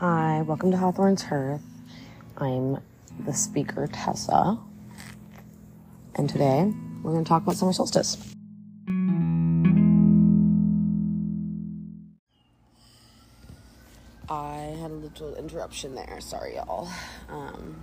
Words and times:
Hi, 0.00 0.42
welcome 0.42 0.70
to 0.72 0.76
Hawthorne's 0.76 1.22
Hearth. 1.22 1.62
I'm 2.36 2.82
the 3.18 3.32
speaker, 3.32 3.86
Tessa. 3.90 4.58
And 6.16 6.28
today 6.28 6.70
we're 7.02 7.12
going 7.12 7.24
to 7.24 7.28
talk 7.28 7.44
about 7.44 7.56
summer 7.56 7.72
solstice. 7.72 8.18
I 14.28 14.76
had 14.78 14.90
a 14.90 14.98
little 15.00 15.34
interruption 15.34 15.94
there. 15.94 16.18
Sorry, 16.20 16.56
y'all. 16.56 16.90
Um, 17.30 17.82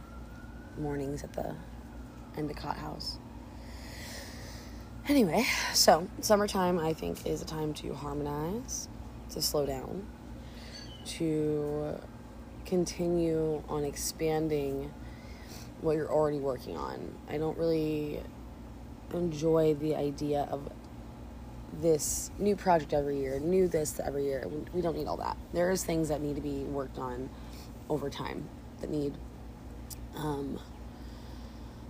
mornings 0.77 1.23
at 1.23 1.33
the 1.33 1.55
Endicott 2.37 2.77
house. 2.77 3.17
Anyway, 5.07 5.47
so 5.73 6.07
summertime 6.21 6.77
I 6.77 6.93
think 6.93 7.25
is 7.25 7.41
a 7.41 7.45
time 7.45 7.73
to 7.73 7.95
harmonize, 7.95 8.87
to 9.31 9.41
slow 9.41 9.65
down, 9.65 10.05
to 11.05 11.99
continue 12.65 13.61
on 13.67 13.83
expanding 13.83 14.91
what 15.81 15.95
you're 15.95 16.11
already 16.11 16.39
working 16.39 16.77
on. 16.77 17.13
I 17.29 17.37
don't 17.37 17.57
really 17.57 18.21
enjoy 19.13 19.75
the 19.75 19.95
idea 19.95 20.47
of 20.49 20.69
this 21.81 22.31
new 22.37 22.55
project 22.55 22.93
every 22.93 23.19
year, 23.19 23.39
new 23.39 23.67
this 23.67 23.99
every 23.99 24.25
year. 24.25 24.47
We 24.73 24.81
don't 24.81 24.95
need 24.95 25.07
all 25.07 25.17
that. 25.17 25.37
There 25.53 25.71
is 25.71 25.83
things 25.83 26.09
that 26.09 26.21
need 26.21 26.35
to 26.35 26.41
be 26.41 26.63
worked 26.63 26.97
on 26.97 27.29
over 27.89 28.09
time 28.09 28.47
that 28.81 28.89
need 28.89 29.13
um, 30.15 30.59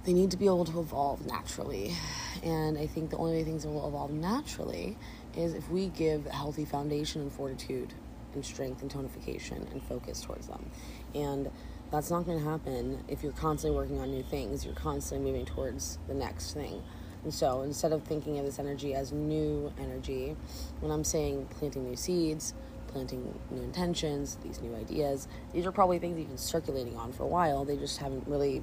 they 0.06 0.14
need 0.14 0.32
to 0.32 0.38
be 0.38 0.46
able 0.46 0.66
to 0.66 0.80
evolve 0.80 1.26
naturally. 1.26 1.96
And 2.44 2.78
I 2.78 2.88
think 2.88 3.10
the 3.10 3.18
only 3.18 3.34
way 3.34 3.44
things 3.44 3.66
will 3.66 3.88
evolve 3.88 4.12
naturally 4.12 4.98
is 5.36 5.54
if 5.54 5.70
we 5.70 5.88
give 5.88 6.26
a 6.26 6.32
healthy 6.32 6.66
foundation 6.66 7.22
and 7.22 7.32
fortitude 7.32 7.94
and 8.36 8.46
strength 8.46 8.82
and 8.82 8.92
tonification 8.92 9.72
and 9.72 9.82
focus 9.84 10.22
towards 10.22 10.48
them. 10.48 10.70
And 11.16 11.52
that's 11.92 12.10
not 12.10 12.26
going 12.26 12.40
to 12.40 12.44
happen 12.44 13.04
if 13.08 13.24
you're 13.24 13.34
constantly 13.34 13.78
working 13.78 14.00
on 14.00 14.12
new 14.12 14.24
things. 14.24 14.66
You're 14.66 14.74
constantly 14.74 15.32
moving 15.32 15.46
towards 15.46 16.00
the 16.08 16.14
next 16.14 16.54
thing. 16.54 16.82
And 17.24 17.34
so 17.34 17.62
instead 17.62 17.94
of 17.94 18.04
thinking 18.04 18.40
of 18.40 18.46
this 18.46 18.60
energy 18.60 18.94
as 18.94 19.12
new 19.12 19.72
energy, 19.80 20.36
when 20.80 20.92
I'm 20.92 21.04
saying 21.04 21.48
planting 21.58 21.86
new 21.88 21.96
seeds, 21.96 22.54
planting 22.88 23.40
new 23.50 23.62
intentions, 23.62 24.38
these 24.44 24.60
new 24.62 24.76
ideas, 24.76 25.28
these 25.54 25.66
are 25.66 25.72
probably 25.72 26.00
things 26.00 26.18
you've 26.18 26.28
been 26.28 26.38
circulating 26.38 26.98
on 26.98 27.14
for 27.14 27.24
a 27.24 27.28
while. 27.28 27.64
They 27.64 27.78
just 27.78 28.00
haven't 28.00 28.28
really 28.28 28.62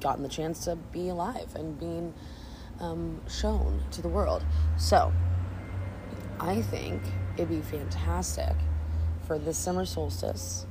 gotten 0.00 0.22
the 0.22 0.28
chance 0.28 0.64
to 0.64 0.76
be 0.76 1.08
alive 1.08 1.54
and 1.56 1.78
being 1.78 2.14
um, 2.80 3.20
shown 3.28 3.82
to 3.92 4.02
the 4.02 4.08
world. 4.08 4.44
So 4.78 5.12
I 6.38 6.62
think 6.62 7.02
it'd 7.36 7.48
be 7.48 7.60
fantastic 7.60 8.54
for 9.30 9.38
the 9.38 9.54
summer 9.54 9.86
solstice 9.86 10.66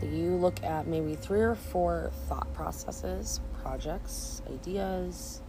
that 0.00 0.08
you 0.08 0.30
look 0.30 0.64
at 0.64 0.86
maybe 0.86 1.14
three 1.14 1.42
or 1.42 1.54
four 1.54 2.10
thought 2.26 2.50
processes, 2.54 3.38
projects, 3.60 4.40
ideas, 4.50 5.42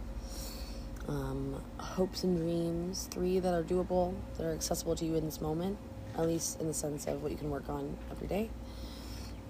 um, 1.08 1.58
hopes 1.78 2.22
and 2.22 2.36
dreams, 2.36 3.08
three 3.10 3.38
that 3.38 3.54
are 3.54 3.62
doable, 3.62 4.14
that 4.36 4.44
are 4.44 4.52
accessible 4.52 4.94
to 4.94 5.06
you 5.06 5.14
in 5.14 5.24
this 5.24 5.40
moment, 5.40 5.78
at 6.18 6.26
least 6.26 6.60
in 6.60 6.66
the 6.66 6.74
sense 6.74 7.06
of 7.06 7.22
what 7.22 7.32
you 7.32 7.38
can 7.38 7.48
work 7.48 7.66
on 7.70 7.96
every 8.10 8.28
day. 8.28 8.50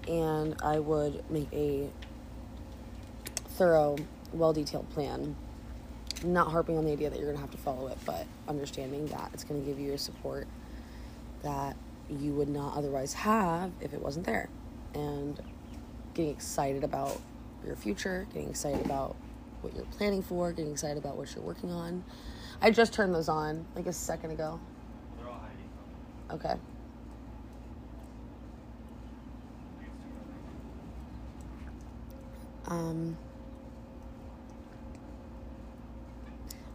And 0.07 0.55
I 0.63 0.79
would 0.79 1.29
make 1.29 1.51
a 1.51 1.89
thorough, 3.57 3.97
well 4.31 4.53
detailed 4.53 4.89
plan. 4.91 5.35
Not 6.23 6.49
harping 6.49 6.77
on 6.77 6.85
the 6.85 6.93
idea 6.93 7.09
that 7.09 7.17
you're 7.17 7.27
going 7.27 7.35
to 7.35 7.41
have 7.41 7.51
to 7.51 7.57
follow 7.57 7.87
it, 7.87 7.97
but 8.05 8.25
understanding 8.47 9.07
that 9.07 9.31
it's 9.33 9.43
going 9.43 9.59
to 9.59 9.67
give 9.67 9.81
you 9.81 9.87
your 9.87 9.97
support 9.97 10.47
that 11.43 11.75
you 12.19 12.33
would 12.33 12.49
not 12.49 12.75
otherwise 12.75 13.13
have 13.13 13.71
if 13.81 13.93
it 13.93 14.01
wasn't 14.01 14.25
there. 14.25 14.49
And 14.93 15.39
getting 16.13 16.31
excited 16.31 16.83
about 16.83 17.21
your 17.65 17.75
future, 17.75 18.27
getting 18.33 18.49
excited 18.49 18.85
about 18.85 19.15
what 19.61 19.75
you're 19.75 19.85
planning 19.85 20.21
for, 20.21 20.51
getting 20.51 20.71
excited 20.71 20.97
about 20.97 21.15
what 21.15 21.33
you're 21.35 21.43
working 21.43 21.71
on. 21.71 22.03
I 22.61 22.71
just 22.71 22.93
turned 22.93 23.13
those 23.13 23.29
on 23.29 23.65
like 23.75 23.87
a 23.87 23.93
second 23.93 24.31
ago. 24.31 24.59
They're 25.17 25.29
all 25.29 25.39
hiding. 25.39 26.39
Okay. 26.39 26.59
Um, 32.67 33.17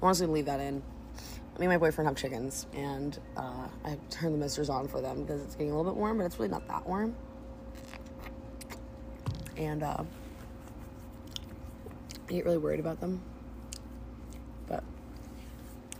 I 0.02 0.06
honestly 0.06 0.26
leave 0.26 0.46
that 0.46 0.60
in 0.60 0.82
me 1.58 1.66
and 1.66 1.72
my 1.72 1.78
boyfriend 1.78 2.06
have 2.06 2.16
chickens, 2.16 2.66
and 2.74 3.18
uh, 3.36 3.66
I 3.84 3.96
turn 4.10 4.32
the 4.32 4.38
misters 4.38 4.68
on 4.68 4.88
for 4.88 5.00
them 5.00 5.22
because 5.22 5.42
it's 5.42 5.54
getting 5.54 5.72
a 5.72 5.76
little 5.76 5.90
bit 5.90 5.98
warm, 5.98 6.18
but 6.18 6.24
it's 6.24 6.38
really 6.38 6.50
not 6.50 6.66
that 6.68 6.86
warm. 6.86 7.14
And 9.56 9.82
uh, 9.82 10.04
I 12.28 12.32
get 12.32 12.44
really 12.44 12.58
worried 12.58 12.80
about 12.80 13.00
them, 13.00 13.22
but 14.66 14.84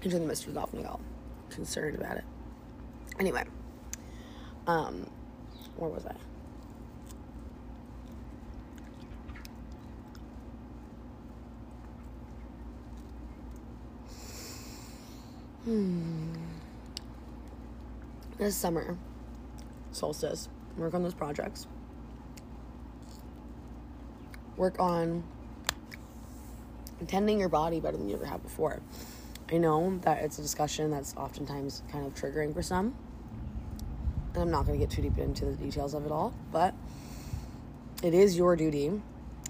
I 0.03 0.09
turn 0.09 0.21
the 0.21 0.29
misters 0.29 0.57
off 0.57 0.75
and 0.75 0.87
all 0.87 1.01
concerned 1.49 1.97
about 1.97 2.19
it. 2.19 2.25
Anyway, 3.19 3.45
um, 4.67 5.09
where 5.77 5.89
was 5.89 6.05
I? 6.05 6.15
Hmm. 15.67 16.33
This 18.39 18.55
summer, 18.55 18.97
solstice, 19.91 20.49
work 20.77 20.95
on 20.95 21.03
those 21.03 21.13
projects. 21.13 21.67
Work 24.57 24.79
on 24.79 25.25
tending 27.09 27.41
your 27.41 27.49
body 27.49 27.81
better 27.81 27.97
than 27.97 28.09
you 28.09 28.15
ever 28.15 28.27
have 28.27 28.45
before. 28.45 28.81
I 29.51 29.59
know 29.59 29.99
that 30.03 30.23
it's 30.23 30.39
a 30.39 30.43
discussion 30.43 30.93
that's 30.93 31.17
oftentimes 31.17 31.83
kind 31.91 32.07
of 32.07 32.15
triggering 32.15 32.55
for 32.55 32.63
some. 32.63 32.95
And 34.35 34.43
I'm 34.45 34.51
not 34.53 34.67
going 34.67 34.79
to 34.79 34.87
get 34.87 34.95
too 34.95 35.03
deep 35.03 35.19
into 35.19 35.47
the 35.47 35.57
details 35.57 35.95
of 35.95 36.07
it 36.07 36.13
all, 36.13 36.33
but 36.53 36.75
it 38.05 38.15
is 38.15 38.37
your 38.37 38.55
duty 38.55 39.03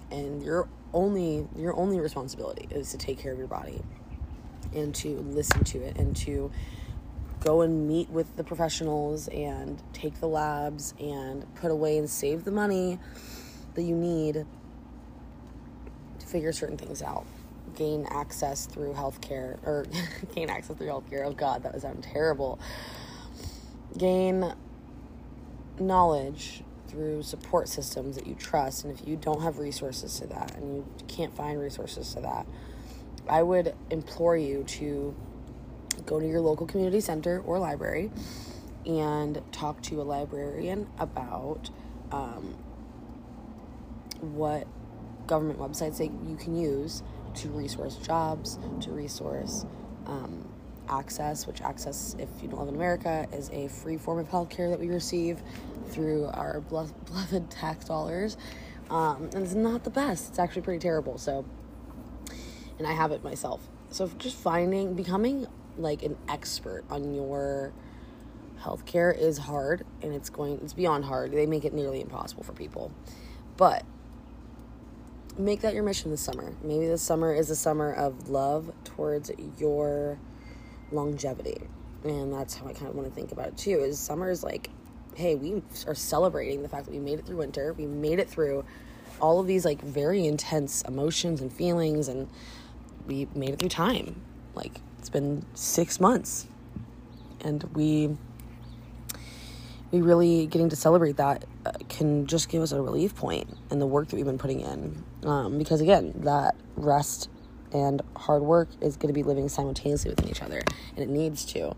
and 0.09 0.41
your 0.41 0.67
only 0.93 1.47
your 1.55 1.75
only 1.75 1.99
responsibility 1.99 2.67
is 2.71 2.89
to 2.89 2.97
take 2.97 3.19
care 3.19 3.33
of 3.33 3.37
your 3.37 3.47
body 3.47 3.83
and 4.77 4.93
to 4.95 5.17
listen 5.19 5.63
to 5.63 5.79
it 5.79 5.97
and 5.97 6.15
to 6.17 6.51
go 7.39 7.61
and 7.61 7.87
meet 7.87 8.09
with 8.09 8.35
the 8.35 8.43
professionals 8.43 9.27
and 9.27 9.81
take 9.93 10.19
the 10.19 10.27
labs 10.27 10.93
and 10.99 11.45
put 11.55 11.71
away 11.71 11.97
and 11.97 12.09
save 12.09 12.43
the 12.43 12.51
money 12.51 12.99
that 13.75 13.83
you 13.83 13.95
need 13.95 14.45
to 16.19 16.25
figure 16.25 16.51
certain 16.51 16.77
things 16.77 17.01
out. 17.01 17.25
Gain 17.75 18.07
access 18.09 18.65
through 18.65 18.93
healthcare, 18.93 19.61
or 19.63 19.85
gain 20.35 20.49
access 20.49 20.75
through 20.75 20.87
healthcare. 20.87 21.25
Oh 21.25 21.31
God, 21.31 21.63
that 21.63 21.73
would 21.73 21.81
sound 21.81 22.03
terrible. 22.03 22.59
Gain 23.97 24.53
knowledge 25.79 26.63
through 26.87 27.21
support 27.21 27.67
systems 27.67 28.15
that 28.15 28.25
you 28.25 28.33
trust. 28.33 28.83
And 28.83 28.97
if 28.97 29.07
you 29.07 29.15
don't 29.15 29.41
have 29.41 29.59
resources 29.59 30.19
to 30.19 30.27
that 30.27 30.55
and 30.55 30.75
you 30.77 30.85
can't 31.07 31.35
find 31.35 31.59
resources 31.59 32.13
to 32.15 32.21
that, 32.21 32.47
I 33.29 33.43
would 33.43 33.75
implore 33.89 34.37
you 34.37 34.63
to 34.63 35.15
go 36.05 36.19
to 36.19 36.27
your 36.27 36.41
local 36.41 36.65
community 36.67 36.99
center 36.99 37.41
or 37.41 37.59
library 37.59 38.11
and 38.85 39.41
talk 39.51 39.81
to 39.83 40.01
a 40.01 40.03
librarian 40.03 40.87
about 40.99 41.69
um, 42.11 42.55
what 44.21 44.67
government 45.27 45.59
websites 45.59 45.97
that 45.97 46.11
you 46.27 46.37
can 46.39 46.55
use 46.55 47.03
to 47.35 47.49
resource 47.49 47.97
jobs, 47.97 48.57
to 48.81 48.91
resource 48.91 49.65
um, 50.05 50.47
AHCCCS, 50.87 51.47
which 51.47 51.59
AHCCCS, 51.61 52.19
if 52.19 52.29
you 52.41 52.47
don't 52.47 52.59
live 52.59 52.69
in 52.69 52.75
America, 52.75 53.27
is 53.33 53.49
a 53.49 53.67
free 53.67 53.97
form 53.97 54.19
of 54.19 54.29
healthcare 54.29 54.69
that 54.69 54.79
we 54.79 54.89
receive 54.89 55.41
through 55.89 56.25
our 56.27 56.61
beloved 56.61 57.49
tax 57.51 57.85
dollars. 57.85 58.37
Um, 58.89 59.29
and 59.33 59.43
it's 59.43 59.53
not 59.53 59.83
the 59.83 59.89
best. 59.89 60.29
It's 60.29 60.39
actually 60.39 60.61
pretty 60.61 60.79
terrible. 60.79 61.17
So 61.17 61.45
and 62.77 62.87
I 62.87 62.93
have 62.93 63.11
it 63.11 63.23
myself. 63.23 63.67
So 63.89 64.09
just 64.17 64.35
finding, 64.35 64.93
becoming 64.93 65.47
like 65.77 66.03
an 66.03 66.17
expert 66.27 66.83
on 66.89 67.13
your 67.13 67.73
healthcare 68.61 69.17
is 69.17 69.37
hard 69.37 69.85
and 70.01 70.13
it's 70.13 70.29
going, 70.29 70.59
it's 70.63 70.73
beyond 70.73 71.05
hard. 71.05 71.31
They 71.31 71.45
make 71.45 71.65
it 71.65 71.73
nearly 71.73 72.01
impossible 72.01 72.43
for 72.43 72.53
people. 72.53 72.91
But 73.55 73.83
make 75.37 75.61
that 75.61 75.73
your 75.73 75.83
mission 75.83 76.11
this 76.11 76.21
summer. 76.21 76.53
Maybe 76.63 76.87
this 76.87 77.01
summer 77.01 77.33
is 77.33 77.49
a 77.49 77.55
summer 77.55 77.93
of 77.93 78.29
love 78.29 78.71
towards 78.83 79.31
your 79.57 80.19
longevity. 80.91 81.57
And 82.03 82.33
that's 82.33 82.55
how 82.55 82.67
I 82.67 82.73
kind 82.73 82.87
of 82.87 82.95
want 82.95 83.07
to 83.07 83.13
think 83.13 83.31
about 83.31 83.47
it 83.47 83.57
too. 83.57 83.79
Is 83.79 83.99
summer 83.99 84.29
is 84.29 84.43
like, 84.43 84.69
hey, 85.15 85.35
we 85.35 85.61
are 85.87 85.95
celebrating 85.95 86.61
the 86.61 86.69
fact 86.69 86.85
that 86.85 86.91
we 86.91 86.99
made 86.99 87.19
it 87.19 87.25
through 87.25 87.37
winter. 87.37 87.73
We 87.73 87.85
made 87.85 88.19
it 88.19 88.29
through 88.29 88.65
all 89.19 89.39
of 89.39 89.47
these 89.47 89.65
like 89.65 89.81
very 89.81 90.25
intense 90.25 90.83
emotions 90.83 91.41
and 91.41 91.51
feelings 91.51 92.07
and 92.07 92.29
we 93.07 93.27
made 93.33 93.49
it 93.49 93.59
through 93.59 93.69
time. 93.69 94.21
Like 94.53 94.81
it's 94.99 95.09
been 95.09 95.45
six 95.53 95.99
months, 95.99 96.47
and 97.41 97.63
we 97.73 98.15
we 99.91 100.01
really 100.01 100.47
getting 100.47 100.69
to 100.69 100.75
celebrate 100.75 101.17
that 101.17 101.45
uh, 101.65 101.71
can 101.87 102.27
just 102.27 102.49
give 102.49 102.61
us 102.61 102.71
a 102.71 102.81
relief 102.81 103.15
point 103.15 103.49
in 103.71 103.79
the 103.79 103.87
work 103.87 104.09
that 104.09 104.15
we've 104.15 104.25
been 104.25 104.37
putting 104.37 104.61
in. 104.61 105.03
Um, 105.23 105.57
because 105.57 105.81
again, 105.81 106.13
that 106.17 106.55
rest 106.75 107.29
and 107.73 108.01
hard 108.15 108.43
work 108.43 108.69
is 108.81 108.97
going 108.97 109.07
to 109.07 109.13
be 109.13 109.23
living 109.23 109.49
simultaneously 109.49 110.09
within 110.09 110.29
each 110.29 110.41
other, 110.41 110.61
and 110.95 110.99
it 110.99 111.09
needs 111.09 111.45
to. 111.45 111.75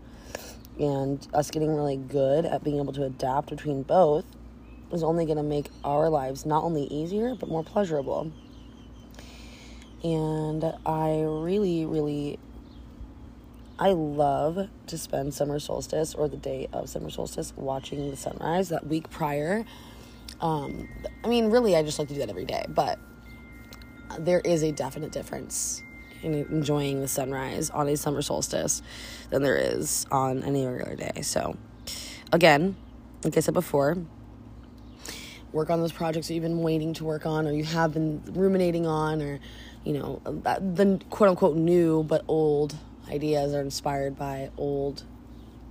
And 0.78 1.26
us 1.34 1.50
getting 1.50 1.74
really 1.74 1.96
good 1.96 2.46
at 2.46 2.64
being 2.64 2.78
able 2.78 2.92
to 2.94 3.04
adapt 3.04 3.50
between 3.50 3.82
both 3.82 4.24
is 4.92 5.02
only 5.02 5.24
going 5.24 5.36
to 5.36 5.42
make 5.42 5.68
our 5.84 6.08
lives 6.08 6.46
not 6.46 6.64
only 6.64 6.84
easier 6.84 7.34
but 7.34 7.48
more 7.48 7.62
pleasurable. 7.62 8.32
And 10.02 10.64
I 10.86 11.22
really, 11.22 11.84
really 11.84 12.38
I 13.80 13.92
love 13.92 14.68
to 14.88 14.98
spend 14.98 15.32
summer 15.32 15.58
solstice 15.58 16.14
or 16.14 16.28
the 16.28 16.36
day 16.36 16.68
of 16.70 16.90
summer 16.90 17.08
solstice 17.08 17.54
watching 17.56 18.10
the 18.10 18.16
sunrise 18.16 18.68
that 18.68 18.86
week 18.86 19.08
prior. 19.08 19.64
Um, 20.42 20.86
I 21.24 21.28
mean, 21.28 21.46
really, 21.46 21.74
I 21.74 21.82
just 21.82 21.98
like 21.98 22.08
to 22.08 22.14
do 22.14 22.20
that 22.20 22.28
every 22.28 22.44
day, 22.44 22.66
but 22.68 22.98
there 24.18 24.40
is 24.40 24.62
a 24.62 24.70
definite 24.70 25.12
difference 25.12 25.82
in 26.22 26.34
enjoying 26.34 27.00
the 27.00 27.08
sunrise 27.08 27.70
on 27.70 27.88
a 27.88 27.96
summer 27.96 28.20
solstice 28.20 28.82
than 29.30 29.42
there 29.42 29.56
is 29.56 30.06
on 30.10 30.42
any 30.42 30.66
regular 30.66 30.94
day. 30.96 31.22
So, 31.22 31.56
again, 32.32 32.76
like 33.24 33.34
I 33.38 33.40
said 33.40 33.54
before, 33.54 33.96
work 35.52 35.70
on 35.70 35.80
those 35.80 35.92
projects 35.92 36.28
that 36.28 36.34
you've 36.34 36.42
been 36.42 36.62
waiting 36.62 36.92
to 36.94 37.04
work 37.04 37.24
on 37.24 37.46
or 37.46 37.52
you 37.52 37.64
have 37.64 37.94
been 37.94 38.22
ruminating 38.26 38.86
on 38.86 39.22
or 39.22 39.40
you 39.84 39.94
know 39.94 40.20
the 40.24 41.00
quote 41.10 41.30
unquote 41.30 41.56
new 41.56 42.02
but 42.02 42.24
old 42.28 42.76
ideas 43.10 43.54
are 43.54 43.60
inspired 43.60 44.16
by 44.16 44.50
old, 44.56 45.04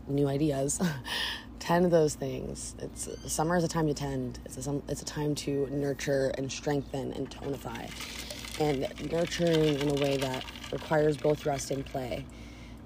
new 0.08 0.28
ideas. 0.28 0.82
tend 1.60 1.84
to 1.84 1.90
those 1.90 2.16
things. 2.16 2.76
It's 2.80 3.10
summer 3.32 3.56
is 3.58 3.64
a 3.64 3.68
time 3.68 3.88
to 3.88 3.94
tend. 3.94 4.40
It's 4.46 4.66
a 4.66 4.82
it's 4.88 5.02
a 5.02 5.06
time 5.06 5.36
to 5.36 5.68
nurture 5.68 6.32
and 6.38 6.52
strengthen 6.52 7.14
and 7.14 7.30
tonify, 7.30 7.90
and 8.60 9.12
nurturing 9.12 9.80
in 9.80 9.90
a 9.90 10.02
way 10.02 10.18
that 10.18 10.46
requires 10.72 11.18
both 11.18 11.46
rest 11.46 11.72
and 11.72 11.86
play, 11.86 12.26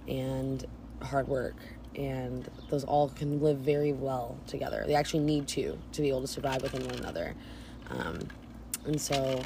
and 0.07 0.65
hard 1.01 1.27
work. 1.27 1.55
And 1.95 2.49
those 2.69 2.83
all 2.83 3.09
can 3.09 3.39
live 3.39 3.59
very 3.59 3.93
well 3.93 4.35
together. 4.47 4.83
They 4.87 4.95
actually 4.95 5.23
need 5.23 5.47
to 5.49 5.77
to 5.91 6.01
be 6.01 6.09
able 6.09 6.21
to 6.21 6.27
survive 6.27 6.61
within 6.61 6.85
one 6.85 6.95
another. 6.95 7.35
Um, 7.89 8.19
and 8.85 8.99
so, 8.99 9.43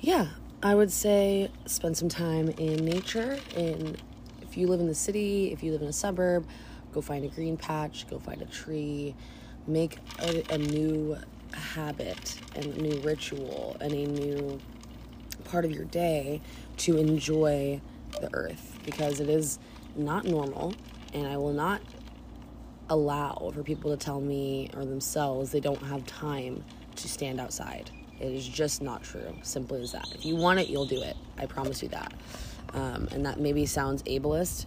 yeah, 0.00 0.28
I 0.64 0.76
would 0.76 0.92
say 0.92 1.50
spend 1.66 1.96
some 1.96 2.08
time 2.08 2.48
in 2.50 2.84
nature. 2.84 3.36
In 3.56 3.96
if 4.42 4.56
you 4.56 4.68
live 4.68 4.78
in 4.78 4.86
the 4.86 4.94
city, 4.94 5.50
if 5.50 5.64
you 5.64 5.72
live 5.72 5.82
in 5.82 5.88
a 5.88 5.92
suburb, 5.92 6.46
go 6.92 7.00
find 7.00 7.24
a 7.24 7.28
green 7.28 7.56
patch, 7.56 8.08
go 8.08 8.20
find 8.20 8.40
a 8.42 8.44
tree, 8.44 9.16
make 9.66 9.98
a, 10.20 10.44
a 10.50 10.58
new 10.58 11.16
habit 11.52 12.38
and 12.54 12.66
a 12.66 12.80
new 12.80 13.00
ritual 13.00 13.76
and 13.80 13.92
a 13.92 14.06
new 14.06 14.60
part 15.44 15.64
of 15.64 15.72
your 15.72 15.84
day 15.86 16.40
to 16.76 16.96
enjoy 16.96 17.80
the 18.20 18.32
earth 18.32 18.78
because 18.84 19.18
it 19.18 19.28
is 19.28 19.58
not 19.96 20.24
normal 20.24 20.74
and 21.12 21.26
I 21.26 21.38
will 21.38 21.52
not 21.52 21.82
allow 22.88 23.50
for 23.52 23.64
people 23.64 23.90
to 23.90 23.96
tell 23.96 24.20
me 24.20 24.70
or 24.76 24.84
themselves 24.84 25.50
they 25.50 25.60
don't 25.60 25.82
have 25.82 26.06
time 26.06 26.62
to 26.96 27.08
stand 27.08 27.40
outside. 27.40 27.90
It 28.22 28.32
is 28.32 28.46
just 28.46 28.80
not 28.80 29.02
true. 29.02 29.36
Simple 29.42 29.76
as 29.76 29.90
that. 29.92 30.06
If 30.14 30.24
you 30.24 30.36
want 30.36 30.60
it, 30.60 30.68
you'll 30.68 30.86
do 30.86 31.02
it. 31.02 31.16
I 31.36 31.46
promise 31.46 31.82
you 31.82 31.88
that. 31.88 32.14
Um, 32.72 33.08
and 33.10 33.26
that 33.26 33.40
maybe 33.40 33.66
sounds 33.66 34.04
ableist 34.04 34.66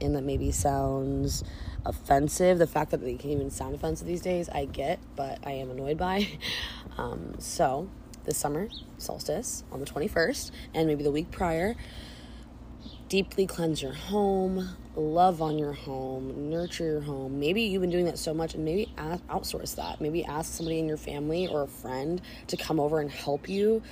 and 0.00 0.14
that 0.14 0.22
maybe 0.22 0.52
sounds 0.52 1.42
offensive. 1.84 2.58
The 2.58 2.66
fact 2.68 2.92
that 2.92 3.00
they 3.00 3.14
can 3.14 3.30
even 3.30 3.50
sound 3.50 3.74
offensive 3.74 4.06
these 4.06 4.22
days, 4.22 4.48
I 4.48 4.66
get, 4.66 5.00
but 5.16 5.40
I 5.44 5.52
am 5.52 5.70
annoyed 5.70 5.98
by. 5.98 6.28
Um, 6.98 7.36
so, 7.38 7.88
this 8.26 8.36
summer 8.36 8.68
solstice 8.98 9.64
on 9.72 9.80
the 9.80 9.86
21st, 9.86 10.50
and 10.74 10.86
maybe 10.86 11.02
the 11.02 11.10
week 11.10 11.30
prior, 11.30 11.74
deeply 13.08 13.46
cleanse 13.46 13.80
your 13.80 13.94
home, 13.94 14.76
love 14.96 15.40
on 15.40 15.58
your 15.58 15.72
home, 15.72 16.50
nurture 16.50 16.84
your 16.84 17.00
home. 17.00 17.40
Maybe 17.40 17.62
you've 17.62 17.80
been 17.80 17.90
doing 17.90 18.04
that 18.06 18.18
so 18.18 18.34
much 18.34 18.54
and 18.54 18.64
maybe 18.64 18.92
ask, 18.98 19.26
outsource 19.28 19.74
that. 19.76 20.00
Maybe 20.00 20.24
ask 20.24 20.54
somebody 20.54 20.78
in 20.78 20.86
your 20.86 20.96
family 20.96 21.46
or 21.46 21.62
a 21.62 21.66
friend 21.66 22.20
to 22.48 22.56
come 22.56 22.78
over 22.78 23.00
and 23.00 23.10
help 23.10 23.48
you. 23.48 23.82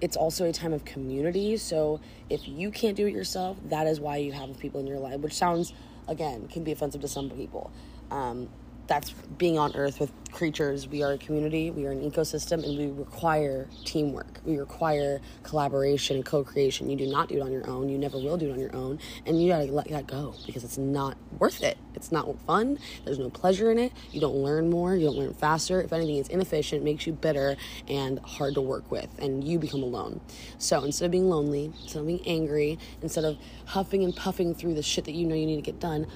It's 0.00 0.16
also 0.16 0.48
a 0.48 0.52
time 0.52 0.72
of 0.72 0.84
community. 0.84 1.56
So 1.56 2.00
if 2.28 2.46
you 2.46 2.70
can't 2.70 2.96
do 2.96 3.06
it 3.06 3.12
yourself, 3.12 3.58
that 3.66 3.86
is 3.86 4.00
why 4.00 4.18
you 4.18 4.32
have 4.32 4.58
people 4.58 4.80
in 4.80 4.86
your 4.86 4.98
life, 4.98 5.20
which 5.20 5.34
sounds, 5.34 5.72
again, 6.08 6.48
can 6.48 6.64
be 6.64 6.72
offensive 6.72 7.00
to 7.02 7.08
some 7.08 7.28
people. 7.30 7.70
Um, 8.10 8.48
that's 8.90 9.12
being 9.38 9.56
on 9.56 9.74
earth 9.76 10.00
with 10.00 10.10
creatures. 10.32 10.88
We 10.88 11.04
are 11.04 11.12
a 11.12 11.18
community, 11.18 11.70
we 11.70 11.86
are 11.86 11.92
an 11.92 12.00
ecosystem, 12.10 12.64
and 12.64 12.76
we 12.76 12.88
require 12.88 13.68
teamwork. 13.84 14.40
We 14.44 14.58
require 14.58 15.20
collaboration 15.44 16.16
and 16.16 16.26
co 16.26 16.42
creation. 16.42 16.90
You 16.90 16.96
do 16.96 17.06
not 17.06 17.28
do 17.28 17.36
it 17.36 17.40
on 17.40 17.52
your 17.52 17.68
own. 17.70 17.88
You 17.88 17.98
never 17.98 18.18
will 18.18 18.36
do 18.36 18.50
it 18.50 18.52
on 18.52 18.58
your 18.58 18.74
own. 18.74 18.98
And 19.26 19.40
you 19.40 19.48
gotta 19.48 19.66
let 19.66 19.88
that 19.90 20.08
go 20.08 20.34
because 20.44 20.64
it's 20.64 20.76
not 20.76 21.16
worth 21.38 21.62
it. 21.62 21.78
It's 21.94 22.10
not 22.10 22.36
fun. 22.48 22.80
There's 23.04 23.20
no 23.20 23.30
pleasure 23.30 23.70
in 23.70 23.78
it. 23.78 23.92
You 24.10 24.20
don't 24.20 24.34
learn 24.34 24.68
more. 24.68 24.96
You 24.96 25.06
don't 25.06 25.18
learn 25.18 25.34
faster. 25.34 25.80
If 25.80 25.92
anything, 25.92 26.16
it's 26.16 26.28
inefficient, 26.28 26.82
makes 26.82 27.06
you 27.06 27.12
bitter, 27.12 27.56
and 27.86 28.18
hard 28.18 28.54
to 28.54 28.60
work 28.60 28.90
with. 28.90 29.08
And 29.20 29.44
you 29.44 29.60
become 29.60 29.84
alone. 29.84 30.20
So 30.58 30.82
instead 30.82 31.04
of 31.04 31.10
being 31.12 31.30
lonely, 31.30 31.72
instead 31.82 32.00
of 32.00 32.08
being 32.08 32.26
angry, 32.26 32.76
instead 33.02 33.24
of 33.24 33.38
huffing 33.66 34.02
and 34.02 34.16
puffing 34.16 34.52
through 34.52 34.74
the 34.74 34.82
shit 34.82 35.04
that 35.04 35.12
you 35.12 35.28
know 35.28 35.36
you 35.36 35.46
need 35.46 35.56
to 35.56 35.62
get 35.62 35.78
done, 35.78 36.08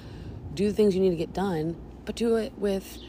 do 0.53 0.67
the 0.67 0.73
things 0.73 0.93
you 0.93 1.01
need 1.01 1.11
to 1.11 1.15
get 1.15 1.33
done 1.33 1.77
but 2.05 2.15
do 2.15 2.35
it 2.35 2.57
with 2.57 2.99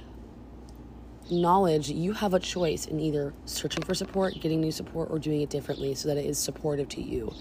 knowledge 1.30 1.90
you 1.90 2.12
have 2.12 2.34
a 2.34 2.38
choice 2.38 2.86
in 2.86 3.00
either 3.00 3.34
searching 3.46 3.82
for 3.82 3.94
support, 3.94 4.34
getting 4.40 4.60
new 4.60 4.70
support, 4.70 5.10
or 5.10 5.18
doing 5.18 5.40
it 5.42 5.50
differently 5.50 5.94
so 5.94 6.08
that 6.08 6.16
it 6.16 6.24
is 6.24 6.38
supportive 6.38 6.88
to 6.88 7.02
you. 7.02 7.32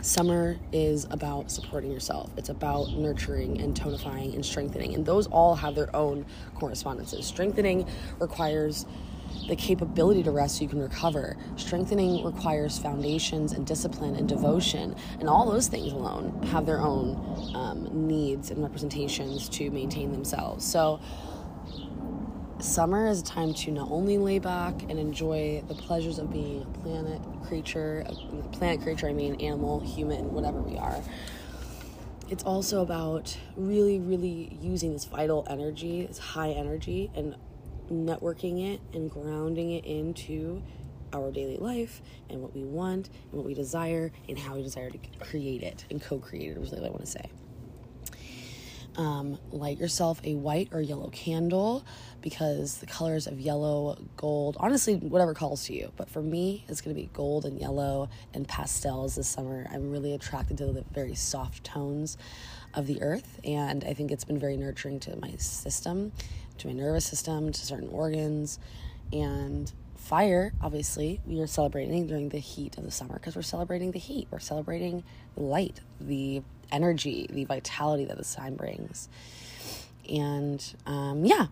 Summer 0.00 0.58
is 0.72 1.06
about 1.10 1.48
supporting 1.48 1.92
yourself. 1.92 2.30
It's 2.36 2.48
about 2.48 2.90
nurturing 2.90 3.60
and 3.60 3.72
tonifying 3.72 4.34
and 4.34 4.44
strengthening. 4.44 4.94
And 4.94 5.06
those 5.06 5.28
all 5.28 5.54
have 5.54 5.76
their 5.76 5.94
own 5.94 6.26
correspondences. 6.56 7.24
Strengthening 7.24 7.86
requires 8.18 8.84
the 9.48 9.56
capability 9.56 10.22
to 10.22 10.30
rest 10.30 10.56
so 10.56 10.62
you 10.62 10.68
can 10.68 10.80
recover. 10.80 11.36
Strengthening 11.56 12.24
requires 12.24 12.78
foundations 12.78 13.52
and 13.52 13.66
discipline 13.66 14.16
and 14.16 14.28
devotion, 14.28 14.94
and 15.20 15.28
all 15.28 15.50
those 15.50 15.68
things 15.68 15.92
alone 15.92 16.42
have 16.44 16.66
their 16.66 16.80
own 16.80 17.52
um, 17.54 17.88
needs 18.06 18.50
and 18.50 18.62
representations 18.62 19.48
to 19.50 19.70
maintain 19.70 20.12
themselves. 20.12 20.64
So, 20.64 21.00
summer 22.60 23.08
is 23.08 23.20
a 23.20 23.24
time 23.24 23.52
to 23.52 23.72
not 23.72 23.90
only 23.90 24.18
lay 24.18 24.38
back 24.38 24.82
and 24.84 24.98
enjoy 24.98 25.62
the 25.66 25.74
pleasures 25.74 26.18
of 26.18 26.32
being 26.32 26.62
a 26.62 26.78
planet 26.78 27.20
creature, 27.46 28.04
a 28.06 28.48
planet 28.56 28.80
creature, 28.82 29.08
I 29.08 29.12
mean 29.12 29.34
animal, 29.40 29.80
human, 29.80 30.32
whatever 30.32 30.60
we 30.60 30.78
are. 30.78 31.02
It's 32.30 32.44
also 32.44 32.80
about 32.80 33.36
really, 33.56 33.98
really 34.00 34.56
using 34.62 34.92
this 34.92 35.04
vital 35.04 35.46
energy, 35.50 36.06
this 36.06 36.18
high 36.18 36.52
energy, 36.52 37.10
and 37.14 37.34
networking 37.92 38.74
it 38.74 38.80
and 38.92 39.10
grounding 39.10 39.72
it 39.72 39.84
into 39.84 40.62
our 41.12 41.30
daily 41.30 41.58
life 41.58 42.00
and 42.30 42.40
what 42.40 42.54
we 42.54 42.64
want 42.64 43.08
and 43.30 43.32
what 43.32 43.44
we 43.44 43.54
desire 43.54 44.10
and 44.28 44.38
how 44.38 44.54
we 44.56 44.62
desire 44.62 44.90
to 44.90 44.98
create 45.20 45.62
it 45.62 45.84
and 45.90 46.02
co-create 46.02 46.56
it 46.56 46.58
is 46.58 46.72
really 46.72 46.80
what 46.80 46.88
I 46.88 46.90
want 46.90 47.04
to 47.04 47.10
say. 47.10 47.30
Um, 48.96 49.38
light 49.50 49.78
yourself 49.78 50.20
a 50.22 50.34
white 50.34 50.68
or 50.72 50.82
yellow 50.82 51.08
candle 51.08 51.82
because 52.20 52.76
the 52.78 52.86
colors 52.86 53.26
of 53.26 53.40
yellow, 53.40 53.96
gold, 54.18 54.56
honestly, 54.60 54.96
whatever 54.96 55.32
calls 55.32 55.64
to 55.66 55.74
you. 55.74 55.92
But 55.96 56.10
for 56.10 56.20
me, 56.20 56.64
it's 56.68 56.82
going 56.82 56.94
to 56.94 57.00
be 57.00 57.08
gold 57.14 57.46
and 57.46 57.58
yellow 57.58 58.10
and 58.34 58.46
pastels 58.46 59.14
this 59.14 59.28
summer. 59.28 59.66
I'm 59.72 59.90
really 59.90 60.12
attracted 60.12 60.58
to 60.58 60.66
the 60.66 60.84
very 60.92 61.14
soft 61.14 61.64
tones 61.64 62.18
of 62.74 62.86
the 62.86 63.02
earth, 63.02 63.40
and 63.44 63.82
I 63.84 63.94
think 63.94 64.10
it's 64.10 64.24
been 64.24 64.38
very 64.38 64.56
nurturing 64.56 65.00
to 65.00 65.16
my 65.16 65.36
system 65.36 66.12
to 66.62 66.68
my 66.68 66.74
nervous 66.74 67.04
system, 67.04 67.52
to 67.52 67.66
certain 67.66 67.88
organs. 67.88 68.58
And 69.12 69.70
fire, 69.96 70.52
obviously, 70.60 71.20
we 71.26 71.40
are 71.40 71.46
celebrating 71.46 72.06
during 72.06 72.30
the 72.30 72.38
heat 72.38 72.78
of 72.78 72.84
the 72.84 72.90
summer 72.90 73.14
because 73.14 73.36
we're 73.36 73.42
celebrating 73.42 73.92
the 73.92 73.98
heat. 73.98 74.28
We're 74.30 74.38
celebrating 74.38 75.04
the 75.36 75.42
light, 75.42 75.80
the 76.00 76.42
energy, 76.70 77.26
the 77.30 77.44
vitality 77.44 78.04
that 78.06 78.16
the 78.16 78.24
sun 78.24 78.56
brings. 78.56 79.08
And 80.08 80.64
um, 80.86 81.24
yeah. 81.24 81.46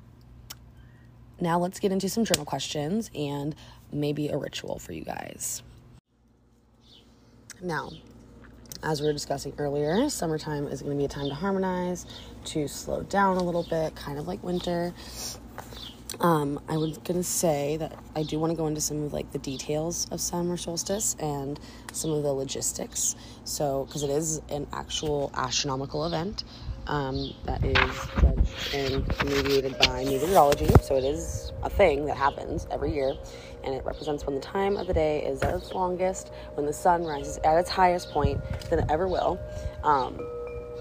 Now 1.40 1.58
let's 1.58 1.80
get 1.80 1.90
into 1.90 2.08
some 2.08 2.24
journal 2.24 2.44
questions 2.44 3.10
and 3.14 3.54
maybe 3.92 4.28
a 4.28 4.36
ritual 4.36 4.78
for 4.78 4.92
you 4.92 5.04
guys. 5.04 5.62
Now, 7.62 7.90
as 8.82 9.00
we 9.00 9.06
were 9.06 9.12
discussing 9.12 9.54
earlier, 9.58 10.08
summertime 10.08 10.66
is 10.66 10.82
going 10.82 10.96
to 10.96 10.98
be 10.98 11.04
a 11.04 11.08
time 11.08 11.28
to 11.28 11.34
harmonize, 11.34 12.06
to 12.46 12.68
slow 12.68 13.02
down 13.02 13.36
a 13.36 13.42
little 13.42 13.62
bit, 13.62 13.94
kind 13.94 14.18
of 14.18 14.26
like 14.26 14.42
winter. 14.42 14.92
Um, 16.20 16.60
I 16.68 16.76
was 16.76 16.98
gonna 16.98 17.22
say 17.22 17.76
that 17.76 17.96
I 18.16 18.24
do 18.24 18.38
want 18.38 18.50
to 18.50 18.56
go 18.56 18.66
into 18.66 18.80
some 18.80 19.04
of 19.04 19.12
like 19.12 19.30
the 19.32 19.38
details 19.38 20.06
of 20.10 20.20
summer 20.20 20.56
solstice 20.56 21.16
and 21.20 21.58
some 21.92 22.10
of 22.10 22.22
the 22.22 22.32
logistics. 22.32 23.14
So, 23.44 23.84
because 23.84 24.02
it 24.02 24.10
is 24.10 24.42
an 24.50 24.66
actual 24.72 25.30
astronomical 25.34 26.04
event, 26.04 26.44
um, 26.86 27.32
that 27.44 27.64
is 27.64 27.76
judged 28.20 28.74
and 28.74 29.06
mediated 29.24 29.78
by 29.78 30.04
meteorology. 30.04 30.68
So 30.82 30.96
it 30.96 31.04
is 31.04 31.52
a 31.62 31.70
thing 31.70 32.06
that 32.06 32.16
happens 32.16 32.66
every 32.70 32.92
year, 32.92 33.14
and 33.64 33.74
it 33.74 33.84
represents 33.84 34.26
when 34.26 34.34
the 34.34 34.40
time 34.40 34.76
of 34.76 34.86
the 34.86 34.94
day 34.94 35.24
is 35.24 35.42
at 35.42 35.54
its 35.54 35.72
longest, 35.72 36.32
when 36.54 36.66
the 36.66 36.72
sun 36.72 37.04
rises 37.04 37.38
at 37.44 37.58
its 37.58 37.70
highest 37.70 38.10
point 38.10 38.40
than 38.68 38.80
it 38.80 38.86
ever 38.90 39.06
will 39.06 39.38
um, 39.84 40.18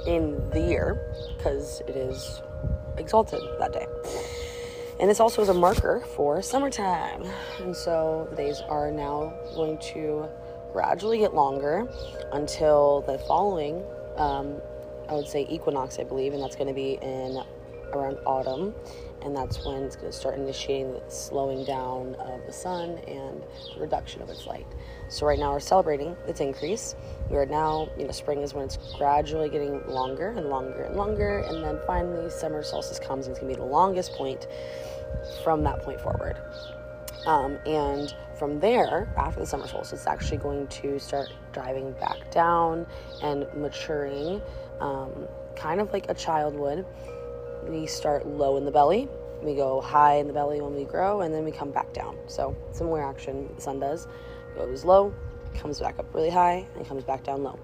in 0.07 0.49
the 0.51 0.61
year, 0.61 0.99
because 1.37 1.81
it 1.87 1.95
is 1.95 2.41
exalted 2.97 3.41
that 3.59 3.73
day. 3.73 3.85
And 4.99 5.09
this 5.09 5.19
also 5.21 5.41
is 5.41 5.49
a 5.49 5.53
marker 5.53 6.03
for 6.15 6.41
summertime. 6.41 7.23
And 7.59 7.75
so 7.75 8.27
the 8.31 8.35
days 8.35 8.61
are 8.67 8.91
now 8.91 9.33
going 9.55 9.77
to 9.93 10.27
gradually 10.73 11.19
get 11.19 11.33
longer 11.33 11.87
until 12.33 13.01
the 13.07 13.17
following, 13.19 13.81
um, 14.17 14.55
I 15.07 15.13
would 15.13 15.27
say, 15.27 15.47
equinox, 15.49 15.99
I 15.99 16.03
believe, 16.03 16.33
and 16.33 16.43
that's 16.43 16.57
going 16.57 16.67
to 16.67 16.73
be 16.73 16.99
in 17.01 17.41
around 17.93 18.17
autumn. 18.25 18.75
And 19.21 19.35
that's 19.35 19.65
when 19.65 19.83
it's 19.83 19.95
going 19.95 20.11
to 20.11 20.17
start 20.17 20.37
initiating 20.37 20.93
the 20.93 21.01
slowing 21.09 21.65
down 21.65 22.15
of 22.15 22.45
the 22.45 22.53
sun 22.53 22.99
and 23.07 23.41
the 23.75 23.79
reduction 23.79 24.21
of 24.21 24.29
its 24.29 24.45
light. 24.45 24.67
So, 25.09 25.25
right 25.25 25.39
now, 25.39 25.51
we're 25.51 25.59
celebrating 25.59 26.15
its 26.27 26.39
increase. 26.39 26.95
We 27.29 27.37
are 27.37 27.45
now, 27.45 27.89
you 27.97 28.05
know, 28.05 28.11
spring 28.11 28.41
is 28.41 28.53
when 28.53 28.65
it's 28.65 28.77
gradually 28.95 29.49
getting 29.49 29.85
longer 29.87 30.29
and 30.29 30.47
longer 30.49 30.83
and 30.83 30.95
longer. 30.95 31.39
And 31.39 31.63
then 31.63 31.79
finally, 31.87 32.29
summer 32.29 32.61
solstice 32.61 32.99
comes 32.99 33.25
and 33.25 33.31
it's 33.31 33.39
going 33.39 33.51
to 33.51 33.57
be 33.57 33.61
the 33.61 33.67
longest 33.67 34.13
point 34.13 34.47
from 35.43 35.63
that 35.63 35.81
point 35.81 35.99
forward. 35.99 36.37
Um, 37.25 37.57
and 37.65 38.13
from 38.37 38.59
there, 38.59 39.11
after 39.17 39.39
the 39.39 39.47
summer 39.47 39.67
solstice, 39.67 39.99
it's 39.99 40.07
actually 40.07 40.37
going 40.37 40.67
to 40.67 40.99
start 40.99 41.29
driving 41.53 41.91
back 41.93 42.31
down 42.31 42.85
and 43.23 43.47
maturing, 43.55 44.41
um, 44.79 45.27
kind 45.55 45.81
of 45.81 45.91
like 45.91 46.09
a 46.09 46.13
child 46.13 46.55
would. 46.55 46.85
We 47.67 47.87
start 47.87 48.25
low 48.25 48.57
in 48.57 48.63
the 48.63 48.71
belly, 48.71 49.09
we 49.43 49.55
go 49.55 49.81
high 49.81 50.15
in 50.15 50.27
the 50.27 50.33
belly 50.33 50.61
when 50.61 50.73
we 50.73 50.85
grow, 50.85 51.21
and 51.21 51.33
then 51.33 51.43
we 51.43 51.51
come 51.51 51.71
back 51.71 51.93
down. 51.93 52.17
So, 52.27 52.55
similar 52.71 53.03
action 53.03 53.49
the 53.55 53.61
sun 53.61 53.79
does 53.79 54.07
goes 54.59 54.83
low, 54.85 55.13
comes 55.55 55.79
back 55.79 55.97
up 55.99 56.13
really 56.13 56.29
high, 56.29 56.65
and 56.75 56.87
comes 56.87 57.03
back 57.03 57.23
down 57.23 57.43
low. 57.43 57.57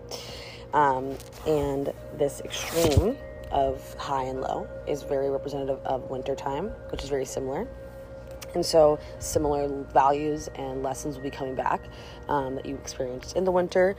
Um, 0.73 1.15
and 1.45 1.93
this 2.17 2.41
extreme 2.41 3.17
of 3.51 3.93
high 3.95 4.23
and 4.23 4.41
low 4.41 4.67
is 4.87 5.03
very 5.03 5.29
representative 5.29 5.79
of 5.85 6.09
winter 6.09 6.35
time, 6.35 6.69
which 6.89 7.03
is 7.03 7.09
very 7.09 7.25
similar. 7.25 7.67
And 8.53 8.65
so, 8.65 8.99
similar 9.19 9.67
values 9.91 10.47
and 10.55 10.81
lessons 10.81 11.17
will 11.17 11.23
be 11.23 11.29
coming 11.29 11.55
back 11.55 11.81
um, 12.29 12.55
that 12.55 12.65
you 12.65 12.75
experienced 12.75 13.35
in 13.35 13.43
the 13.43 13.51
winter. 13.51 13.95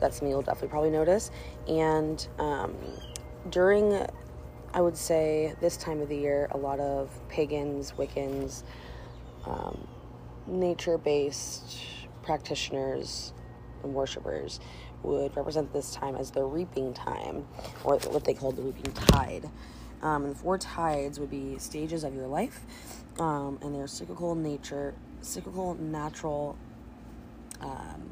That's 0.00 0.16
something 0.16 0.30
you'll 0.30 0.42
definitely 0.42 0.68
probably 0.68 0.90
notice. 0.90 1.30
And 1.68 2.26
um, 2.40 2.76
during, 3.50 4.04
I 4.74 4.80
would 4.80 4.96
say, 4.96 5.54
this 5.60 5.76
time 5.76 6.00
of 6.00 6.08
the 6.08 6.16
year, 6.16 6.48
a 6.50 6.56
lot 6.56 6.80
of 6.80 7.10
pagans, 7.28 7.92
Wiccans, 7.92 8.64
um, 9.46 9.86
nature 10.48 10.98
based 10.98 11.76
practitioners, 12.30 13.32
and 13.82 13.92
worshippers 13.92 14.60
would 15.02 15.36
represent 15.36 15.72
this 15.72 15.92
time 15.92 16.14
as 16.14 16.30
the 16.30 16.44
reaping 16.44 16.94
time, 16.94 17.44
or 17.82 17.96
what 17.96 18.22
they 18.22 18.34
call 18.34 18.52
the 18.52 18.62
reaping 18.62 18.92
tide. 18.92 19.50
Um, 20.00 20.22
and 20.24 20.32
the 20.32 20.38
four 20.38 20.56
tides 20.56 21.18
would 21.18 21.28
be 21.28 21.58
stages 21.58 22.04
of 22.04 22.14
your 22.14 22.28
life, 22.28 22.60
um, 23.18 23.58
and 23.62 23.74
their 23.74 23.88
cyclical 23.88 24.36
nature, 24.36 24.94
cyclical 25.22 25.74
natural, 25.74 26.56
um, 27.60 28.08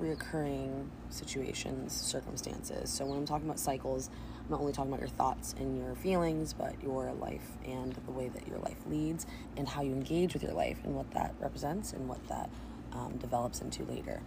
reoccurring 0.00 0.86
situations, 1.08 1.92
circumstances. 1.92 2.88
So 2.88 3.04
when 3.04 3.18
I'm 3.18 3.26
talking 3.26 3.46
about 3.48 3.58
cycles, 3.58 4.10
I'm 4.44 4.50
not 4.50 4.60
only 4.60 4.72
talking 4.72 4.92
about 4.92 5.00
your 5.00 5.08
thoughts 5.08 5.56
and 5.58 5.76
your 5.76 5.96
feelings, 5.96 6.52
but 6.52 6.80
your 6.84 7.12
life 7.14 7.48
and 7.66 7.94
the 8.06 8.12
way 8.12 8.28
that 8.28 8.46
your 8.46 8.58
life 8.58 8.78
leads, 8.88 9.26
and 9.56 9.68
how 9.68 9.82
you 9.82 9.92
engage 9.92 10.34
with 10.34 10.44
your 10.44 10.54
life, 10.54 10.78
and 10.84 10.94
what 10.94 11.10
that 11.10 11.34
represents, 11.40 11.92
and 11.92 12.08
what 12.08 12.24
that 12.28 12.48
um, 12.92 13.16
develops 13.18 13.60
into 13.60 13.84
later. 13.84 14.20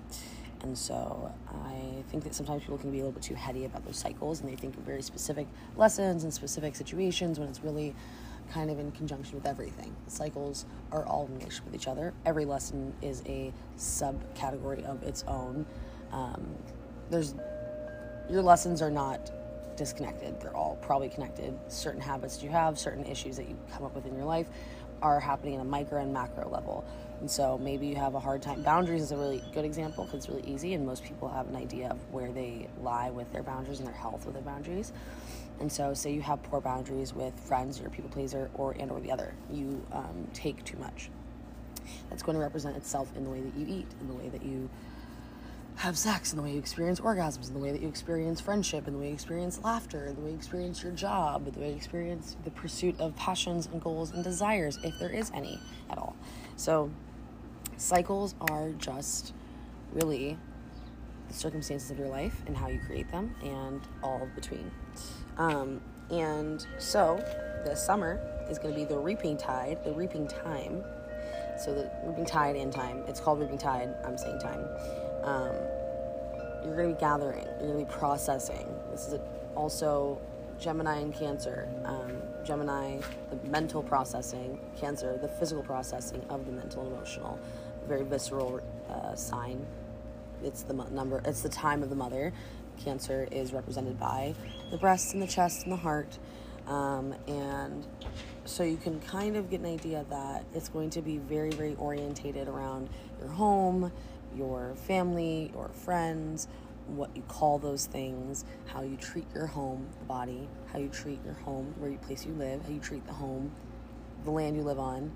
And 0.62 0.78
so 0.78 1.32
I 1.66 2.04
think 2.10 2.24
that 2.24 2.34
sometimes 2.34 2.62
people 2.62 2.78
can 2.78 2.90
be 2.90 3.00
a 3.00 3.02
little 3.02 3.12
bit 3.12 3.24
too 3.24 3.36
heady 3.36 3.66
about 3.66 3.86
those 3.86 3.98
cycles 3.98 4.40
and 4.40 4.50
they 4.50 4.56
think 4.56 4.78
of 4.78 4.84
very 4.84 5.02
specific 5.02 5.46
lessons 5.76 6.24
and 6.24 6.34
specific 6.34 6.76
situations 6.76 7.38
when 7.38 7.50
it's 7.50 7.62
really 7.64 7.94
kind 8.52 8.70
of 8.70 8.80
in 8.80 8.92
conjunction 8.92 9.36
with 9.36 9.46
everything. 9.46 9.94
cycles 10.08 10.66
are 10.92 11.06
all 11.06 11.26
in 11.26 11.38
relation 11.38 11.66
with 11.66 11.76
each 11.76 11.88
other. 11.88 12.14
Every 12.26 12.46
lesson 12.46 12.94
is 13.02 13.24
a 13.26 13.52
subcategory 13.78 14.86
of 14.86 15.04
its 15.04 15.24
own. 15.28 15.66
Um, 16.12 16.56
there's 17.10 17.36
your 18.30 18.42
lessons 18.42 18.82
are 18.82 18.92
not 18.92 19.32
disconnected. 19.76 20.40
They're 20.40 20.56
all 20.56 20.78
probably 20.82 21.10
connected. 21.10 21.58
Certain 21.68 22.00
habits 22.00 22.42
you 22.42 22.50
have, 22.50 22.80
certain 22.80 23.06
issues 23.06 23.36
that 23.38 23.50
you 23.50 23.58
come 23.74 23.84
up 23.84 23.96
with 23.96 24.06
in 24.06 24.16
your 24.16 24.26
life 24.26 24.48
are 25.02 25.20
happening 25.20 25.56
in 25.56 25.60
a 25.60 25.66
micro 25.66 26.02
and 26.02 26.14
macro 26.14 26.50
level. 26.50 26.86
And 27.24 27.32
so 27.32 27.58
maybe 27.58 27.88
you 27.88 27.96
have 27.96 28.16
a 28.16 28.20
hard 28.20 28.42
time. 28.42 28.64
Boundaries 28.64 29.02
is 29.02 29.14
a 29.14 29.16
really 29.16 29.42
good 29.54 29.64
example 29.64 30.04
because 30.04 30.26
it's 30.26 30.28
really 30.28 30.46
easy, 30.46 30.74
and 30.74 30.86
most 30.86 31.06
people 31.06 31.30
have 31.30 31.48
an 31.48 31.56
idea 31.56 31.88
of 31.88 31.98
where 32.12 32.34
they 32.34 32.68
lie 32.82 33.12
with 33.12 33.32
their 33.32 33.42
boundaries 33.42 33.80
and 33.80 33.88
their 33.88 33.96
health 33.96 34.26
with 34.26 34.34
their 34.34 34.44
boundaries. 34.44 34.92
And 35.62 35.72
so, 35.72 35.94
say 35.94 36.12
you 36.12 36.22
have 36.22 36.44
poor 36.44 36.60
boundaries 36.60 37.14
with 37.14 37.34
friends, 37.40 37.80
you're 37.80 37.88
a 37.88 37.92
people 37.92 38.10
pleaser, 38.10 38.52
or 38.56 38.76
and 38.78 38.92
or 38.92 39.00
the 39.00 39.10
other, 39.10 39.34
you 39.50 39.82
um, 39.94 40.28
take 40.34 40.66
too 40.66 40.78
much. 40.80 41.10
That's 42.10 42.24
going 42.24 42.36
to 42.36 42.42
represent 42.42 42.76
itself 42.76 43.10
in 43.16 43.24
the 43.24 43.30
way 43.30 43.40
that 43.40 43.56
you 43.56 43.68
eat, 43.74 43.88
in 44.02 44.10
the 44.10 44.16
way 44.16 44.28
that 44.28 44.44
you 44.44 44.70
have 45.78 45.98
sex, 45.98 46.34
in 46.34 46.38
the 46.38 46.44
way 46.44 46.52
you 46.52 46.60
experience 46.60 47.00
orgasms, 47.00 47.48
in 47.48 47.54
the 47.54 47.60
way 47.62 47.72
that 47.72 47.82
you 47.82 47.88
experience 47.88 48.42
friendship, 48.42 48.86
in 48.86 48.96
the 48.96 49.00
way 49.00 49.08
you 49.08 49.14
experience 49.14 49.62
laughter, 49.64 50.08
in 50.08 50.16
the 50.16 50.22
way 50.22 50.32
you 50.32 50.36
experience 50.36 50.84
your 50.84 50.92
job, 50.92 51.48
in 51.48 51.54
the 51.54 51.60
way 51.62 51.70
you 51.70 51.76
experience 51.78 52.36
the 52.44 52.52
pursuit 52.52 53.00
of 53.00 53.16
passions 53.16 53.70
and 53.72 53.82
goals 53.82 54.12
and 54.12 54.26
desires, 54.26 54.78
if 54.84 55.00
there 55.00 55.10
is 55.10 55.32
any 55.34 55.58
at 55.90 55.98
all. 55.98 56.18
So, 56.58 56.92
cycles 57.78 58.36
are 58.50 58.72
just 58.72 59.34
really 59.94 60.38
the 61.28 61.34
circumstances 61.34 61.92
of 61.92 61.98
your 61.98 62.08
life 62.08 62.42
and 62.48 62.56
how 62.56 62.68
you 62.68 62.80
create 62.86 63.10
them 63.12 63.36
and 63.44 63.82
all 64.02 64.28
between. 64.36 64.72
Um, 65.38 65.82
and 66.10 66.66
so 66.78 67.18
the 67.66 67.76
summer 67.76 68.20
is 68.50 68.60
going 68.60 68.74
to 68.74 68.80
be 68.80 68.86
the 68.86 68.98
reaping 68.98 69.38
tide, 69.38 69.84
the 69.84 69.94
reaping 69.94 70.28
time. 70.28 70.84
So 71.64 71.74
the 71.74 71.92
reaping 72.06 72.26
tide 72.26 72.56
and 72.56 72.72
time. 72.72 73.04
It's 73.08 73.20
called 73.20 73.40
reaping 73.40 73.58
tide. 73.58 73.94
I'm 74.06 74.18
saying 74.18 74.40
time. 74.40 74.66
Um, 75.24 75.56
you're 76.66 76.76
going 76.76 76.90
to 76.90 76.96
be 76.96 77.00
gathering. 77.00 77.46
You're 77.60 77.74
going 77.74 77.86
to 77.86 77.92
be 77.92 77.92
processing. 77.92 78.68
This 78.92 79.08
is 79.08 79.20
also 79.56 80.20
Gemini 80.60 81.00
and 81.00 81.14
Cancer. 81.14 81.70
Um, 81.86 82.22
Gemini, 82.46 83.00
the 83.30 83.50
mental 83.50 83.82
processing. 83.84 84.60
Cancer, 84.80 85.18
the 85.22 85.28
physical 85.28 85.64
processing 85.64 86.24
of 86.30 86.46
the 86.46 86.52
mental 86.52 86.84
and 86.84 86.94
emotional 86.94 87.40
very 87.88 88.04
visceral 88.04 88.62
uh, 88.90 89.16
sign. 89.16 89.66
It's 90.44 90.64
the 90.64 90.74
number. 90.74 91.22
It's 91.26 91.42
the 91.42 91.50
time 91.50 91.84
of 91.84 91.90
the 91.90 91.96
mother. 91.96 92.34
Cancer 92.84 93.28
is 93.32 93.54
represented 93.54 94.00
by 94.00 94.34
the 94.72 94.78
breasts 94.78 95.14
and 95.14 95.22
the 95.22 95.28
chest 95.28 95.64
and 95.64 95.72
the 95.72 95.78
heart, 95.78 96.18
um, 96.68 97.14
and 97.28 97.86
so 98.46 98.64
you 98.64 98.78
can 98.78 99.00
kind 99.02 99.38
of 99.38 99.50
get 99.50 99.60
an 99.60 99.68
idea 99.68 100.06
that 100.10 100.44
it's 100.54 100.70
going 100.70 100.90
to 100.92 101.02
be 101.02 101.18
very, 101.18 101.52
very 101.52 101.76
orientated 101.76 102.48
around 102.48 102.90
your 103.20 103.30
home, 103.30 103.92
your 104.36 104.74
family, 104.88 105.52
your 105.54 105.70
friends, 105.70 106.48
what 106.88 107.16
you 107.16 107.22
call 107.24 107.60
those 107.60 107.86
things, 107.86 108.46
how 108.66 108.82
you 108.82 108.98
treat 108.98 109.26
your 109.34 109.48
home, 109.48 109.88
the 110.00 110.06
body, 110.06 110.48
how 110.72 110.80
you 110.80 110.90
treat 110.90 111.20
your 111.24 111.36
home, 111.36 111.74
where 111.78 111.90
you 111.90 111.98
place 111.98 112.26
you 112.26 112.34
live, 112.34 112.64
how 112.64 112.70
you 112.70 112.80
treat 112.80 113.06
the 113.06 113.14
home, 113.14 113.52
the 114.24 114.32
land 114.32 114.56
you 114.56 114.64
live 114.64 114.80
on 114.80 115.12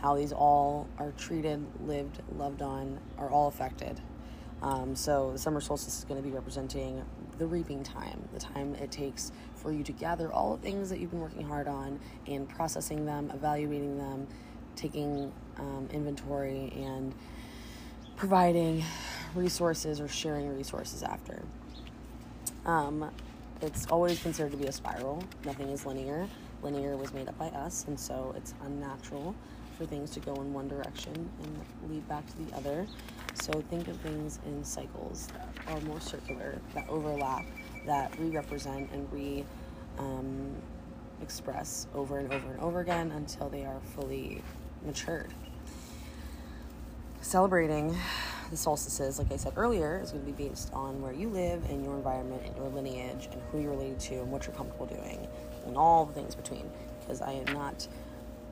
how 0.00 0.16
these 0.16 0.32
all 0.32 0.88
are 0.98 1.12
treated, 1.12 1.64
lived, 1.86 2.20
loved 2.36 2.62
on, 2.62 2.98
are 3.18 3.28
all 3.28 3.48
affected. 3.48 4.00
Um, 4.62 4.94
so 4.94 5.32
the 5.32 5.38
summer 5.38 5.60
solstice 5.60 5.98
is 5.98 6.04
going 6.04 6.22
to 6.22 6.26
be 6.26 6.34
representing 6.34 7.02
the 7.38 7.46
reaping 7.46 7.82
time, 7.82 8.28
the 8.32 8.40
time 8.40 8.74
it 8.74 8.90
takes 8.90 9.32
for 9.54 9.72
you 9.72 9.82
to 9.84 9.92
gather 9.92 10.30
all 10.32 10.56
the 10.56 10.62
things 10.62 10.90
that 10.90 11.00
you've 11.00 11.10
been 11.10 11.20
working 11.20 11.46
hard 11.46 11.68
on 11.68 12.00
and 12.26 12.48
processing 12.48 13.04
them, 13.06 13.30
evaluating 13.34 13.98
them, 13.98 14.26
taking 14.76 15.32
um, 15.58 15.88
inventory, 15.92 16.72
and 16.76 17.14
providing 18.20 18.84
resources 19.34 19.98
or 19.98 20.06
sharing 20.06 20.54
resources 20.54 21.02
after. 21.02 21.42
Um, 22.66 23.10
it's 23.62 23.86
always 23.86 24.22
considered 24.22 24.52
to 24.52 24.58
be 24.58 24.66
a 24.66 24.72
spiral. 24.72 25.24
Nothing 25.46 25.70
is 25.70 25.86
linear. 25.86 26.28
Linear 26.62 26.98
was 26.98 27.14
made 27.14 27.28
up 27.28 27.38
by 27.38 27.46
us, 27.46 27.86
and 27.88 27.98
so 27.98 28.34
it's 28.36 28.52
unnatural 28.62 29.34
for 29.78 29.86
things 29.86 30.10
to 30.10 30.20
go 30.20 30.34
in 30.34 30.52
one 30.52 30.68
direction 30.68 31.14
and 31.14 31.90
lead 31.90 32.06
back 32.08 32.26
to 32.26 32.36
the 32.44 32.54
other. 32.54 32.86
So 33.32 33.52
think 33.70 33.88
of 33.88 33.96
things 34.00 34.38
in 34.44 34.62
cycles 34.64 35.28
that 35.28 35.48
are 35.68 35.80
more 35.80 36.00
circular, 36.00 36.58
that 36.74 36.86
overlap, 36.90 37.46
that 37.86 38.18
re 38.18 38.28
represent 38.28 38.90
and 38.92 39.10
re 39.10 39.46
um, 39.96 40.54
express 41.22 41.86
over 41.94 42.18
and 42.18 42.30
over 42.30 42.50
and 42.50 42.60
over 42.60 42.80
again 42.80 43.12
until 43.12 43.48
they 43.48 43.64
are 43.64 43.80
fully 43.94 44.42
matured. 44.84 45.32
Celebrating 47.22 47.94
the 48.50 48.56
solstices, 48.56 49.18
like 49.18 49.30
I 49.30 49.36
said 49.36 49.52
earlier, 49.56 50.00
is 50.02 50.10
going 50.10 50.24
to 50.24 50.32
be 50.32 50.48
based 50.48 50.72
on 50.72 51.02
where 51.02 51.12
you 51.12 51.28
live 51.28 51.68
and 51.68 51.84
your 51.84 51.94
environment 51.94 52.42
and 52.46 52.56
your 52.56 52.68
lineage 52.68 53.28
and 53.30 53.42
who 53.52 53.60
you're 53.60 53.72
related 53.72 54.00
to 54.00 54.14
and 54.16 54.32
what 54.32 54.46
you're 54.46 54.56
comfortable 54.56 54.86
doing 54.86 55.28
and 55.66 55.76
all 55.76 56.06
the 56.06 56.14
things 56.14 56.34
between. 56.34 56.68
Because 57.00 57.20
I 57.20 57.32
am 57.32 57.44
not 57.52 57.86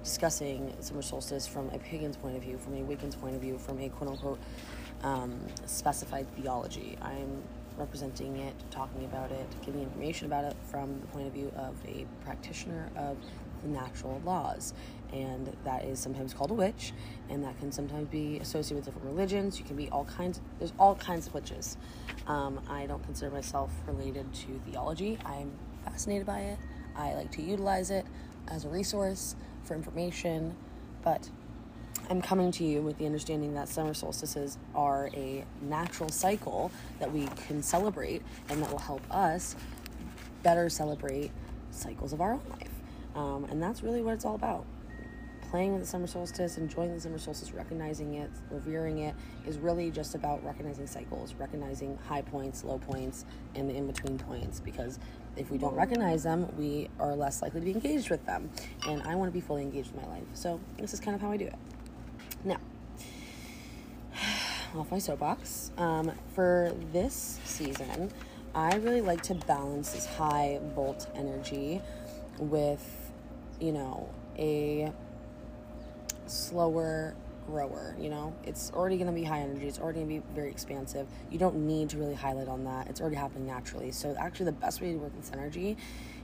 discussing 0.04 0.74
summer 0.80 1.00
solstice 1.00 1.46
from 1.46 1.70
a 1.70 1.78
pagan's 1.78 2.18
point 2.18 2.36
of 2.36 2.42
view, 2.42 2.58
from 2.58 2.74
a 2.74 2.82
Wiccan's 2.82 3.16
point 3.16 3.34
of 3.34 3.40
view, 3.40 3.56
from 3.56 3.80
a 3.80 3.88
quote 3.88 4.10
unquote 4.10 4.38
um, 5.02 5.40
specified 5.64 6.26
theology. 6.36 6.98
I'm 7.00 7.42
representing 7.78 8.36
it, 8.36 8.54
talking 8.70 9.04
about 9.06 9.32
it, 9.32 9.46
giving 9.64 9.82
information 9.82 10.26
about 10.26 10.44
it 10.44 10.56
from 10.70 11.00
the 11.00 11.06
point 11.06 11.26
of 11.26 11.32
view 11.32 11.50
of 11.56 11.74
a 11.86 12.04
practitioner 12.22 12.90
of 12.96 13.16
the 13.62 13.68
natural 13.68 14.20
laws. 14.24 14.74
And 15.12 15.56
that 15.64 15.84
is 15.84 15.98
sometimes 15.98 16.34
called 16.34 16.50
a 16.50 16.54
witch, 16.54 16.92
and 17.30 17.42
that 17.42 17.58
can 17.58 17.72
sometimes 17.72 18.08
be 18.08 18.38
associated 18.38 18.76
with 18.76 18.84
different 18.84 19.06
religions. 19.06 19.58
You 19.58 19.64
can 19.64 19.76
be 19.76 19.88
all 19.88 20.04
kinds, 20.04 20.40
there's 20.58 20.72
all 20.78 20.94
kinds 20.96 21.26
of 21.26 21.34
witches. 21.34 21.76
Um, 22.26 22.60
I 22.68 22.86
don't 22.86 23.02
consider 23.04 23.30
myself 23.30 23.70
related 23.86 24.32
to 24.34 24.60
theology. 24.66 25.18
I'm 25.24 25.52
fascinated 25.84 26.26
by 26.26 26.40
it. 26.40 26.58
I 26.94 27.14
like 27.14 27.30
to 27.32 27.42
utilize 27.42 27.90
it 27.90 28.04
as 28.48 28.64
a 28.64 28.68
resource 28.68 29.34
for 29.64 29.74
information, 29.74 30.54
but 31.02 31.30
I'm 32.10 32.22
coming 32.22 32.50
to 32.52 32.64
you 32.64 32.80
with 32.80 32.98
the 32.98 33.06
understanding 33.06 33.54
that 33.54 33.68
summer 33.68 33.92
solstices 33.92 34.56
are 34.74 35.10
a 35.14 35.44
natural 35.60 36.08
cycle 36.08 36.70
that 37.00 37.12
we 37.12 37.26
can 37.46 37.62
celebrate 37.62 38.22
and 38.48 38.62
that 38.62 38.70
will 38.70 38.78
help 38.78 39.02
us 39.10 39.56
better 40.42 40.70
celebrate 40.70 41.30
cycles 41.70 42.12
of 42.12 42.20
our 42.20 42.32
own 42.32 42.42
life. 42.50 42.70
Um, 43.14 43.44
and 43.50 43.62
that's 43.62 43.82
really 43.82 44.00
what 44.00 44.14
it's 44.14 44.24
all 44.24 44.34
about. 44.34 44.64
Playing 45.50 45.72
with 45.72 45.80
the 45.80 45.86
summer 45.86 46.06
solstice, 46.06 46.58
enjoying 46.58 46.94
the 46.94 47.00
summer 47.00 47.18
solstice, 47.18 47.52
recognizing 47.52 48.14
it, 48.14 48.30
revering 48.50 48.98
it, 48.98 49.14
is 49.46 49.56
really 49.56 49.90
just 49.90 50.14
about 50.14 50.44
recognizing 50.44 50.86
cycles, 50.86 51.34
recognizing 51.38 51.98
high 52.06 52.20
points, 52.20 52.64
low 52.64 52.76
points, 52.76 53.24
and 53.54 53.70
the 53.70 53.74
in 53.74 53.86
between 53.86 54.18
points. 54.18 54.60
Because 54.60 54.98
if 55.36 55.50
we 55.50 55.56
don't 55.56 55.74
recognize 55.74 56.22
them, 56.22 56.54
we 56.58 56.90
are 57.00 57.14
less 57.14 57.40
likely 57.40 57.60
to 57.60 57.64
be 57.64 57.72
engaged 57.72 58.10
with 58.10 58.26
them. 58.26 58.50
And 58.86 59.02
I 59.04 59.14
want 59.14 59.30
to 59.30 59.32
be 59.32 59.40
fully 59.40 59.62
engaged 59.62 59.90
with 59.94 60.04
my 60.04 60.08
life. 60.10 60.24
So 60.34 60.60
this 60.76 60.92
is 60.92 61.00
kind 61.00 61.14
of 61.14 61.22
how 61.22 61.32
I 61.32 61.38
do 61.38 61.46
it. 61.46 61.56
Now, 62.44 62.58
off 64.76 64.90
my 64.90 64.98
soapbox. 64.98 65.70
Um, 65.78 66.12
for 66.34 66.74
this 66.92 67.40
season, 67.44 68.10
I 68.54 68.76
really 68.76 69.00
like 69.00 69.22
to 69.22 69.34
balance 69.34 69.92
this 69.92 70.04
high 70.04 70.60
volt 70.74 71.06
energy 71.14 71.80
with, 72.38 73.12
you 73.60 73.72
know, 73.72 74.10
a 74.36 74.92
slower 76.30 77.14
grower. 77.46 77.96
You 77.98 78.10
know, 78.10 78.34
it's 78.44 78.70
already 78.72 78.96
going 78.96 79.08
to 79.08 79.12
be 79.12 79.24
high 79.24 79.40
energy. 79.40 79.66
It's 79.66 79.78
already 79.78 80.00
going 80.00 80.20
to 80.20 80.26
be 80.26 80.34
very 80.34 80.50
expansive. 80.50 81.06
You 81.30 81.38
don't 81.38 81.66
need 81.66 81.90
to 81.90 81.98
really 81.98 82.14
highlight 82.14 82.48
on 82.48 82.64
that. 82.64 82.88
It's 82.88 83.00
already 83.00 83.16
happening 83.16 83.46
naturally. 83.46 83.90
So 83.90 84.14
actually, 84.18 84.46
the 84.46 84.52
best 84.52 84.80
way 84.80 84.92
to 84.92 84.98
work 84.98 85.16
with 85.16 85.32
energy 85.32 85.76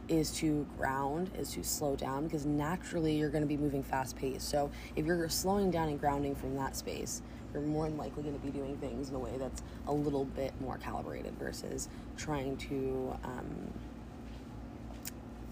is 0.07 0.31
to 0.33 0.67
ground, 0.77 1.31
is 1.39 1.53
to 1.53 1.65
slow 1.65 1.97
down 1.97 2.25
because 2.25 2.45
naturally 2.45 3.17
you're 3.17 3.31
going 3.31 3.43
to 3.43 3.49
be 3.49 3.57
moving 3.57 3.83
fast 3.83 4.17
paced. 4.17 4.49
So 4.49 4.71
if 4.97 5.07
you're 5.07 5.29
slowing 5.31 5.71
down 5.71 5.89
and 5.89 5.99
grounding 5.99 6.35
from 6.35 6.55
that 6.57 6.77
space, 6.77 7.23
you're 7.53 7.63
more 7.63 7.89
than 7.89 7.97
likely 7.97 8.23
going 8.23 8.39
to 8.39 8.45
be 8.45 8.51
doing 8.51 8.77
things 8.79 9.09
in 9.09 9.15
a 9.15 9.19
way 9.19 9.33
that's 9.39 9.63
a 9.87 9.93
little 9.93 10.27
bit 10.27 10.53
more 10.61 10.77
calibrated 10.79 11.35
versus 11.39 11.89
trying 12.17 12.57
to. 12.59 13.17
Um, 13.25 13.73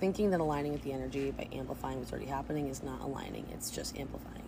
thinking 0.00 0.30
that 0.30 0.40
aligning 0.40 0.72
with 0.72 0.82
the 0.82 0.92
energy 0.92 1.30
by 1.30 1.46
amplifying 1.52 1.96
what's 2.00 2.10
already 2.10 2.26
happening 2.26 2.66
is 2.66 2.82
not 2.82 3.00
aligning, 3.02 3.46
it's 3.54 3.70
just 3.70 3.96
amplifying. 3.96 4.41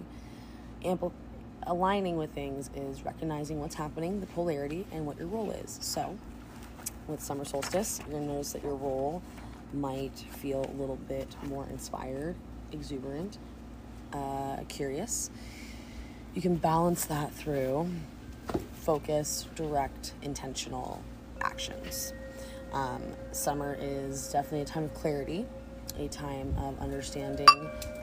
Aligning 1.66 2.18
with 2.18 2.30
things 2.32 2.68
is 2.74 3.04
recognizing 3.04 3.58
what's 3.58 3.74
happening, 3.74 4.20
the 4.20 4.26
polarity, 4.26 4.84
and 4.92 5.06
what 5.06 5.18
your 5.18 5.28
role 5.28 5.50
is. 5.50 5.78
So, 5.80 6.18
with 7.08 7.22
summer 7.22 7.46
solstice, 7.46 8.00
you're 8.10 8.20
to 8.20 8.26
notice 8.26 8.52
that 8.52 8.62
your 8.62 8.74
role 8.74 9.22
might 9.72 10.16
feel 10.16 10.64
a 10.64 10.74
little 10.78 10.96
bit 11.08 11.34
more 11.44 11.66
inspired, 11.70 12.36
exuberant, 12.70 13.38
uh, 14.12 14.58
curious. 14.68 15.30
You 16.34 16.42
can 16.42 16.56
balance 16.56 17.06
that 17.06 17.32
through 17.32 17.88
focus, 18.74 19.46
direct, 19.54 20.12
intentional 20.20 21.02
actions. 21.40 22.12
Um, 22.74 23.02
summer 23.32 23.76
is 23.80 24.30
definitely 24.30 24.60
a 24.60 24.66
time 24.66 24.84
of 24.84 24.92
clarity, 24.92 25.46
a 25.98 26.08
time 26.08 26.54
of 26.58 26.78
understanding 26.80 27.46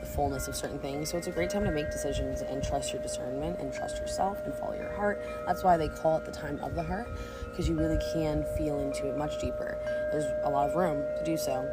the 0.00 0.06
fullness 0.06 0.48
of 0.48 0.56
certain 0.56 0.78
things. 0.78 1.10
So 1.10 1.18
it's 1.18 1.26
a 1.26 1.30
great 1.30 1.50
time 1.50 1.64
to 1.64 1.70
make 1.70 1.90
decisions 1.90 2.40
and 2.40 2.62
trust 2.62 2.92
your 2.92 3.02
discernment 3.02 3.60
and 3.60 3.72
trust 3.72 3.98
yourself 3.98 4.38
and 4.44 4.54
follow 4.54 4.74
your 4.74 4.92
heart. 4.92 5.22
That's 5.46 5.62
why 5.62 5.76
they 5.76 5.88
call 5.88 6.16
it 6.16 6.24
the 6.24 6.32
time 6.32 6.58
of 6.62 6.74
the 6.74 6.82
heart, 6.82 7.08
because 7.50 7.68
you 7.68 7.74
really 7.74 7.98
can 8.12 8.44
feel 8.56 8.80
into 8.80 9.08
it 9.08 9.16
much 9.16 9.40
deeper. 9.40 9.78
There's 10.10 10.24
a 10.44 10.50
lot 10.50 10.68
of 10.70 10.74
room 10.74 11.04
to 11.18 11.24
do 11.24 11.36
so. 11.36 11.68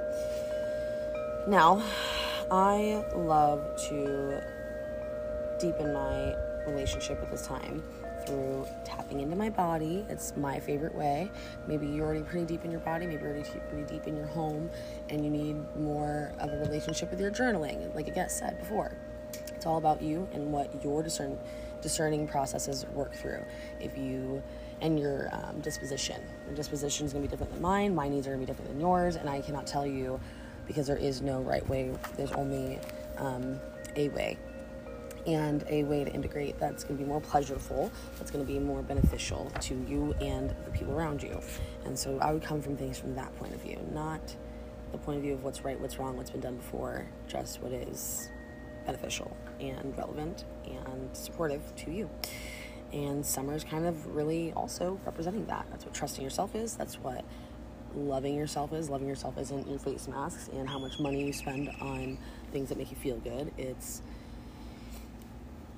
Now, 1.47 1.82
I 2.51 3.03
love 3.15 3.63
to 3.89 4.41
deepen 5.60 5.93
my 5.93 6.36
relationship 6.67 7.19
with 7.21 7.32
this 7.32 7.45
time 7.45 7.84
through 8.29 8.67
tapping 8.85 9.21
into 9.21 9.35
my 9.35 9.49
body. 9.49 10.05
It's 10.07 10.37
my 10.37 10.59
favorite 10.59 10.93
way. 10.93 11.31
Maybe 11.67 11.87
you're 11.87 12.05
already 12.05 12.21
pretty 12.21 12.45
deep 12.45 12.63
in 12.63 12.71
your 12.71 12.79
body, 12.81 13.07
maybe 13.07 13.23
you're 13.23 13.31
already 13.31 13.49
pretty 13.69 13.91
deep 13.91 14.07
in 14.07 14.15
your 14.15 14.27
home, 14.27 14.69
and 15.09 15.23
you 15.25 15.31
need 15.31 15.57
more 15.75 16.31
of 16.39 16.53
a 16.53 16.57
relationship 16.57 17.09
with 17.09 17.19
your 17.19 17.31
journaling. 17.31 17.93
Like 17.95 18.07
I 18.07 18.11
guess 18.11 18.37
said 18.37 18.59
before, 18.59 18.95
it's 19.55 19.65
all 19.65 19.77
about 19.77 20.01
you 20.01 20.27
and 20.31 20.51
what 20.51 20.83
your 20.83 21.01
discern, 21.01 21.39
discerning 21.81 22.27
processes 22.27 22.85
work 22.93 23.13
through. 23.15 23.43
If 23.79 23.97
you 23.97 24.43
and 24.81 24.99
your 24.99 25.29
um, 25.33 25.59
disposition, 25.61 26.21
your 26.45 26.55
disposition 26.55 27.05
is 27.05 27.13
going 27.13 27.23
to 27.23 27.27
be 27.27 27.31
different 27.31 27.51
than 27.51 27.61
mine. 27.61 27.95
My 27.95 28.07
needs 28.07 28.27
are 28.27 28.35
going 28.35 28.45
to 28.45 28.45
be 28.45 28.51
different 28.51 28.71
than 28.71 28.79
yours, 28.79 29.15
and 29.15 29.27
I 29.27 29.41
cannot 29.41 29.65
tell 29.65 29.87
you 29.87 30.19
because 30.67 30.85
there 30.85 30.97
is 30.97 31.21
no 31.21 31.41
right 31.41 31.67
way. 31.67 31.91
There's 32.15 32.31
only 32.33 32.79
um, 33.17 33.59
a 33.95 34.09
way 34.09 34.37
and 35.27 35.63
a 35.67 35.84
way 35.84 36.03
to 36.03 36.12
integrate 36.12 36.60
that's 36.60 36.84
going 36.84 36.97
to 36.97 37.03
be 37.03 37.08
more 37.08 37.21
pleasurable, 37.21 37.91
that's 38.17 38.32
going 38.32 38.45
to 38.45 38.51
be 38.51 38.60
more 38.60 38.82
beneficial 38.82 39.51
to 39.62 39.75
you 39.88 40.13
and 40.21 40.49
the 40.65 40.71
people 40.71 40.93
around 40.93 41.21
you. 41.21 41.39
And 41.86 41.97
so 41.97 42.17
I 42.19 42.32
would 42.32 42.43
come 42.43 42.62
from 42.62 42.77
things 42.77 42.97
from 42.97 43.15
that 43.15 43.38
point 43.38 43.53
of 43.53 43.62
view, 43.62 43.79
not 43.93 44.36
the 44.91 44.97
point 44.97 45.17
of 45.17 45.23
view 45.23 45.34
of 45.34 45.43
what's 45.43 45.63
right, 45.63 45.79
what's 45.79 45.99
wrong, 45.99 46.17
what's 46.17 46.32
been 46.32 46.41
done 46.41 46.58
before, 46.58 47.08
just 47.27 47.62
what 47.62 47.71
is 47.71 48.29
beneficial 48.86 49.36
and 49.60 49.95
relevant 49.97 50.45
and 50.65 51.15
supportive 51.15 51.75
to 51.75 51.91
you. 51.91 52.10
And 52.91 53.23
summer 53.23 53.53
is 53.53 53.63
kind 53.63 53.86
of 53.86 54.15
really 54.15 54.51
also 54.53 54.99
representing 55.05 55.45
that. 55.45 55.67
That's 55.69 55.86
what 55.86 55.93
trusting 55.93 56.23
yourself 56.23 56.55
is. 56.55 56.75
That's 56.75 56.95
what 56.95 57.23
loving 57.95 58.36
yourself 58.36 58.73
is. 58.73 58.89
Loving 58.89 59.08
yourself 59.08 59.38
isn't 59.38 59.67
your 59.67 59.79
face 59.79 60.08
masks 60.08 60.49
and 60.53 60.67
how 60.67 60.79
much 60.79 60.99
money 60.99 61.25
you 61.25 61.34
spend 61.34 61.69
on 61.82 62.17
things 62.51 62.69
that 62.69 62.77
make 62.77 62.89
you 62.89 62.97
feel 62.97 63.17
good. 63.17 63.51
It's 63.58 64.01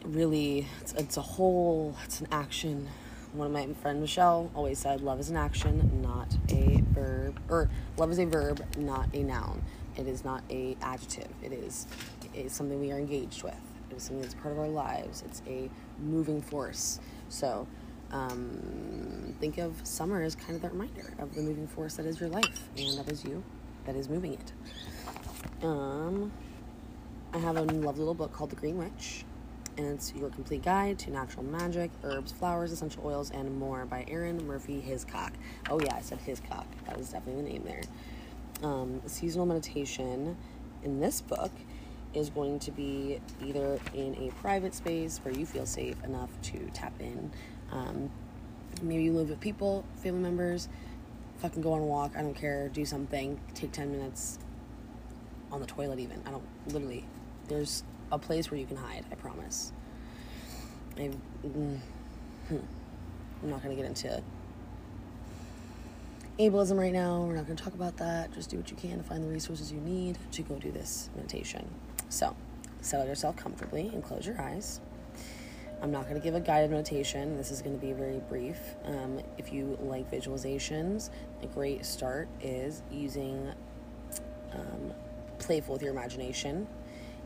really 0.03 0.67
it's, 0.79 0.93
it's 0.93 1.17
a 1.17 1.21
whole 1.21 1.95
it's 2.05 2.21
an 2.21 2.27
action. 2.31 2.87
One 3.33 3.47
of 3.47 3.53
my 3.53 3.73
friend 3.81 4.01
michelle 4.01 4.51
always 4.55 4.79
said 4.79 5.01
love 5.01 5.19
is 5.19 5.29
an 5.29 5.37
action 5.37 6.01
not 6.01 6.35
a 6.49 6.81
verb 6.93 7.39
or 7.49 7.69
love 7.97 8.11
is 8.11 8.19
a 8.19 8.25
verb 8.25 8.63
not 8.77 9.13
a 9.13 9.23
noun. 9.23 9.63
It 9.97 10.07
is 10.07 10.23
not 10.23 10.43
a 10.49 10.75
adjective. 10.81 11.31
It 11.41 11.53
is 11.53 11.87
it 12.33 12.45
is 12.45 12.53
something 12.53 12.79
we 12.79 12.91
are 12.91 12.97
engaged 12.97 13.43
with. 13.43 13.55
It 13.89 13.97
is 13.97 14.03
something 14.03 14.21
that's 14.21 14.35
part 14.35 14.53
of 14.53 14.59
our 14.59 14.67
lives. 14.67 15.23
It's 15.25 15.41
a 15.47 15.69
moving 15.99 16.41
force. 16.41 16.99
So 17.29 17.67
um, 18.11 19.35
think 19.39 19.57
of 19.57 19.73
summer 19.83 20.21
as 20.21 20.35
kind 20.35 20.55
of 20.55 20.61
the 20.61 20.69
reminder 20.69 21.13
of 21.19 21.33
the 21.33 21.41
moving 21.41 21.67
force 21.67 21.95
that 21.95 22.05
is 22.05 22.19
your 22.19 22.29
life 22.29 22.69
and 22.77 22.97
that 22.97 23.09
is 23.09 23.23
you 23.23 23.43
that 23.85 23.95
is 23.95 24.09
moving 24.09 24.33
it. 24.33 24.51
Um, 25.63 26.31
i 27.33 27.37
have 27.37 27.55
a 27.55 27.61
lovely 27.61 27.99
little 27.99 28.13
book 28.13 28.33
called 28.33 28.49
the 28.49 28.55
green 28.55 28.77
witch 28.77 29.23
and 29.77 29.87
it's 29.87 30.13
Your 30.13 30.29
Complete 30.29 30.63
Guide 30.63 30.99
to 30.99 31.11
Natural 31.11 31.43
Magic, 31.43 31.91
Herbs, 32.03 32.31
Flowers, 32.31 32.71
Essential 32.71 33.05
Oils, 33.05 33.31
and 33.31 33.57
More 33.57 33.85
by 33.85 34.05
Arin 34.09 34.43
Murphy 34.43 34.79
Hiscock. 34.79 35.33
Oh, 35.69 35.79
yeah, 35.79 35.95
I 35.95 36.01
said 36.01 36.19
Hiscock. 36.19 36.65
That 36.85 36.97
was 36.97 37.09
definitely 37.09 37.43
the 37.43 37.49
name 37.49 37.63
there. 37.63 37.83
Um, 38.63 39.01
seasonal 39.05 39.45
meditation 39.45 40.37
in 40.83 40.99
this 40.99 41.21
book 41.21 41.51
is 42.13 42.29
going 42.29 42.59
to 42.59 42.71
be 42.71 43.21
either 43.43 43.79
in 43.93 44.15
a 44.15 44.31
private 44.41 44.75
space 44.75 45.19
where 45.23 45.33
you 45.33 45.45
feel 45.45 45.65
safe 45.65 45.95
enough 46.03 46.29
to 46.41 46.69
tap 46.73 46.93
in. 46.99 47.31
Um, 47.71 48.11
maybe 48.81 49.03
you 49.03 49.13
live 49.13 49.29
with 49.29 49.39
people, 49.39 49.85
family 49.95 50.21
members, 50.21 50.67
fucking 51.37 51.61
go 51.61 51.73
on 51.73 51.81
a 51.81 51.85
walk, 51.85 52.11
I 52.17 52.21
don't 52.21 52.35
care, 52.35 52.67
do 52.69 52.85
something, 52.85 53.39
take 53.53 53.71
10 53.71 53.91
minutes 53.91 54.37
on 55.51 55.61
the 55.61 55.65
toilet, 55.65 55.99
even. 55.99 56.21
I 56.25 56.31
don't, 56.31 56.43
literally, 56.67 57.05
there's 57.47 57.83
a 58.11 58.17
place 58.17 58.51
where 58.51 58.59
you 58.59 58.65
can 58.65 58.77
hide. 58.77 59.05
I 59.11 59.15
promise. 59.15 59.71
I, 60.97 61.11
mm, 61.45 61.79
hmm. 62.47 62.57
I'm 63.43 63.49
not 63.49 63.63
gonna 63.63 63.75
get 63.75 63.85
into 63.85 64.21
ableism 66.39 66.77
right 66.77 66.93
now. 66.93 67.23
We're 67.23 67.35
not 67.35 67.45
gonna 67.45 67.55
talk 67.55 67.73
about 67.73 67.97
that. 67.97 68.33
Just 68.33 68.49
do 68.49 68.57
what 68.57 68.69
you 68.69 68.77
can 68.77 68.97
to 68.97 69.03
find 69.03 69.23
the 69.23 69.27
resources 69.27 69.71
you 69.71 69.79
need 69.79 70.17
to 70.31 70.41
go 70.41 70.55
do 70.55 70.71
this 70.71 71.09
meditation. 71.15 71.67
So, 72.09 72.35
settle 72.81 73.07
yourself 73.07 73.37
comfortably 73.37 73.89
and 73.93 74.03
close 74.03 74.25
your 74.25 74.39
eyes. 74.41 74.81
I'm 75.81 75.91
not 75.91 76.03
going 76.03 76.15
to 76.15 76.21
give 76.21 76.35
a 76.35 76.39
guided 76.39 76.69
meditation. 76.69 77.37
This 77.37 77.49
is 77.49 77.63
going 77.63 77.79
to 77.79 77.83
be 77.83 77.91
very 77.91 78.19
brief. 78.29 78.59
Um, 78.85 79.19
if 79.39 79.51
you 79.51 79.79
like 79.81 80.11
visualizations, 80.11 81.09
a 81.41 81.47
great 81.47 81.85
start 81.85 82.27
is 82.39 82.83
using 82.91 83.51
um, 84.53 84.93
playful 85.39 85.73
with 85.73 85.81
your 85.81 85.91
imagination 85.91 86.67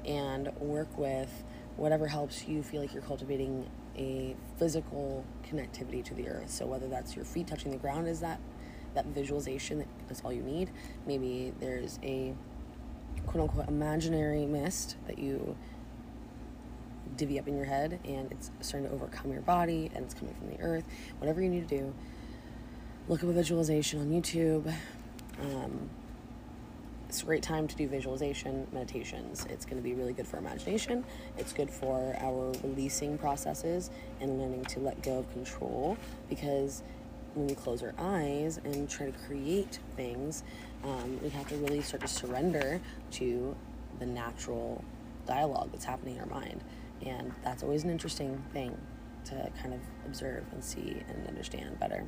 and 0.06 0.54
work 0.58 0.98
with 0.98 1.44
whatever 1.78 2.08
helps 2.08 2.48
you 2.48 2.64
feel 2.64 2.82
like 2.82 2.94
you're 2.94 3.02
cultivating 3.02 3.70
a 3.98 4.36
physical 4.58 5.26
connectivity 5.50 6.04
to 6.04 6.14
the 6.14 6.28
earth. 6.28 6.50
So 6.50 6.66
whether 6.66 6.88
that's 6.88 7.16
your 7.16 7.26
feet 7.26 7.48
touching 7.48 7.72
the 7.72 7.78
ground, 7.78 8.08
is 8.08 8.20
that 8.22 8.40
that 8.94 9.06
visualization 9.08 9.80
that 9.80 9.88
that's 10.08 10.22
all 10.22 10.34
you 10.34 10.42
need. 10.42 10.72
Maybe 11.06 11.54
there's 11.60 12.00
a 12.02 12.34
quote 13.28 13.44
unquote 13.44 13.68
imaginary 13.68 14.46
mist 14.46 14.96
that 15.08 15.20
you 15.20 15.56
divvy 17.18 17.40
up 17.40 17.48
in 17.48 17.56
your 17.56 17.66
head 17.66 18.00
and 18.04 18.32
it's 18.32 18.52
starting 18.62 18.90
to 18.90 18.96
overcome 18.96 19.32
your 19.32 19.42
body 19.42 19.92
and 19.94 20.06
it's 20.06 20.14
coming 20.14 20.34
from 20.36 20.50
the 20.50 20.60
earth. 20.62 20.86
Whatever 21.20 21.42
you 21.42 21.50
need 21.50 21.68
to 21.68 21.78
do, 21.78 21.94
look 23.08 23.24
up 23.24 23.30
a 23.30 23.34
visualization 23.34 24.00
on 24.00 24.10
YouTube. 24.10 24.74
Um, 25.42 25.90
it's 27.16 27.24
a 27.24 27.26
great 27.26 27.44
time 27.44 27.66
to 27.66 27.78
do 27.78 27.88
visualization 27.88 28.68
meditations. 28.74 29.48
It's 29.50 29.64
going 29.64 29.78
to 29.78 29.82
be 29.82 29.94
really 29.94 30.12
good 30.12 30.28
for 30.28 30.36
imagination. 30.36 31.06
It's 31.38 31.54
good 31.54 31.70
for 31.70 32.14
our 32.20 32.52
releasing 32.62 33.18
processes 33.18 33.90
and 34.20 34.38
learning 34.38 34.66
to 34.66 34.82
let 34.82 35.02
go 35.02 35.20
of 35.20 35.32
control 35.32 35.98
because 36.28 36.84
when 37.34 37.48
we 37.48 37.56
close 37.56 37.82
our 37.84 37.94
eyes 37.98 38.60
and 38.66 38.90
try 38.90 39.06
to 39.06 39.18
create 39.28 39.80
things, 39.96 40.44
um, 40.84 41.18
we 41.24 41.30
have 41.30 41.48
to 41.48 41.56
really 41.56 41.82
start 41.82 42.02
to 42.02 42.08
surrender 42.10 42.82
to 43.12 43.56
the 44.00 44.06
natural 44.06 44.84
dialogue 45.26 45.70
that's 45.72 45.86
happening 45.86 46.16
in 46.16 46.20
our 46.20 46.28
mind. 46.28 46.66
And 47.06 47.32
that's 47.46 47.64
always 47.64 47.86
an 47.86 47.92
interesting 47.92 48.44
thing 48.52 48.78
to 49.24 49.50
kind 49.62 49.74
of 49.74 49.80
observe 50.06 50.44
and 50.52 50.62
see 50.62 51.02
and 51.08 51.26
understand 51.30 51.80
better. 51.80 52.04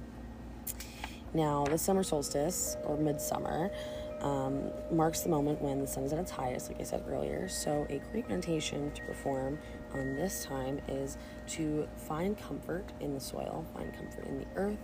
Now, 1.33 1.63
the 1.63 1.77
summer 1.77 2.03
solstice 2.03 2.75
or 2.83 2.97
midsummer 2.97 3.71
um, 4.21 4.71
marks 4.91 5.21
the 5.21 5.29
moment 5.29 5.61
when 5.61 5.79
the 5.79 5.87
sun 5.87 6.03
is 6.03 6.13
at 6.13 6.19
its 6.19 6.31
highest, 6.31 6.69
like 6.69 6.79
I 6.79 6.83
said 6.83 7.03
earlier. 7.07 7.47
So, 7.47 7.85
a 7.89 8.01
great 8.11 8.27
meditation 8.29 8.91
to 8.91 9.01
perform 9.03 9.59
on 9.93 10.15
this 10.15 10.43
time 10.43 10.81
is 10.87 11.17
to 11.49 11.87
find 12.07 12.37
comfort 12.37 12.91
in 12.99 13.13
the 13.13 13.19
soil, 13.19 13.65
find 13.73 13.93
comfort 13.93 14.25
in 14.25 14.39
the 14.39 14.45
earth, 14.55 14.79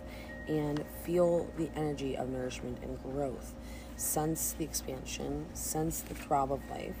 and 0.48 0.84
feel 1.04 1.48
the 1.56 1.70
energy 1.74 2.16
of 2.16 2.28
nourishment 2.28 2.78
and 2.82 3.02
growth. 3.02 3.54
Sense 3.96 4.52
the 4.52 4.64
expansion, 4.64 5.46
sense 5.54 6.00
the 6.00 6.14
throb 6.14 6.52
of 6.52 6.60
life. 6.70 6.96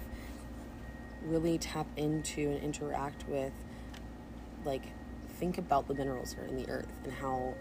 Really 1.22 1.58
tap 1.58 1.86
into 1.96 2.50
and 2.50 2.62
interact 2.62 3.28
with, 3.28 3.52
like, 4.64 4.82
think 5.38 5.58
about 5.58 5.88
the 5.88 5.94
minerals 5.94 6.34
that 6.34 6.44
are 6.44 6.46
in 6.46 6.56
the 6.56 6.68
earth 6.68 6.88
and 7.04 7.12
how 7.12 7.54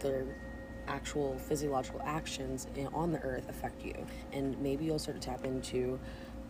their 0.00 0.24
actual 0.88 1.38
physiological 1.38 2.00
actions 2.04 2.66
on 2.92 3.12
the 3.12 3.20
earth 3.20 3.48
affect 3.48 3.84
you. 3.84 3.94
And 4.32 4.58
maybe 4.60 4.84
you'll 4.84 4.98
start 4.98 5.20
to 5.20 5.26
tap 5.28 5.44
into 5.44 5.98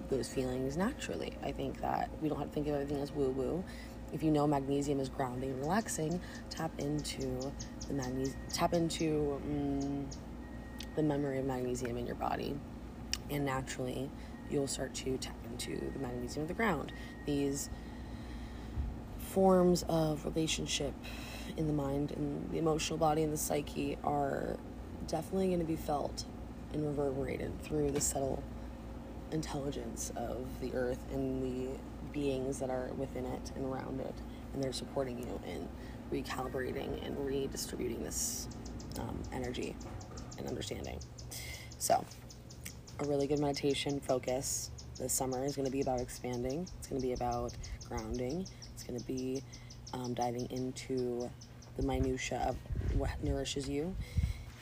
those 0.09 0.29
feelings 0.29 0.77
naturally. 0.77 1.35
I 1.43 1.53
think 1.53 1.81
that 1.81 2.11
we 2.23 2.29
don't 2.29 2.39
have 2.39 2.49
to 2.49 2.55
think 2.55 2.69
of 2.69 2.75
everything 2.75 2.99
as 3.03 3.13
woo 3.13 3.31
woo. 3.31 3.65
If 4.13 4.23
you 4.23 4.31
know 4.31 4.47
magnesium 4.47 5.01
is 5.01 5.09
grounding 5.09 5.51
and 5.51 5.61
relaxing, 5.61 6.21
tap 6.49 6.73
into 6.79 7.53
the 7.89 7.95
magnesium, 7.95 8.39
tap 8.53 8.73
into 8.73 9.41
mm, 9.47 10.07
the 10.97 11.03
memory 11.03 11.39
of 11.39 11.45
magnesium 11.45 11.99
in 11.99 12.07
your 12.07 12.15
body, 12.15 12.57
and 13.31 13.45
naturally 13.45 14.11
you'll 14.51 14.67
start 14.67 14.95
to 14.95 15.19
tap 15.19 15.37
into 15.51 15.79
the 15.93 15.99
magnesium 15.99 16.43
of 16.43 16.49
the 16.49 16.55
ground. 16.55 16.93
These 17.27 17.69
forms 19.19 19.85
of 19.89 20.25
relationship 20.25 20.95
in 21.57 21.67
the 21.67 21.73
mind 21.73 22.13
and 22.13 22.51
the 22.51 22.59
emotional 22.59 22.99
body 22.99 23.23
and 23.23 23.33
the 23.33 23.39
psyche 23.39 23.97
are 24.05 24.57
definitely 25.07 25.49
going 25.49 25.61
to 25.61 25.65
be 25.65 25.77
felt 25.77 26.25
and 26.73 26.85
reverberated 26.87 27.53
through 27.63 27.91
the 27.91 28.01
subtle 28.01 28.43
intelligence 29.33 30.13
of 30.17 30.47
the 30.61 30.73
earth 30.75 31.05
and 31.13 31.43
the 31.43 31.69
beings 32.13 32.59
that 32.59 32.71
are 32.71 32.91
within 32.97 33.25
it 33.27 33.53
and 33.57 33.65
around 33.67 34.01
it 34.01 34.15
and 34.53 34.63
they're 34.63 34.73
supporting 34.73 35.19
you 35.19 35.41
in 35.47 35.69
recalibrating 36.13 37.05
and 37.07 37.19
redistributing 37.25 38.03
this 38.03 38.49
um, 38.99 39.23
energy 39.33 39.77
and 40.39 40.47
understanding. 40.47 40.99
So 41.79 42.05
a 43.01 43.05
really 43.05 43.27
good 43.27 43.39
meditation 43.39 44.01
focus 44.01 44.71
this 44.99 45.13
summer 45.13 45.45
is 45.45 45.55
going 45.55 45.67
to 45.67 45.73
be 45.73 45.81
about 45.81 46.01
expanding. 46.01 46.67
It's 46.79 46.89
going 46.89 47.01
to 47.01 47.07
be 47.07 47.13
about 47.13 47.53
grounding. 47.89 48.47
It's 48.75 48.83
going 48.83 48.99
to 48.99 49.07
be 49.07 49.43
um, 49.93 50.15
diving 50.15 50.47
into 50.51 51.29
the 51.77 51.83
minutia 51.83 52.45
of 52.49 52.57
what 52.99 53.11
nourishes 53.23 53.69
you. 53.69 53.95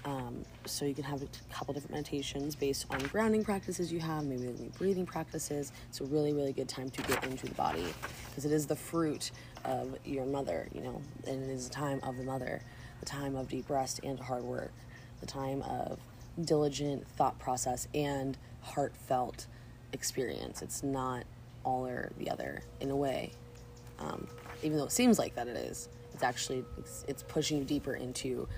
Um, 0.05 0.45
so 0.67 0.85
you 0.85 0.95
can 0.95 1.03
have 1.03 1.23
a 1.23 1.27
couple 1.53 1.75
different 1.75 1.93
meditations 1.93 2.55
based 2.55 2.87
on 2.91 2.99
grounding 3.09 3.43
practices 3.43 3.93
you 3.93 3.99
have, 3.99 4.25
maybe 4.25 4.71
breathing 4.79 5.05
practices. 5.05 5.73
It's 5.89 6.01
a 6.01 6.05
really, 6.05 6.33
really 6.33 6.53
good 6.53 6.69
time 6.69 6.91
to 6.91 7.03
get 7.03 7.25
into 7.25 7.47
the 7.47 7.55
body 7.55 7.85
because 8.29 8.45
it 8.45 8.53
is 8.53 8.67
the 8.67 8.77
fruit 8.77 9.33
of 9.65 9.97
your 10.05 10.25
mother, 10.25 10.69
you 10.73 10.81
know, 10.81 11.03
and 11.27 11.43
it 11.43 11.51
is 11.51 11.69
the 11.69 11.75
time 11.75 11.99
of 12.05 12.17
the 12.17 12.23
mother, 12.23 12.63
the 13.01 13.07
time 13.07 13.35
of 13.35 13.49
deep 13.49 13.69
rest 13.69 14.01
and 14.05 14.21
hard 14.21 14.45
work, 14.45 14.73
the 15.21 15.27
time 15.27 15.63
of 15.63 15.99
diligent 16.45 17.07
thought 17.17 17.37
process 17.41 17.89
and 17.93 18.39
heartfelt 18.61 19.47
experience. 19.93 20.63
It's 20.63 20.85
not 20.85 21.25
all 21.65 21.85
or 21.85 22.13
the 22.19 22.31
other 22.31 22.63
in 22.81 22.91
a 22.91 22.97
way, 22.97 23.33
um, 23.99 24.29
even 24.63 24.79
though 24.79 24.85
it 24.85 24.93
seems 24.93 25.19
like 25.19 25.35
that 25.35 25.49
it 25.49 25.57
is 25.57 25.89
it's 26.17 26.23
actually 26.23 26.65
it's, 26.79 27.05
it's 27.09 27.23
pushing 27.25 27.59
you 27.59 27.65
deeper 27.65 27.95
into 27.95 28.49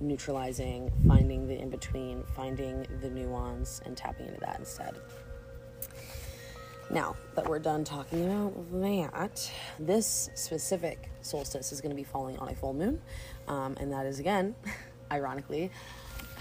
neutralizing 0.00 0.90
finding 1.06 1.46
the 1.46 1.58
in 1.58 1.68
between 1.68 2.24
finding 2.34 2.86
the 3.00 3.10
nuance 3.10 3.80
and 3.84 3.96
tapping 3.96 4.26
into 4.26 4.40
that 4.40 4.58
instead. 4.58 4.96
Now 6.90 7.16
that 7.34 7.48
we're 7.48 7.58
done 7.58 7.84
talking 7.84 8.26
about 8.26 8.52
that 8.72 9.50
this 9.78 10.30
specific 10.34 11.10
solstice 11.20 11.72
is 11.72 11.80
going 11.80 11.90
to 11.90 11.96
be 11.96 12.04
falling 12.04 12.38
on 12.38 12.48
a 12.48 12.54
full 12.54 12.74
moon 12.74 13.00
um, 13.46 13.76
and 13.78 13.92
that 13.92 14.06
is 14.06 14.18
again 14.18 14.54
ironically 15.12 15.70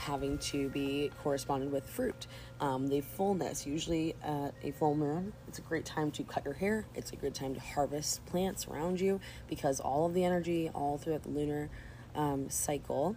having 0.04 0.38
to 0.38 0.70
be 0.70 1.10
corresponded 1.24 1.72
with 1.72 1.88
fruit. 1.88 2.28
Um, 2.60 2.88
the 2.88 3.02
fullness, 3.02 3.66
usually 3.66 4.16
at 4.22 4.54
a 4.62 4.72
full 4.72 4.96
moon, 4.96 5.34
it's 5.48 5.60
a 5.60 5.62
great 5.62 5.86
time 5.86 6.12
to 6.12 6.24
cut 6.24 6.44
your 6.44 6.54
hair. 6.54 6.86
It's 6.94 7.12
a 7.12 7.16
good 7.16 7.34
time 7.34 7.54
to 7.56 7.62
harvest 7.62 8.26
plants 8.26 8.68
around 8.68 9.00
you 9.00 9.20
because 9.48 9.80
all 9.80 10.06
of 10.06 10.14
the 10.14 10.26
energy, 10.26 10.70
all 10.74 10.98
throughout 10.98 11.24
the 11.24 11.30
lunar 11.30 11.70
um, 12.16 12.50
cycle, 12.50 13.16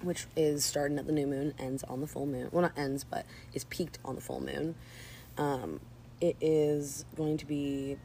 which 0.00 0.26
is 0.36 0.64
starting 0.64 0.98
at 0.98 1.06
the 1.06 1.12
new 1.12 1.26
moon, 1.26 1.54
ends 1.58 1.84
on 1.84 2.00
the 2.00 2.06
full 2.06 2.26
moon. 2.26 2.48
Well, 2.50 2.62
not 2.62 2.76
ends, 2.76 3.04
but 3.04 3.24
is 3.54 3.64
peaked 3.64 3.98
on 4.04 4.16
the 4.16 4.20
full 4.20 4.40
moon. 4.40 4.74
Um, 5.38 5.80
it 6.20 6.36
is 6.40 7.04
going 7.16 7.36
to 7.38 7.46
be 7.46 7.96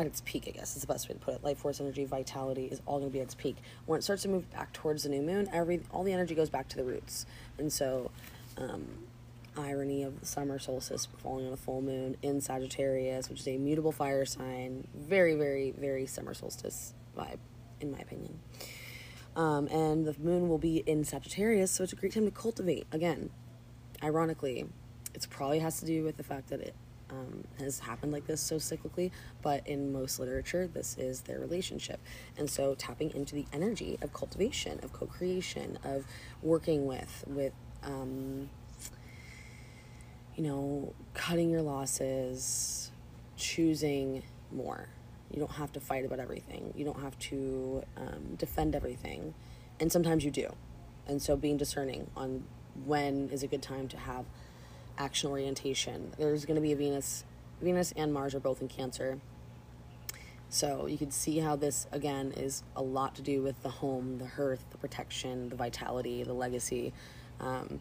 at 0.00 0.06
its 0.06 0.22
peak, 0.24 0.44
I 0.48 0.50
guess 0.50 0.76
is 0.76 0.82
the 0.82 0.88
best 0.88 1.08
way 1.08 1.14
to 1.14 1.20
put 1.20 1.34
it. 1.34 1.44
Life 1.44 1.58
force, 1.58 1.80
energy, 1.80 2.04
vitality 2.04 2.66
is 2.66 2.80
all 2.86 2.98
going 2.98 3.10
to 3.10 3.12
be 3.12 3.20
at 3.20 3.24
its 3.24 3.34
peak. 3.34 3.56
When 3.86 3.98
it 3.98 4.02
starts 4.02 4.22
to 4.22 4.28
move 4.28 4.50
back 4.50 4.72
towards 4.72 5.04
the 5.04 5.08
new 5.08 5.22
moon, 5.22 5.48
every 5.52 5.80
all 5.90 6.02
the 6.02 6.12
energy 6.12 6.34
goes 6.34 6.50
back 6.50 6.68
to 6.68 6.76
the 6.76 6.84
roots. 6.84 7.26
And 7.58 7.72
so, 7.72 8.10
um, 8.56 8.86
irony 9.56 10.02
of 10.02 10.20
the 10.20 10.26
summer 10.26 10.58
solstice 10.58 11.06
falling 11.18 11.46
on 11.46 11.52
a 11.52 11.56
full 11.56 11.82
moon 11.82 12.16
in 12.22 12.40
Sagittarius, 12.40 13.28
which 13.28 13.40
is 13.40 13.48
a 13.48 13.58
mutable 13.58 13.92
fire 13.92 14.24
sign, 14.24 14.86
very, 14.94 15.34
very, 15.34 15.72
very 15.72 16.06
summer 16.06 16.34
solstice 16.34 16.94
vibe, 17.16 17.38
in 17.80 17.90
my 17.90 17.98
opinion. 17.98 18.38
Um, 19.36 19.68
and 19.68 20.06
the 20.06 20.14
moon 20.18 20.48
will 20.48 20.58
be 20.58 20.78
in 20.78 21.04
Sagittarius, 21.04 21.70
so 21.70 21.84
it's 21.84 21.92
a 21.92 21.96
great 21.96 22.12
time 22.12 22.24
to 22.24 22.30
cultivate. 22.30 22.86
Again, 22.92 23.30
ironically, 24.02 24.66
it 25.14 25.26
probably 25.30 25.60
has 25.60 25.80
to 25.80 25.86
do 25.86 26.04
with 26.04 26.16
the 26.16 26.24
fact 26.24 26.48
that 26.48 26.60
it 26.60 26.74
um, 27.10 27.44
has 27.58 27.80
happened 27.80 28.12
like 28.12 28.26
this 28.26 28.40
so 28.40 28.56
cyclically, 28.56 29.10
but 29.42 29.66
in 29.66 29.92
most 29.92 30.18
literature, 30.18 30.66
this 30.66 30.96
is 30.98 31.22
their 31.22 31.38
relationship. 31.38 32.00
And 32.36 32.48
so 32.48 32.74
tapping 32.74 33.10
into 33.14 33.34
the 33.34 33.46
energy 33.52 33.98
of 34.02 34.12
cultivation, 34.12 34.80
of 34.82 34.92
co 34.92 35.06
creation, 35.06 35.78
of 35.84 36.04
working 36.42 36.86
with, 36.86 37.24
with, 37.26 37.52
um, 37.82 38.48
you 40.36 40.44
know, 40.44 40.94
cutting 41.14 41.50
your 41.50 41.62
losses, 41.62 42.90
choosing 43.36 44.22
more. 44.52 44.88
You 45.30 45.38
don't 45.38 45.52
have 45.52 45.72
to 45.72 45.80
fight 45.80 46.04
about 46.04 46.18
everything, 46.18 46.72
you 46.76 46.84
don't 46.84 47.00
have 47.00 47.18
to 47.20 47.82
um, 47.96 48.34
defend 48.36 48.74
everything. 48.74 49.34
And 49.78 49.90
sometimes 49.90 50.24
you 50.24 50.30
do. 50.30 50.54
And 51.06 51.22
so 51.22 51.36
being 51.36 51.56
discerning 51.56 52.10
on 52.16 52.44
when 52.84 53.30
is 53.30 53.42
a 53.42 53.46
good 53.46 53.62
time 53.62 53.88
to 53.88 53.96
have 53.96 54.24
action 54.98 55.30
orientation. 55.30 56.12
There's 56.18 56.44
going 56.44 56.56
to 56.56 56.60
be 56.60 56.72
a 56.72 56.76
Venus. 56.76 57.24
Venus 57.60 57.92
and 57.96 58.12
Mars 58.12 58.34
are 58.34 58.40
both 58.40 58.60
in 58.62 58.68
Cancer. 58.68 59.20
So 60.48 60.86
you 60.86 60.98
can 60.98 61.12
see 61.12 61.38
how 61.38 61.54
this, 61.54 61.86
again, 61.92 62.32
is 62.36 62.64
a 62.74 62.82
lot 62.82 63.14
to 63.16 63.22
do 63.22 63.42
with 63.42 63.62
the 63.62 63.68
home, 63.68 64.18
the 64.18 64.26
hearth, 64.26 64.64
the 64.70 64.78
protection, 64.78 65.48
the 65.48 65.56
vitality, 65.56 66.24
the 66.24 66.32
legacy. 66.32 66.92
Um, 67.38 67.80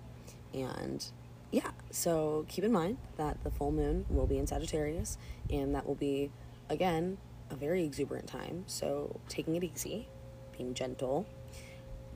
and 0.54 1.04
yeah, 1.52 1.72
so 1.90 2.46
keep 2.48 2.64
in 2.64 2.72
mind 2.72 2.98
that 3.18 3.44
the 3.44 3.50
full 3.50 3.72
moon 3.72 4.06
will 4.10 4.28
be 4.28 4.38
in 4.38 4.46
Sagittarius, 4.46 5.18
and 5.50 5.74
that 5.74 5.88
will 5.88 5.96
be, 5.96 6.30
again, 6.70 7.18
a 7.50 7.56
very 7.56 7.84
exuberant 7.84 8.28
time. 8.28 8.64
So, 8.68 9.20
taking 9.28 9.56
it 9.56 9.64
easy, 9.64 10.08
being 10.56 10.76
gentle, 10.76 11.26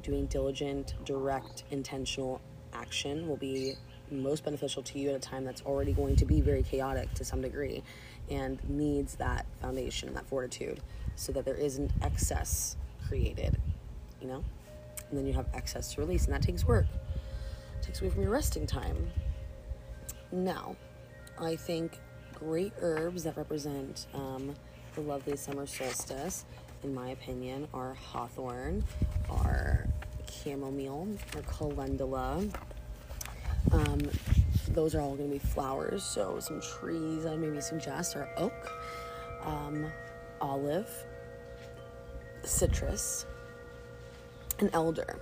doing 0.03 0.27
diligent, 0.27 0.93
direct, 1.03 1.63
intentional 1.71 2.41
action 2.73 3.27
will 3.27 3.38
be 3.38 3.75
most 4.11 4.43
beneficial 4.43 4.83
to 4.83 4.99
you 4.99 5.09
at 5.09 5.15
a 5.15 5.19
time 5.19 5.43
that's 5.43 5.61
already 5.63 5.93
going 5.93 6.15
to 6.17 6.25
be 6.25 6.41
very 6.41 6.63
chaotic 6.63 7.13
to 7.15 7.25
some 7.25 7.41
degree 7.41 7.83
and 8.29 8.57
needs 8.69 9.15
that 9.15 9.45
foundation 9.61 10.07
and 10.07 10.17
that 10.17 10.25
fortitude 10.27 10.79
so 11.15 11.31
that 11.31 11.45
there 11.45 11.55
isn't 11.55 11.91
excess 12.01 12.77
created, 13.07 13.59
you 14.21 14.27
know? 14.27 14.43
And 15.09 15.17
then 15.17 15.27
you 15.27 15.33
have 15.33 15.47
excess 15.53 15.93
to 15.93 16.01
release, 16.01 16.25
and 16.25 16.33
that 16.33 16.41
takes 16.41 16.65
work. 16.65 16.85
It 17.79 17.83
takes 17.83 18.01
away 18.01 18.09
from 18.09 18.21
your 18.21 18.31
resting 18.31 18.65
time. 18.65 19.11
Now, 20.31 20.75
I 21.39 21.55
think 21.55 21.99
great 22.33 22.73
herbs 22.81 23.23
that 23.23 23.37
represent 23.37 24.07
um, 24.13 24.55
the 24.95 25.01
lovely 25.01 25.37
summer 25.37 25.65
solstice, 25.65 26.45
in 26.83 26.93
my 26.93 27.09
opinion, 27.09 27.67
are 27.73 27.93
hawthorn, 27.93 28.83
are 29.29 29.87
chamomile, 30.31 31.07
or 31.35 31.41
calendula. 31.43 32.43
Um, 33.71 33.99
those 34.69 34.95
are 34.95 35.02
all 35.02 35.15
going 35.15 35.30
to 35.30 35.34
be 35.34 35.39
flowers. 35.39 36.04
So 36.04 36.39
some 36.39 36.62
trees 36.62 37.26
I 37.26 37.36
maybe 37.36 37.62
suggest 37.62 38.15
are 38.15 38.30
oak, 38.38 38.71
um, 39.43 39.91
olive, 40.41 40.89
citrus, 42.43 43.26
and 44.60 44.69
elder. 44.73 45.19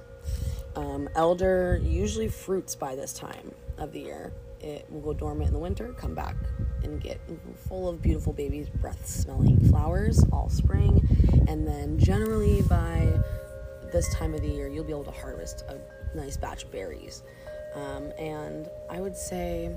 Um, 0.76 1.10
elder 1.16 1.82
usually 1.84 2.30
fruits 2.30 2.76
by 2.76 2.96
this 2.96 3.14
time 3.14 3.52
of 3.78 3.92
the 3.92 4.00
year. 4.00 4.34
It 4.62 4.86
will 4.90 5.02
go 5.02 5.14
dormant 5.14 5.48
in 5.48 5.54
the 5.54 5.60
winter, 5.60 5.92
come 5.94 6.14
back 6.14 6.36
and 6.84 7.02
get 7.02 7.20
full 7.68 7.90
of 7.90 8.02
beautiful 8.02 8.32
baby 8.32 8.68
breath 8.76 9.06
smelling 9.08 9.60
flowers 9.70 10.24
all 10.32 10.50
spring. 10.50 11.02
And 11.48 11.68
then 11.68 11.98
generally 11.98 12.62
by 12.64 13.12
this 13.92 14.14
time 14.14 14.34
of 14.34 14.42
the 14.42 14.48
year, 14.48 14.68
you'll 14.68 14.84
be 14.84 14.92
able 14.92 15.04
to 15.06 15.12
harvest 15.12 15.64
a 15.68 15.80
nice 16.16 16.38
batch 16.38 16.64
of 16.64 16.72
berries. 16.72 17.24
Um, 17.74 18.12
and 18.18 18.70
I 18.90 19.00
would 19.02 19.16
say 19.16 19.76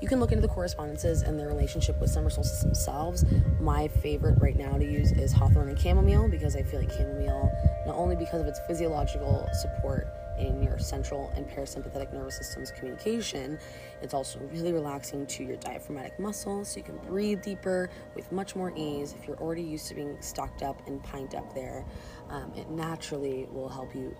you 0.00 0.08
can 0.08 0.20
look 0.20 0.32
into 0.32 0.42
the 0.42 0.52
correspondences 0.52 1.22
and 1.22 1.38
their 1.38 1.48
relationship 1.48 1.98
with 2.00 2.10
summer 2.10 2.30
solstice 2.30 2.60
themselves. 2.60 3.24
My 3.60 3.88
favorite 3.88 4.38
right 4.40 4.56
now 4.56 4.76
to 4.76 4.84
use 4.84 5.12
is 5.12 5.32
hawthorn 5.32 5.68
and 5.68 5.78
chamomile 5.78 6.28
because 6.28 6.56
I 6.56 6.62
feel 6.62 6.80
like 6.80 6.90
chamomile, 6.90 7.50
not 7.86 7.94
only 7.94 8.16
because 8.16 8.40
of 8.40 8.46
its 8.46 8.60
physiological 8.66 9.48
support 9.52 10.08
in 10.38 10.62
your 10.62 10.78
central 10.78 11.32
and 11.36 11.48
parasympathetic 11.48 12.12
nervous 12.12 12.36
system's 12.36 12.70
communication, 12.72 13.58
it's 14.02 14.14
also 14.14 14.40
really 14.52 14.72
relaxing 14.72 15.26
to 15.26 15.44
your 15.44 15.56
diaphragmatic 15.56 16.18
muscles 16.18 16.68
so 16.68 16.78
you 16.78 16.82
can 16.82 16.98
breathe 16.98 17.40
deeper 17.40 17.88
with 18.14 18.30
much 18.32 18.56
more 18.56 18.72
ease. 18.76 19.14
If 19.18 19.26
you're 19.26 19.38
already 19.38 19.62
used 19.62 19.88
to 19.88 19.94
being 19.94 20.20
stocked 20.20 20.62
up 20.62 20.86
and 20.86 21.02
pined 21.02 21.34
up 21.34 21.54
there, 21.54 21.86
um, 22.30 22.52
it 22.56 22.68
naturally 22.68 23.48
will 23.52 23.68
help 23.68 23.94
you 23.94 24.14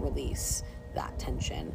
release 0.00 0.62
that 0.94 1.18
tension. 1.18 1.74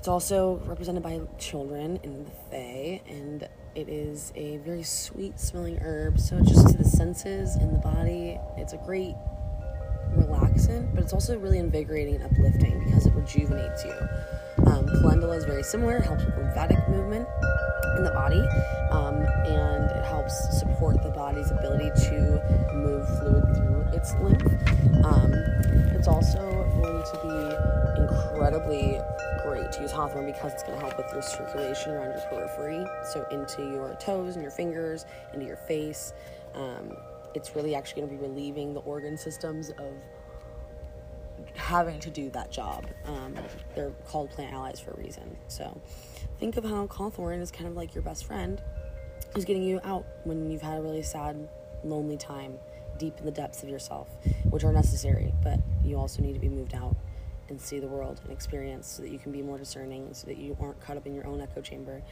It's 0.00 0.08
also 0.08 0.62
represented 0.64 1.02
by 1.02 1.20
children 1.36 2.00
in 2.02 2.24
the 2.24 2.30
Fae, 2.50 3.02
and 3.06 3.46
it 3.74 3.86
is 3.90 4.32
a 4.34 4.56
very 4.64 4.82
sweet 4.82 5.38
smelling 5.38 5.76
herb. 5.76 6.18
So, 6.18 6.40
just 6.40 6.68
to 6.68 6.78
the 6.78 6.86
senses 6.86 7.56
and 7.56 7.74
the 7.74 7.78
body, 7.80 8.38
it's 8.56 8.72
a 8.72 8.78
great 8.78 9.14
relaxant, 10.16 10.94
but 10.94 11.04
it's 11.04 11.12
also 11.12 11.38
really 11.38 11.58
invigorating 11.58 12.14
and 12.14 12.24
uplifting 12.24 12.82
because 12.82 13.04
it 13.04 13.12
rejuvenates 13.12 13.84
you. 13.84 13.92
Um, 14.64 14.86
calendula 14.86 15.36
is 15.36 15.44
very 15.44 15.62
similar, 15.62 15.98
it 15.98 16.04
helps 16.04 16.24
with 16.24 16.34
lymphatic 16.34 16.78
movement 16.88 17.28
in 17.98 18.02
the 18.02 18.10
body, 18.12 18.40
um, 18.92 19.16
and 19.44 19.84
it 19.90 20.04
helps 20.06 20.58
support 20.58 21.02
the 21.02 21.10
body's 21.10 21.50
ability 21.50 21.90
to 22.08 22.72
move 22.72 23.06
fluid 23.18 23.44
through 23.54 23.82
its 23.92 24.14
lymph. 24.14 25.04
Um, 25.04 25.34
it's 25.94 26.08
also 26.08 26.49
going 27.08 27.20
to 27.20 27.96
be 27.96 28.02
incredibly 28.02 29.00
great 29.42 29.72
to 29.72 29.82
use 29.82 29.90
hawthorn 29.90 30.26
because 30.26 30.52
it's 30.52 30.62
going 30.62 30.78
to 30.78 30.80
help 30.84 30.96
with 30.96 31.10
your 31.12 31.22
circulation 31.22 31.92
around 31.92 32.10
your 32.10 32.20
periphery, 32.28 32.84
so 33.12 33.26
into 33.30 33.62
your 33.62 33.96
toes 34.00 34.34
and 34.34 34.42
your 34.42 34.50
fingers, 34.50 35.04
into 35.32 35.46
your 35.46 35.56
face. 35.56 36.12
Um, 36.54 36.92
it's 37.34 37.54
really 37.54 37.74
actually 37.74 38.02
going 38.02 38.12
to 38.12 38.16
be 38.18 38.28
relieving 38.28 38.74
the 38.74 38.80
organ 38.80 39.16
systems 39.16 39.70
of 39.70 39.94
having 41.54 42.00
to 42.00 42.10
do 42.10 42.28
that 42.30 42.50
job. 42.50 42.86
Um, 43.06 43.34
they're 43.74 43.92
called 44.06 44.30
plant 44.30 44.52
allies 44.52 44.80
for 44.80 44.90
a 44.90 44.96
reason. 44.96 45.36
So 45.48 45.80
think 46.38 46.56
of 46.56 46.64
how 46.64 46.86
hawthorn 46.86 47.40
is 47.40 47.50
kind 47.50 47.68
of 47.68 47.76
like 47.76 47.94
your 47.94 48.02
best 48.02 48.26
friend 48.26 48.60
who's 49.34 49.44
getting 49.44 49.62
you 49.62 49.80
out 49.84 50.04
when 50.24 50.50
you've 50.50 50.62
had 50.62 50.78
a 50.78 50.82
really 50.82 51.02
sad, 51.02 51.48
lonely 51.84 52.16
time 52.16 52.58
deep 53.00 53.18
in 53.18 53.24
the 53.24 53.32
depths 53.32 53.62
of 53.64 53.68
yourself, 53.68 54.08
which 54.50 54.62
are 54.62 54.72
necessary, 54.72 55.32
but 55.42 55.58
you 55.82 55.96
also 55.96 56.22
need 56.22 56.34
to 56.34 56.38
be 56.38 56.48
moved 56.48 56.74
out 56.74 56.94
and 57.48 57.60
see 57.60 57.80
the 57.80 57.88
world 57.88 58.20
and 58.22 58.32
experience 58.32 58.86
so 58.86 59.02
that 59.02 59.10
you 59.10 59.18
can 59.18 59.32
be 59.32 59.42
more 59.42 59.58
discerning 59.58 60.08
so 60.12 60.26
that 60.26 60.36
you 60.36 60.56
aren't 60.60 60.80
caught 60.80 60.96
up 60.96 61.06
in 61.06 61.14
your 61.14 61.26
own 61.26 61.40
echo 61.40 61.60
chamber. 61.60 62.02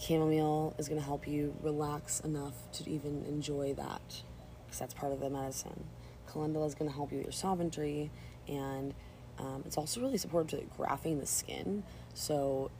Chamomile 0.00 0.74
is 0.78 0.88
going 0.88 0.98
to 0.98 1.04
help 1.04 1.28
you 1.28 1.54
relax 1.62 2.20
enough 2.20 2.54
to 2.72 2.90
even 2.90 3.24
enjoy 3.26 3.74
that 3.74 4.22
because 4.66 4.80
that's 4.80 4.94
part 4.94 5.12
of 5.12 5.20
the 5.20 5.30
medicine. 5.30 5.84
Calendula 6.26 6.66
is 6.66 6.74
going 6.74 6.90
to 6.90 6.94
help 6.94 7.12
you 7.12 7.18
with 7.18 7.26
your 7.26 7.32
sovereignty 7.32 8.10
and 8.48 8.94
um, 9.38 9.62
it's 9.66 9.76
also 9.76 10.00
really 10.00 10.18
supportive 10.18 10.60
to 10.60 10.66
graphing 10.76 11.20
the 11.20 11.26
skin. 11.26 11.84
So 12.14 12.70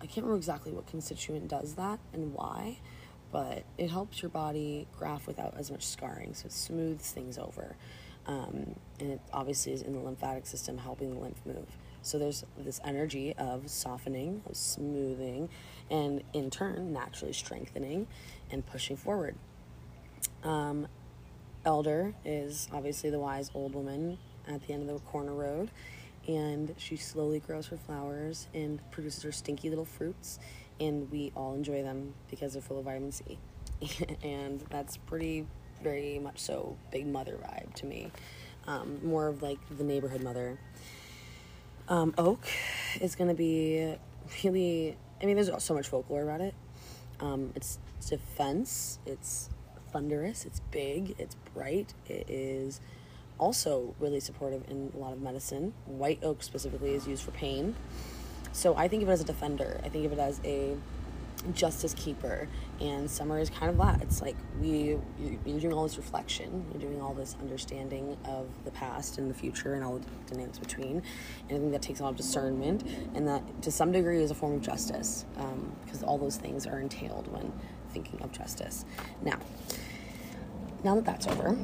I 0.00 0.06
can't 0.06 0.18
remember 0.18 0.36
exactly 0.36 0.72
what 0.72 0.86
constituent 0.86 1.48
does 1.48 1.74
that 1.74 1.98
and 2.12 2.32
why, 2.32 2.78
but 3.36 3.64
it 3.76 3.90
helps 3.90 4.22
your 4.22 4.30
body 4.30 4.86
graft 4.98 5.26
without 5.26 5.52
as 5.58 5.70
much 5.70 5.86
scarring. 5.86 6.32
So 6.32 6.46
it 6.46 6.52
smooths 6.52 7.12
things 7.12 7.36
over. 7.36 7.76
Um, 8.26 8.74
and 8.98 9.12
it 9.12 9.20
obviously 9.30 9.74
is 9.74 9.82
in 9.82 9.92
the 9.92 9.98
lymphatic 9.98 10.46
system 10.46 10.78
helping 10.78 11.12
the 11.12 11.20
lymph 11.20 11.44
move. 11.44 11.66
So 12.00 12.18
there's 12.18 12.46
this 12.56 12.80
energy 12.82 13.34
of 13.36 13.68
softening, 13.68 14.40
of 14.48 14.56
smoothing, 14.56 15.50
and 15.90 16.22
in 16.32 16.48
turn, 16.48 16.94
naturally 16.94 17.34
strengthening 17.34 18.06
and 18.50 18.64
pushing 18.64 18.96
forward. 18.96 19.34
Um, 20.42 20.88
Elder 21.66 22.14
is 22.24 22.68
obviously 22.72 23.10
the 23.10 23.20
wise 23.20 23.50
old 23.52 23.74
woman 23.74 24.16
at 24.48 24.66
the 24.66 24.72
end 24.72 24.88
of 24.88 24.94
the 24.94 25.06
corner 25.10 25.34
road, 25.34 25.70
and 26.26 26.74
she 26.78 26.96
slowly 26.96 27.40
grows 27.40 27.66
her 27.66 27.76
flowers 27.76 28.46
and 28.54 28.80
produces 28.90 29.24
her 29.24 29.32
stinky 29.32 29.68
little 29.68 29.84
fruits, 29.84 30.38
and 30.80 31.10
we 31.10 31.32
all 31.34 31.54
enjoy 31.54 31.82
them 31.82 32.14
because 32.30 32.52
they're 32.52 32.62
full 32.62 32.78
of 32.78 32.84
vitamin 32.84 33.12
C. 33.12 33.38
and 34.22 34.60
that's 34.70 34.96
pretty, 34.96 35.46
very 35.82 36.18
much 36.18 36.38
so, 36.38 36.76
big 36.90 37.06
mother 37.06 37.38
vibe 37.42 37.74
to 37.74 37.86
me. 37.86 38.10
Um, 38.66 39.00
more 39.04 39.28
of 39.28 39.42
like 39.42 39.58
the 39.76 39.84
neighborhood 39.84 40.22
mother. 40.22 40.58
Um, 41.88 42.14
oak 42.18 42.46
is 43.00 43.14
going 43.14 43.28
to 43.28 43.34
be 43.34 43.94
really, 44.42 44.96
I 45.22 45.26
mean, 45.26 45.36
there's 45.36 45.50
so 45.62 45.74
much 45.74 45.88
folklore 45.88 46.22
about 46.22 46.40
it. 46.40 46.54
Um, 47.20 47.52
it's 47.54 47.78
defense, 48.08 48.98
it's 49.06 49.48
thunderous, 49.92 50.44
it's 50.44 50.60
big, 50.70 51.14
it's 51.18 51.36
bright, 51.54 51.94
it 52.08 52.28
is 52.28 52.80
also 53.38 53.94
really 54.00 54.20
supportive 54.20 54.62
in 54.68 54.92
a 54.94 54.98
lot 54.98 55.12
of 55.12 55.20
medicine. 55.20 55.72
White 55.86 56.20
oak 56.22 56.42
specifically 56.42 56.94
is 56.94 57.06
used 57.06 57.22
for 57.22 57.30
pain. 57.32 57.74
So 58.56 58.74
I 58.74 58.88
think 58.88 59.02
of 59.02 59.10
it 59.10 59.12
as 59.12 59.20
a 59.20 59.24
defender. 59.24 59.78
I 59.84 59.90
think 59.90 60.06
of 60.06 60.12
it 60.12 60.18
as 60.18 60.40
a 60.42 60.74
justice 61.52 61.92
keeper. 61.92 62.48
And 62.80 63.08
summer 63.08 63.38
is 63.38 63.50
kind 63.50 63.68
of 63.68 63.76
that. 63.76 64.00
It's 64.00 64.22
like 64.22 64.34
we 64.58 64.96
you're 65.44 65.60
doing 65.60 65.74
all 65.74 65.82
this 65.82 65.98
reflection, 65.98 66.64
you're 66.72 66.80
doing 66.80 67.02
all 67.02 67.12
this 67.12 67.36
understanding 67.38 68.16
of 68.24 68.46
the 68.64 68.70
past 68.70 69.18
and 69.18 69.28
the 69.28 69.34
future 69.34 69.74
and 69.74 69.84
all 69.84 69.98
the 69.98 70.06
dynamics 70.30 70.58
between. 70.58 71.02
And 71.50 71.58
I 71.58 71.60
think 71.60 71.72
that 71.72 71.82
takes 71.82 72.00
a 72.00 72.04
lot 72.04 72.12
of 72.12 72.16
discernment, 72.16 72.82
and 73.14 73.28
that 73.28 73.42
to 73.60 73.70
some 73.70 73.92
degree 73.92 74.22
is 74.22 74.30
a 74.30 74.34
form 74.34 74.54
of 74.54 74.62
justice 74.62 75.26
um, 75.36 75.70
because 75.84 76.02
all 76.02 76.16
those 76.16 76.38
things 76.38 76.66
are 76.66 76.80
entailed 76.80 77.30
when 77.30 77.52
thinking 77.92 78.22
of 78.22 78.32
justice. 78.32 78.86
Now, 79.20 79.38
now 80.82 80.94
that 80.94 81.04
that's 81.04 81.26
over, 81.26 81.58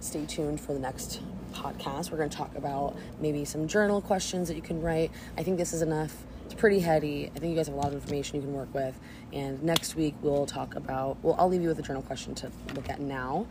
stay 0.00 0.26
tuned 0.26 0.60
for 0.60 0.74
the 0.74 0.80
next 0.80 1.22
podcast. 1.56 2.10
We're 2.10 2.18
going 2.18 2.30
to 2.30 2.36
talk 2.36 2.54
about 2.56 2.96
maybe 3.20 3.44
some 3.44 3.66
journal 3.66 4.00
questions 4.00 4.48
that 4.48 4.54
you 4.54 4.62
can 4.62 4.80
write. 4.80 5.10
I 5.36 5.42
think 5.42 5.58
this 5.58 5.72
is 5.72 5.82
enough. 5.82 6.14
It's 6.44 6.54
pretty 6.54 6.78
heady. 6.78 7.30
I 7.34 7.38
think 7.38 7.50
you 7.50 7.56
guys 7.56 7.66
have 7.66 7.74
a 7.74 7.78
lot 7.78 7.88
of 7.88 7.94
information 7.94 8.36
you 8.36 8.42
can 8.42 8.52
work 8.52 8.72
with. 8.72 8.98
And 9.32 9.62
next 9.62 9.96
week 9.96 10.14
we'll 10.22 10.46
talk 10.46 10.76
about, 10.76 11.16
well, 11.22 11.34
I'll 11.38 11.48
leave 11.48 11.62
you 11.62 11.68
with 11.68 11.78
a 11.78 11.82
journal 11.82 12.02
question 12.02 12.34
to 12.36 12.50
look 12.74 12.88
at 12.88 13.00
now. 13.00 13.46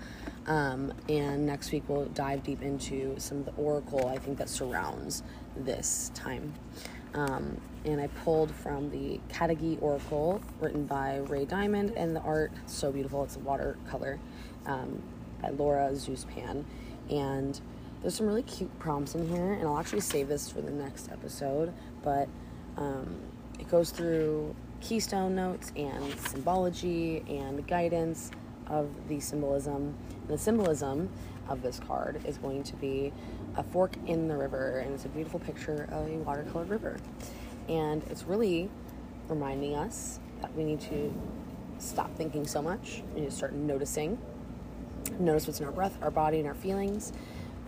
Um, 0.48 0.94
and 1.10 1.46
next 1.46 1.72
week 1.72 1.84
we'll 1.88 2.06
dive 2.06 2.44
deep 2.44 2.62
into 2.62 3.20
some 3.20 3.40
of 3.40 3.46
the 3.46 3.54
oracle 3.54 4.08
I 4.08 4.18
think 4.18 4.38
that 4.38 4.48
surrounds 4.48 5.24
this 5.58 6.12
time. 6.14 6.54
Um, 7.14 7.60
and 7.84 8.00
I 8.00 8.08
pulled 8.08 8.52
from 8.52 8.90
the 8.92 9.20
Cadigi 9.30 9.82
Oracle 9.82 10.42
written 10.60 10.86
by 10.86 11.18
Ray 11.18 11.46
Diamond, 11.46 11.94
and 11.96 12.16
the 12.16 12.20
art 12.22 12.52
so 12.66 12.92
beautiful. 12.92 13.24
It's 13.24 13.38
a 13.38 13.40
watercolor. 13.40 14.20
Um, 14.66 15.02
by 15.42 15.50
Laura 15.50 15.90
Zuzpan. 15.92 16.64
And 17.10 17.60
there's 18.02 18.16
some 18.16 18.28
really 18.28 18.44
cute 18.44 18.78
prompts 18.80 19.16
in 19.16 19.28
here, 19.28 19.54
and 19.54 19.68
I'll 19.68 19.80
actually 19.80 20.02
save 20.02 20.28
this 20.28 20.50
for 20.50 20.62
the 20.62 20.72
next 20.72 21.12
episode. 21.12 21.74
But 22.04 22.28
um, 22.78 23.16
it 23.60 23.70
goes 23.70 23.90
through 23.90 24.56
keystone 24.82 25.36
notes 25.36 25.72
and 25.76 26.20
symbology 26.20 27.24
and 27.28 27.66
guidance 27.68 28.32
of 28.68 28.90
the 29.08 29.20
symbolism. 29.20 29.96
And 30.22 30.28
the 30.28 30.38
symbolism 30.38 31.10
of 31.48 31.62
this 31.62 31.80
card 31.80 32.22
is 32.26 32.38
going 32.38 32.64
to 32.64 32.76
be 32.76 33.14
a 33.56 33.64
fork 33.64 33.96
in 34.06 34.28
the 34.28 34.38
river, 34.38 34.80
and 34.80 34.94
it's 34.94 35.06
a 35.06 35.10
beautiful 35.10 35.40
picture 35.40 35.88
of 35.92 36.08
a 36.08 36.18
watercolor 36.18 36.66
river. 36.66 36.98
And 37.70 38.04
it's 38.10 38.24
really 38.24 38.70
reminding 39.28 39.76
us 39.76 40.20
that 40.42 40.54
we 40.56 40.64
need 40.64 40.82
to 40.82 41.14
stop 41.80 42.16
thinking 42.16 42.46
so 42.46 42.62
much. 42.62 43.04
We 43.14 43.22
need 43.22 43.30
to 43.30 43.36
start 43.36 43.54
noticing. 43.54 44.18
Notice 45.20 45.48
what's 45.48 45.60
in 45.60 45.66
our 45.66 45.72
breath, 45.72 45.98
our 46.02 46.12
body, 46.12 46.40
and 46.40 46.48
our 46.48 46.54
feelings. 46.56 47.14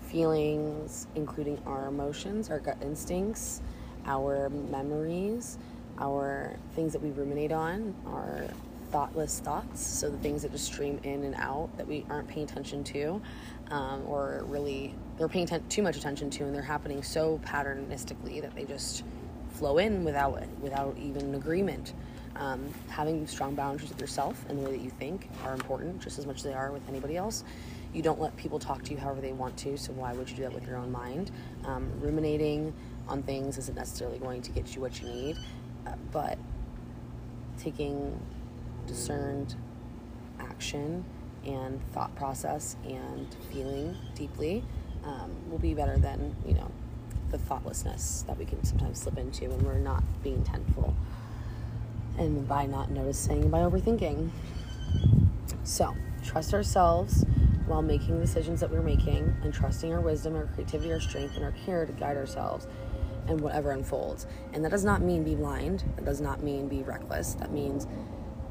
Feelings, 0.10 1.08
including 1.16 1.62
our 1.66 1.88
emotions, 1.88 2.50
our 2.50 2.60
gut 2.60 2.78
instincts, 2.82 3.62
our 4.06 4.50
memories, 4.50 5.58
our 6.00 6.56
things 6.76 6.94
that 6.94 7.02
we 7.02 7.12
ruminate 7.12 7.52
on, 7.52 7.94
our 8.06 8.46
thoughtless 8.92 9.40
thoughts. 9.40 9.86
So 9.86 10.10
the 10.10 10.18
things 10.18 10.44
that 10.44 10.52
just 10.52 10.66
stream 10.66 11.00
in 11.04 11.24
and 11.24 11.36
out 11.36 11.70
that 11.78 11.86
we 11.86 12.06
aren't 12.10 12.30
paying 12.30 12.46
attention 12.46 12.84
to, 12.86 13.22
um, 13.70 14.04
or 14.08 14.44
really 14.48 14.96
they're 15.18 15.28
paying 15.28 15.48
too 15.68 15.82
much 15.82 15.98
attention 15.98 16.30
to, 16.32 16.46
and 16.46 16.56
they're 16.56 16.62
happening 16.62 17.04
so 17.04 17.40
patternistically 17.46 18.42
that 18.42 18.56
they 18.56 18.64
just 18.64 19.04
flow 19.52 19.78
in 19.78 20.04
without 20.04 20.42
without 20.62 20.96
even 20.98 21.36
agreement. 21.36 21.94
Um, 22.36 22.72
having 22.88 23.26
strong 23.26 23.56
boundaries 23.56 23.90
with 23.90 24.00
yourself 24.00 24.46
and 24.48 24.60
the 24.60 24.64
way 24.64 24.72
that 24.78 24.84
you 24.84 24.92
think 24.92 25.28
are 25.44 25.54
important 25.54 26.00
just 26.00 26.20
as 26.20 26.28
much 26.28 26.38
as 26.38 26.44
they 26.44 26.54
are 26.54 26.72
with 26.72 26.88
anybody 26.88 27.18
else. 27.18 27.44
You 27.98 28.04
don't 28.04 28.22
let 28.22 28.38
people 28.38 28.60
talk 28.60 28.84
to 28.84 28.92
you 28.92 28.98
however 28.98 29.22
they 29.22 29.34
want 29.34 29.58
to, 29.58 29.76
so 29.76 29.92
why 29.92 30.14
would 30.14 30.30
you 30.30 30.36
do 30.36 30.44
that 30.44 30.54
with 30.54 30.68
your 30.68 30.78
own 30.78 30.92
mind? 30.92 31.32
Um, 31.66 31.92
ruminating 32.00 32.72
on 33.08 33.24
things 33.24 33.58
isn't 33.58 33.76
necessarily 33.76 34.20
going 34.20 34.44
to 34.44 34.52
get 34.52 34.76
you 34.76 34.82
what 34.82 35.02
you 35.02 35.08
need, 35.08 35.38
uh, 35.88 35.94
but 36.12 36.38
taking 37.58 38.16
discerned 38.86 39.56
action 40.40 41.04
and 41.44 41.82
thought 41.92 42.16
process 42.16 42.76
and 42.86 43.36
feeling 43.52 43.98
deeply 44.14 44.64
um, 45.04 45.32
will 45.50 45.58
be 45.58 45.74
better 45.74 45.98
than, 45.98 46.36
you 46.46 46.54
know, 46.54 46.70
the 47.32 47.40
thoughtlessness 47.40 48.24
that 48.28 48.38
we 48.38 48.46
can 48.46 48.64
sometimes 48.64 49.02
slip 49.02 49.18
into 49.18 49.50
when 49.50 49.66
we're 49.66 49.80
not 49.80 50.04
being 50.22 50.44
intentful 50.44 50.94
and 52.20 52.48
by 52.48 52.68
not 52.68 52.92
noticing, 52.92 53.50
by 53.50 53.62
overthinking. 53.62 54.30
So, 55.64 55.96
trust 56.24 56.54
ourselves 56.54 57.26
while 57.68 57.82
making 57.82 58.20
decisions 58.20 58.60
that 58.62 58.72
we're 58.72 58.82
making 58.82 59.36
and 59.44 59.54
trusting 59.54 59.94
our 59.94 60.02
wisdom, 60.02 60.36
our 60.36 60.46
creativity, 60.48 60.92
our 60.92 61.00
strength, 61.00 61.36
and 61.36 61.44
our 61.44 61.54
care 61.66 61.86
to 61.86 61.92
guide 61.94 62.18
ourselves 62.18 62.68
and 63.28 63.40
whatever 63.42 63.72
unfolds. 63.72 64.26
And 64.54 64.64
that 64.64 64.72
does 64.72 64.86
not 64.86 65.02
mean 65.02 65.24
be 65.24 65.36
blind, 65.36 65.84
that 65.96 66.06
does 66.06 66.22
not 66.22 66.42
mean 66.42 66.68
be 66.68 66.84
reckless. 66.84 67.34
That 67.36 67.52
means, 67.52 67.88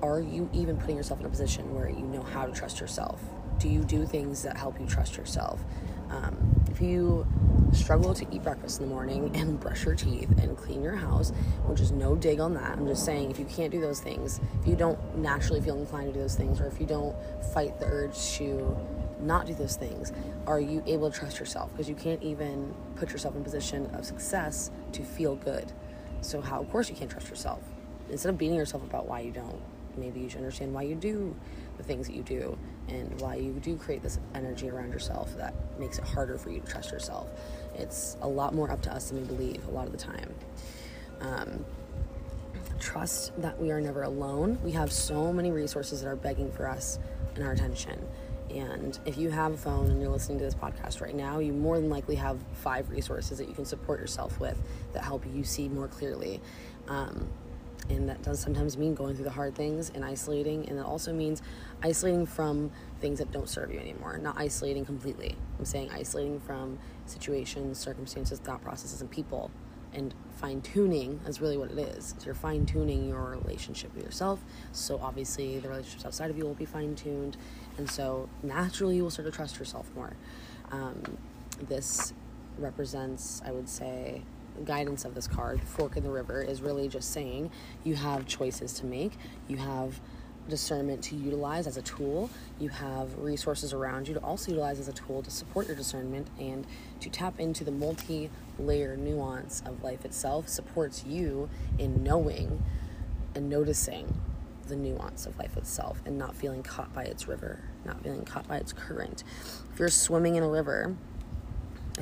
are 0.03 0.21
you 0.21 0.49
even 0.53 0.77
putting 0.77 0.97
yourself 0.97 1.21
in 1.21 1.27
a 1.27 1.31
position 1.31 1.75
where 1.75 1.89
you 1.89 2.03
know 2.03 2.23
how 2.23 2.47
to 2.47 2.53
trust 2.53 2.81
yourself? 2.81 3.23
Do 3.59 3.69
you 3.69 3.83
do 3.85 4.05
things 4.05 4.43
that 4.43 4.57
help 4.57 4.79
you 4.79 4.87
trust 4.87 5.17
yourself? 5.17 5.65
Um, 6.11 6.63
if 6.71 6.81
you 6.81 7.27
struggle 7.73 8.15
to 8.15 8.27
eat 8.31 8.43
breakfast 8.43 8.81
in 8.81 8.87
the 8.87 8.95
morning 8.95 9.35
and 9.35 9.59
brush 9.59 9.85
your 9.85 9.95
teeth 9.95 10.31
and 10.41 10.57
clean 10.57 10.83
your 10.83 10.95
house, 10.95 11.31
which 11.65 11.81
is 11.81 11.91
no 11.91 12.15
dig 12.15 12.39
on 12.39 12.55
that, 12.55 12.73
I'm 12.79 12.87
just 12.87 13.05
saying 13.05 13.31
if 13.31 13.39
you 13.39 13.47
can't 13.47 13.73
do 13.73 13.81
those 13.81 14.01
things, 14.01 14.41
if 14.61 14.69
you 14.69 14.77
don't 14.77 15.17
naturally 15.17 15.61
feel 15.61 15.79
inclined 15.79 16.09
to 16.09 16.13
do 16.13 16.21
those 16.21 16.37
things, 16.37 16.61
or 16.61 16.67
if 16.67 16.79
you 16.79 16.87
don't 16.87 17.17
fight 17.55 17.81
the 17.81 17.87
urge 17.87 18.17
to 18.35 18.77
not 19.21 19.47
do 19.47 19.55
those 19.55 19.77
things, 19.77 20.13
are 20.47 20.61
you 20.61 20.83
able 20.87 21.11
to 21.11 21.19
trust 21.19 21.39
yourself? 21.39 21.71
Because 21.73 21.89
you 21.89 21.95
can't 21.95 22.23
even 22.23 22.75
put 22.97 23.11
yourself 23.11 23.37
in 23.37 23.45
position 23.45 23.87
of 23.95 24.05
success 24.05 24.71
to 24.93 25.03
feel 25.03 25.37
good. 25.37 25.73
So, 26.21 26.41
how, 26.41 26.61
of 26.61 26.71
course, 26.71 26.89
you 26.89 26.97
can't 26.97 27.11
trust 27.11 27.29
yourself. 27.29 27.63
Instead 28.11 28.31
of 28.31 28.39
beating 28.39 28.57
yourself 28.57 28.83
about 28.83 29.07
why 29.07 29.21
you 29.21 29.33
don't, 29.33 29.61
maybe 29.97 30.21
you 30.21 30.29
should 30.29 30.39
understand 30.39 30.73
why 30.73 30.83
you 30.83 30.95
do 30.95 31.35
the 31.77 31.83
things 31.83 32.07
that 32.07 32.15
you 32.15 32.23
do 32.23 32.59
and 32.89 33.21
why 33.21 33.35
you 33.35 33.53
do 33.55 33.77
create 33.77 34.03
this 34.03 34.19
energy 34.35 34.71
around 34.71 34.91
yourself 34.93 35.37
that 35.37 35.55
makes 35.79 35.99
it 35.99 36.05
harder 36.05 36.39
for 36.39 36.51
you 36.51 36.61
to 36.61 36.67
trust 36.67 36.91
yourself. 36.93 37.29
It's 37.75 38.17
a 38.23 38.29
lot 38.29 38.55
more 38.55 38.71
up 38.71 38.83
to 38.83 38.93
us 38.93 39.11
than 39.11 39.21
we 39.21 39.27
believe 39.27 39.67
a 39.67 39.71
lot 39.71 39.87
of 39.87 39.93
the 39.93 39.99
time. 39.99 40.35
Um, 41.21 41.65
trust 42.79 43.33
that 43.41 43.61
we 43.61 43.71
are 43.71 43.81
never 43.81 44.03
alone. 44.03 44.59
We 44.63 44.73
have 44.73 44.93
so 44.93 45.33
many 45.33 45.51
resources 45.51 46.03
that 46.03 46.09
are 46.09 46.17
begging 46.17 46.53
for 46.53 46.69
us 46.69 46.99
and 47.35 47.45
our 47.45 47.53
attention. 47.53 48.07
And 48.59 48.99
if 49.05 49.19
you 49.19 49.31
have 49.31 49.53
a 49.53 49.57
phone 49.57 49.91
and 49.91 50.01
you're 50.01 50.11
listening 50.11 50.39
to 50.39 50.45
this 50.45 50.55
podcast 50.55 51.01
right 51.01 51.15
now, 51.15 51.39
you 51.39 51.53
more 51.53 51.79
than 51.79 51.91
likely 51.91 52.15
have 52.17 52.39
five 52.55 52.89
resources 52.91 53.39
that 53.39 53.49
you 53.49 53.55
can 53.55 53.65
support 53.65 54.01
yourself 54.01 54.41
with 54.41 54.59
that 54.93 55.03
help 55.03 55.25
you 55.27 55.45
see 55.45 55.69
more 55.69 55.89
clearly. 55.89 56.41
Um, 56.89 57.29
and 57.89 58.09
that 58.09 58.23
does 58.23 58.41
sometimes 58.41 58.77
mean 58.77 58.95
going 58.95 59.15
through 59.15 59.25
the 59.25 59.31
hard 59.31 59.55
things 59.55 59.93
and 59.95 60.05
isolating. 60.05 60.69
And 60.69 60.79
it 60.79 60.85
also 60.85 61.13
means 61.13 61.43
isolating 61.83 62.27
from 62.27 62.71
things 63.01 63.19
that 63.19 63.31
don't 63.31 63.49
serve 63.49 63.71
you 63.71 63.79
anymore 63.79 64.19
not 64.19 64.37
isolating 64.39 64.85
completely. 64.85 65.37
I'm 65.59 65.65
saying 65.65 65.91
isolating 65.93 66.41
from 66.41 66.79
situations 67.05 67.79
circumstances 67.79 68.39
thought 68.39 68.63
processes 68.63 69.01
and 69.01 69.11
people 69.11 69.51
and 69.97 70.15
fine 70.37 70.61
tuning 70.61 71.19
is 71.27 71.41
really 71.41 71.57
what 71.57 71.71
it 71.71 71.79
is 71.79 72.15
you're 72.25 72.35
fine 72.35 72.65
tuning 72.67 73.09
your 73.09 73.39
relationship 73.43 73.93
with 73.95 74.05
yourself 74.05 74.45
so 74.73 75.01
obviously 75.03 75.59
the 75.59 75.69
relationships 75.69 76.05
outside 76.05 76.31
of 76.31 76.37
you 76.37 76.45
will 76.45 76.55
be 76.55 76.67
fine 76.67 76.95
tuned 76.95 77.37
and 77.79 77.91
so 77.91 78.29
naturally 78.43 78.97
you 78.97 79.03
will 79.03 79.11
start 79.11 79.27
to 79.27 79.33
trust 79.33 79.59
yourself 79.59 79.91
more 79.95 80.15
um, 80.71 81.03
this 81.69 82.13
represents 82.59 83.43
i 83.47 83.51
would 83.51 83.69
say 83.69 84.23
guidance 84.65 85.05
of 85.05 85.15
this 85.15 85.27
card, 85.27 85.61
Fork 85.63 85.97
in 85.97 86.03
the 86.03 86.11
River, 86.11 86.43
is 86.43 86.63
really 86.63 86.89
just 86.89 87.13
saying 87.13 87.51
you 87.85 87.95
have 87.95 88.27
choices 88.27 88.73
to 88.75 88.87
make. 88.87 89.13
You 89.49 89.59
have 89.59 90.01
discernment 90.49 91.03
to 91.05 91.17
utilize 91.17 91.67
as 91.67 91.77
a 91.77 91.83
tool. 91.83 92.31
You 92.59 92.69
have 92.71 93.17
resources 93.19 93.73
around 93.73 94.09
you 94.09 94.15
to 94.15 94.21
also 94.21 94.51
utilize 94.53 94.79
as 94.79 94.89
a 94.89 94.93
tool 94.93 95.23
to 95.23 95.31
support 95.31 95.67
your 95.67 95.77
discernment 95.77 96.29
and 96.39 96.67
to 97.01 97.11
tap 97.11 97.39
into 97.39 97.65
the 97.65 97.71
multi 97.71 98.31
layer 98.59 98.97
nuance 98.97 99.63
of 99.67 99.83
life 99.83 100.05
itself 100.05 100.49
supports 100.49 101.05
you 101.05 101.49
in 101.79 102.03
knowing 102.03 102.63
and 103.35 103.51
noticing 103.51 104.21
the 104.69 104.77
nuance 104.77 105.27
of 105.27 105.39
life 105.39 105.57
itself 105.57 106.03
and 106.07 106.19
not 106.19 106.35
feeling 106.35 106.63
caught 106.63 106.93
by 106.93 107.05
its 107.05 107.29
river, 107.29 107.61
not 107.85 108.03
feeling 108.03 108.25
caught 108.25 108.49
by 108.49 108.57
its 108.57 108.73
current. 108.73 109.23
If 109.73 109.79
you're 109.79 109.89
swimming 109.89 110.37
in 110.37 110.43
a 110.43 110.49
river, 110.49 110.97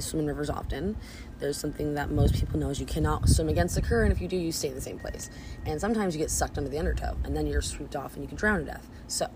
swim 0.03 0.21
in 0.21 0.27
rivers 0.27 0.51
often. 0.51 0.97
There's 1.39 1.57
something 1.57 1.95
that 1.95 2.11
most 2.11 2.35
people 2.35 2.59
know 2.59 2.71
is 2.71 2.81
you 2.81 2.87
cannot 2.87 3.29
swim 3.29 3.49
against 3.49 3.75
the 3.75 3.83
current. 3.83 4.13
If 4.13 4.21
you 4.21 4.29
do, 4.29 4.37
you 4.37 4.53
stay 4.53 4.69
in 4.69 4.75
the 4.75 4.81
same 4.81 4.99
place. 4.99 5.31
And 5.67 5.81
sometimes 5.81 6.15
you 6.15 6.21
get 6.21 6.31
sucked 6.31 6.59
under 6.59 6.71
the 6.71 6.79
undertow, 6.79 7.17
and 7.25 7.37
then 7.37 7.47
you're 7.47 7.63
swooped 7.63 7.97
off 7.97 8.15
and 8.15 8.23
you 8.23 8.29
can 8.29 8.37
drown 8.37 8.61
to 8.61 8.65
death. 8.65 8.89
So, 9.09 9.29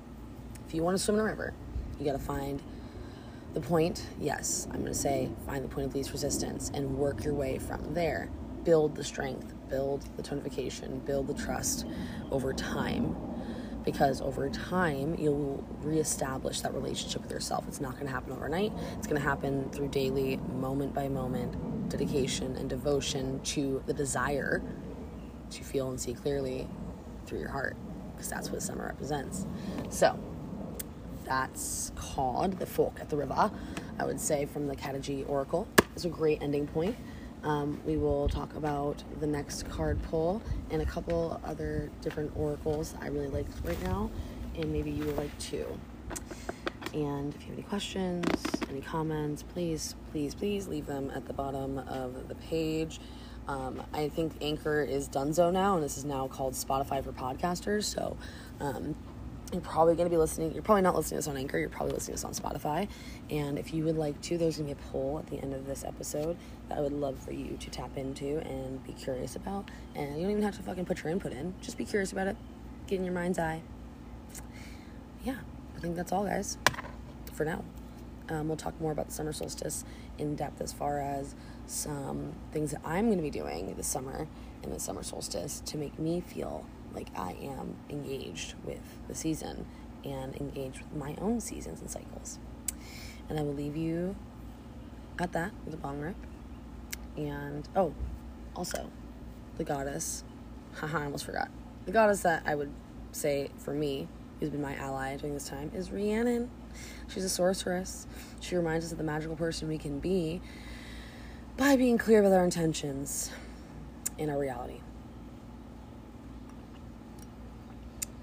if 0.67 0.75
you 0.75 0.83
want 0.83 0.97
to 0.97 1.03
swim 1.03 1.17
in 1.17 1.21
a 1.21 1.25
river, 1.25 1.55
you 1.99 2.05
got 2.05 2.13
to 2.13 2.19
find 2.19 2.63
the 3.55 3.61
point. 3.61 4.07
Yes, 4.21 4.67
I'm 4.71 4.81
going 4.81 4.93
to 4.93 4.99
say 4.99 5.31
find 5.47 5.65
the 5.65 5.69
point 5.69 5.87
of 5.87 5.95
least 5.95 6.13
resistance 6.13 6.71
and 6.75 6.97
work 6.97 7.25
your 7.25 7.35
way 7.35 7.59
from 7.59 7.95
there. 7.95 8.29
Build 8.65 8.95
the 8.95 9.05
strength, 9.05 9.55
build 9.71 10.05
the 10.17 10.23
tonification, 10.23 11.05
build 11.07 11.27
the 11.27 11.35
trust 11.35 11.87
over 12.31 12.53
time 12.53 13.17
because 13.93 14.21
over 14.21 14.51
time 14.51 15.17
you'll 15.19 15.65
reestablish 15.81 16.61
that 16.61 16.75
relationship 16.75 17.23
with 17.23 17.31
yourself. 17.31 17.65
It's 17.69 17.81
not 17.81 17.95
going 17.95 18.05
to 18.05 18.13
happen 18.13 18.33
overnight. 18.33 18.71
It's 18.99 19.07
going 19.07 19.21
to 19.21 19.27
happen 19.27 19.71
through 19.71 19.89
daily, 19.89 20.37
moment 20.59 20.93
by 20.93 21.09
moment 21.09 21.89
dedication 21.89 22.55
and 22.57 22.69
devotion 22.69 23.41
to 23.41 23.83
the 23.87 23.95
desire 23.95 24.63
to 25.49 25.65
feel 25.65 25.89
and 25.89 25.99
see 25.99 26.13
clearly 26.13 26.69
through 27.25 27.39
your 27.39 27.49
heart 27.49 27.77
because 28.13 28.29
that's 28.29 28.51
what 28.51 28.61
summer 28.61 28.85
represents. 28.85 29.47
So, 29.89 30.19
that's 31.25 31.91
called 31.97 32.59
the 32.59 32.67
Fork 32.67 33.01
at 33.01 33.09
the 33.09 33.17
River. 33.17 33.51
I 33.99 34.05
would 34.05 34.21
say 34.21 34.45
from 34.45 34.67
the 34.67 34.77
Kataji 34.77 35.27
Oracle. 35.27 35.67
It's 35.95 36.05
a 36.05 36.11
great 36.11 36.43
ending 36.43 36.67
point. 36.67 36.95
Um, 37.45 37.81
we 37.87 37.97
will 37.97 38.29
talk 38.29 38.55
about 38.57 39.03
the 39.21 39.27
next 39.27 39.69
card 39.69 40.03
pull 40.03 40.43
and 40.71 40.83
a 40.83 40.87
couple 40.87 41.41
other 41.45 41.91
different 42.03 42.33
oracles 42.37 42.95
I 43.01 43.09
really 43.09 43.29
like 43.29 43.47
right 43.65 43.81
now, 43.83 44.11
and 44.57 44.73
maybe 44.73 44.91
you 44.91 45.05
will 45.05 45.15
like 45.15 45.37
too. 45.39 45.67
And 46.95 47.35
if 47.35 47.43
you 47.43 47.49
have 47.49 47.59
any 47.59 47.63
questions, 47.63 48.27
any 48.71 48.81
comments, 48.81 49.43
please, 49.43 49.95
please, 50.11 50.35
please 50.35 50.69
leave 50.69 50.87
them 50.87 51.13
at 51.15 51.27
the 51.27 51.33
bottom 51.33 51.79
of 51.79 52.29
the 52.29 52.35
page. 52.35 52.99
Um, 53.47 53.83
I 53.95 54.09
think 54.09 54.35
Anchor 54.43 54.83
is 54.83 55.09
Dunzo 55.09 55.53
now, 55.53 55.75
and 55.75 55.83
this 55.83 55.97
is 55.97 56.05
now 56.05 56.29
called 56.29 56.55
Spotify 56.55 57.03
for 57.03 57.13
podcasters. 57.13 57.85
So 57.85 58.17
um, 58.61 58.95
you're 59.53 59.63
probably 59.63 59.95
going 59.95 60.07
to 60.07 60.11
be 60.11 60.19
listening. 60.19 60.53
You're 60.53 60.63
probably 60.63 60.83
not 60.83 60.95
listening 60.95 61.21
to 61.21 61.25
this 61.25 61.29
on 61.29 61.37
Anchor. 61.37 61.59
You're 61.59 61.71
probably 61.71 61.95
listening 61.95 62.17
to 62.17 62.23
this 62.23 62.43
on 62.43 62.53
Spotify. 62.53 62.89
And 63.31 63.59
if 63.59 63.73
you 63.73 63.85
would 63.85 63.97
like 63.97 64.21
to, 64.23 64.37
there's 64.37 64.59
going 64.59 64.69
to 64.69 64.75
be 64.75 64.81
a 64.81 64.93
poll 64.93 65.19
at 65.19 65.27
the 65.29 65.39
end 65.39 65.55
of 65.55 65.67
this 65.67 65.85
episode 65.85 66.37
that 66.69 66.79
I 66.79 66.81
would 66.81 66.93
love 66.93 67.19
for 67.19 67.33
you 67.33 67.57
to 67.59 67.71
tap 67.71 67.97
into 67.97 68.39
and 68.41 68.85
be 68.85 68.93
curious 68.93 69.37
about. 69.37 69.71
And 69.95 70.17
you 70.17 70.23
don't 70.23 70.33
even 70.33 70.43
have 70.43 70.57
to 70.57 70.63
fucking 70.63 70.85
put 70.85 71.03
your 71.03 71.13
input 71.13 71.33
in. 71.33 71.55
Just 71.63 71.79
be 71.79 71.85
curious 71.85 72.13
about 72.13 72.27
it. 72.27 72.37
Get 72.87 72.99
in 72.99 73.05
your 73.05 73.15
mind's 73.15 73.39
eye. 73.39 73.63
Yeah, 75.25 75.37
I 75.77 75.81
think 75.81 75.97
that's 75.97 76.13
all, 76.13 76.25
guys, 76.25 76.59
for 77.33 77.45
now. 77.45 77.65
Um, 78.29 78.49
we'll 78.49 78.59
talk 78.59 78.79
more 78.81 78.93
about 78.93 79.07
the 79.07 79.13
summer 79.13 79.33
solstice 79.33 79.85
in 80.19 80.37
depth 80.37 80.61
as 80.61 80.73
far 80.73 81.01
as 81.01 81.35
some 81.67 82.35
things 82.53 82.73
that 82.73 82.83
I'm 82.85 83.07
going 83.07 83.17
to 83.17 83.23
be 83.23 83.31
doing 83.31 83.75
this 83.77 83.87
summer 83.87 84.29
in 84.63 84.71
the 84.71 84.79
summer 84.79 85.03
solstice 85.03 85.63
to 85.67 85.79
make 85.79 85.99
me 85.99 86.21
feel 86.21 86.67
like 86.95 87.09
I 87.17 87.33
am 87.43 87.77
engaged 87.91 88.55
with 88.65 88.81
the 89.07 89.15
season 89.15 89.67
and 90.05 90.37
engaged 90.37 90.79
with 90.79 90.95
my 90.95 91.17
own 91.21 91.41
seasons 91.41 91.81
and 91.81 91.91
cycles. 91.91 92.39
And 93.29 93.39
I 93.39 93.43
will 93.43 93.55
leave 93.55 93.77
you 93.77 94.17
at 95.19 95.33
that 95.33 95.53
with 95.65 95.75
a 95.75 95.77
bong 95.77 96.01
rip. 96.01 96.17
And 97.17 97.69
oh, 97.75 97.95
also, 98.55 98.91
the 99.57 99.65
goddess, 99.65 100.25
haha, 100.75 100.99
I 101.03 101.05
almost 101.05 101.25
forgot. 101.25 101.51
The 101.85 101.93
goddess 101.93 102.23
that 102.23 102.43
I 102.47 102.55
would 102.55 102.73
say 103.13 103.51
for 103.59 103.73
me, 103.73 104.09
who's 104.39 104.51
been 104.51 104.63
my 104.63 104.77
ally 104.77 105.17
during 105.17 105.35
this 105.35 105.49
time, 105.49 105.71
is 105.75 105.91
Rhiannon. 105.91 106.51
She's 107.09 107.25
a 107.25 107.29
sorceress. 107.29 108.07
She 108.41 108.57
reminds 108.57 108.87
us 108.87 108.93
of 108.93 108.99
the 108.99 109.05
magical 109.05 109.37
person 109.37 109.69
we 109.69 109.79
can 109.79 109.99
be 109.99 110.41
by 111.57 111.77
being 111.77 111.99
clear 111.99 112.23
with 112.23 112.33
our 112.33 112.45
intentions 112.45 113.33
in 114.17 114.31
our 114.31 114.39
reality. 114.39 114.81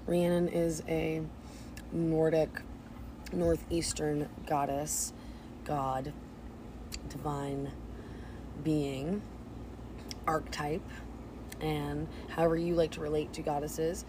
Rhiannon 0.06 0.48
is 0.48 0.84
a 0.88 1.20
Nordic, 1.90 2.62
northeastern 3.32 4.28
goddess, 4.46 5.12
god, 5.64 6.12
divine 7.08 7.72
being, 8.62 9.20
archetype, 10.26 10.88
and 11.60 12.06
however 12.28 12.56
you 12.56 12.74
like 12.74 12.92
to 12.92 13.00
relate 13.00 13.32
to 13.32 13.42
goddesses, 13.42 14.04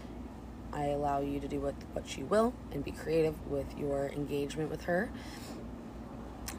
I 0.72 0.86
allow 0.86 1.20
you 1.20 1.40
to 1.40 1.48
do 1.48 1.60
what, 1.60 1.74
what 1.94 2.16
you 2.16 2.26
will 2.26 2.52
and 2.70 2.84
be 2.84 2.92
creative 2.92 3.34
with 3.48 3.66
your 3.76 4.08
engagement 4.10 4.70
with 4.70 4.82
her, 4.84 5.10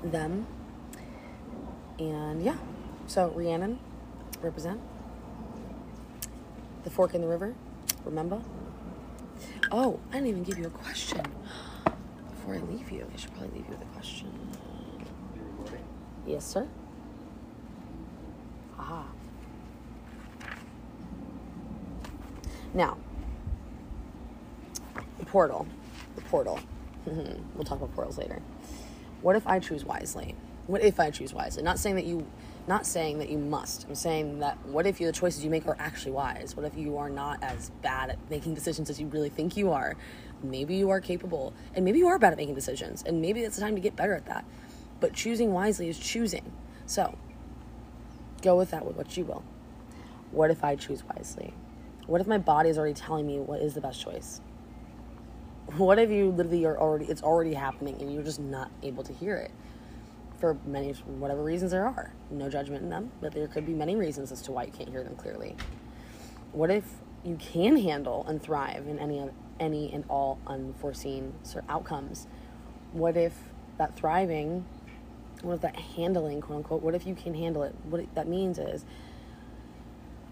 them, 0.03 0.47
and 1.97 2.43
yeah. 2.43 2.57
So, 3.07 3.31
Rhiannon, 3.35 3.79
represent. 4.41 4.81
The 6.83 6.89
Fork 6.89 7.13
in 7.13 7.21
the 7.21 7.27
River, 7.27 7.55
remember? 8.03 8.41
Oh, 9.71 9.99
I 10.09 10.13
didn't 10.13 10.29
even 10.29 10.43
give 10.43 10.57
you 10.57 10.65
a 10.65 10.71
question. 10.71 11.21
Before 12.31 12.55
I 12.55 12.57
leave 12.57 12.91
you, 12.91 13.07
I 13.13 13.17
should 13.17 13.31
probably 13.33 13.59
leave 13.59 13.67
you 13.67 13.75
with 13.75 13.81
a 13.83 13.91
question. 13.93 14.31
Yes, 16.25 16.45
sir. 16.45 16.67
Aha. 18.79 19.05
Now, 22.73 22.97
the 25.19 25.25
portal. 25.25 25.67
The 26.15 26.21
portal. 26.21 26.59
we'll 27.05 27.63
talk 27.63 27.77
about 27.77 27.93
portals 27.93 28.17
later. 28.17 28.41
What 29.21 29.35
if 29.35 29.45
I 29.45 29.59
choose 29.59 29.85
wisely? 29.85 30.35
What 30.65 30.81
if 30.81 30.99
I 30.99 31.11
choose 31.11 31.33
wisely? 31.33 31.61
Not 31.61 31.77
saying 31.77 31.95
that 31.95 32.05
you 32.05 32.25
not 32.69 32.85
saying 32.85 33.17
that 33.17 33.29
you 33.29 33.39
must. 33.39 33.87
I'm 33.89 33.95
saying 33.95 34.39
that 34.39 34.63
what 34.67 34.85
if 34.85 35.01
you, 35.01 35.07
the 35.07 35.11
choices 35.11 35.43
you 35.43 35.49
make 35.49 35.67
are 35.67 35.75
actually 35.79 36.11
wise? 36.11 36.55
What 36.55 36.67
if 36.67 36.77
you 36.77 36.97
are 36.97 37.09
not 37.09 37.43
as 37.43 37.71
bad 37.81 38.11
at 38.11 38.29
making 38.29 38.53
decisions 38.53 38.91
as 38.91 39.01
you 39.01 39.07
really 39.07 39.27
think 39.27 39.57
you 39.57 39.71
are? 39.71 39.97
Maybe 40.43 40.75
you 40.75 40.91
are 40.91 41.01
capable, 41.01 41.51
and 41.73 41.83
maybe 41.83 41.97
you 41.97 42.07
are 42.07 42.19
bad 42.19 42.31
at 42.31 42.37
making 42.37 42.53
decisions, 42.53 43.03
and 43.03 43.21
maybe 43.21 43.41
it's 43.41 43.55
the 43.55 43.61
time 43.61 43.73
to 43.73 43.81
get 43.81 43.95
better 43.95 44.13
at 44.13 44.27
that. 44.27 44.45
But 44.99 45.13
choosing 45.13 45.51
wisely 45.51 45.89
is 45.89 45.97
choosing. 45.97 46.53
So, 46.85 47.17
go 48.43 48.55
with 48.55 48.69
that 48.69 48.85
with 48.85 48.95
what 48.95 49.17
you 49.17 49.25
will. 49.25 49.43
What 50.29 50.51
if 50.51 50.63
I 50.63 50.75
choose 50.75 51.03
wisely? 51.03 51.55
What 52.05 52.21
if 52.21 52.27
my 52.27 52.37
body 52.37 52.69
is 52.69 52.77
already 52.77 52.93
telling 52.93 53.25
me 53.25 53.39
what 53.39 53.61
is 53.61 53.73
the 53.73 53.81
best 53.81 53.99
choice? 53.99 54.41
What 55.75 55.97
if 55.97 56.11
you 56.11 56.29
literally 56.29 56.65
are 56.65 56.77
already, 56.77 57.05
it's 57.05 57.23
already 57.23 57.55
happening 57.55 57.99
and 57.99 58.13
you're 58.13 58.23
just 58.23 58.39
not 58.39 58.69
able 58.83 59.03
to 59.03 59.13
hear 59.13 59.35
it? 59.35 59.51
For 60.39 60.57
many 60.65 60.91
whatever 60.91 61.43
reasons 61.43 61.71
there 61.71 61.85
are. 61.85 62.13
No 62.29 62.49
judgment 62.49 62.83
in 62.83 62.89
them, 62.89 63.11
but 63.21 63.33
there 63.33 63.47
could 63.47 63.65
be 63.65 63.73
many 63.73 63.95
reasons 63.95 64.31
as 64.31 64.41
to 64.43 64.51
why 64.51 64.63
you 64.63 64.71
can't 64.71 64.89
hear 64.89 65.03
them 65.03 65.15
clearly. 65.15 65.55
What 66.51 66.71
if 66.71 66.85
you 67.23 67.35
can 67.35 67.77
handle 67.77 68.25
and 68.27 68.41
thrive 68.41 68.87
in 68.87 68.97
any 68.99 69.29
any 69.59 69.91
and 69.93 70.05
all 70.09 70.39
unforeseen 70.47 71.33
outcomes? 71.67 72.27
What 72.93 73.17
if 73.17 73.33
that 73.77 73.95
thriving, 73.95 74.65
what 75.41 75.55
if 75.55 75.61
that 75.61 75.75
handling, 75.75 76.41
quote 76.41 76.57
unquote, 76.57 76.81
what 76.81 76.95
if 76.95 77.05
you 77.05 77.15
can 77.15 77.33
handle 77.33 77.63
it? 77.63 77.75
What 77.83 78.03
that 78.15 78.27
means 78.27 78.57
is 78.57 78.85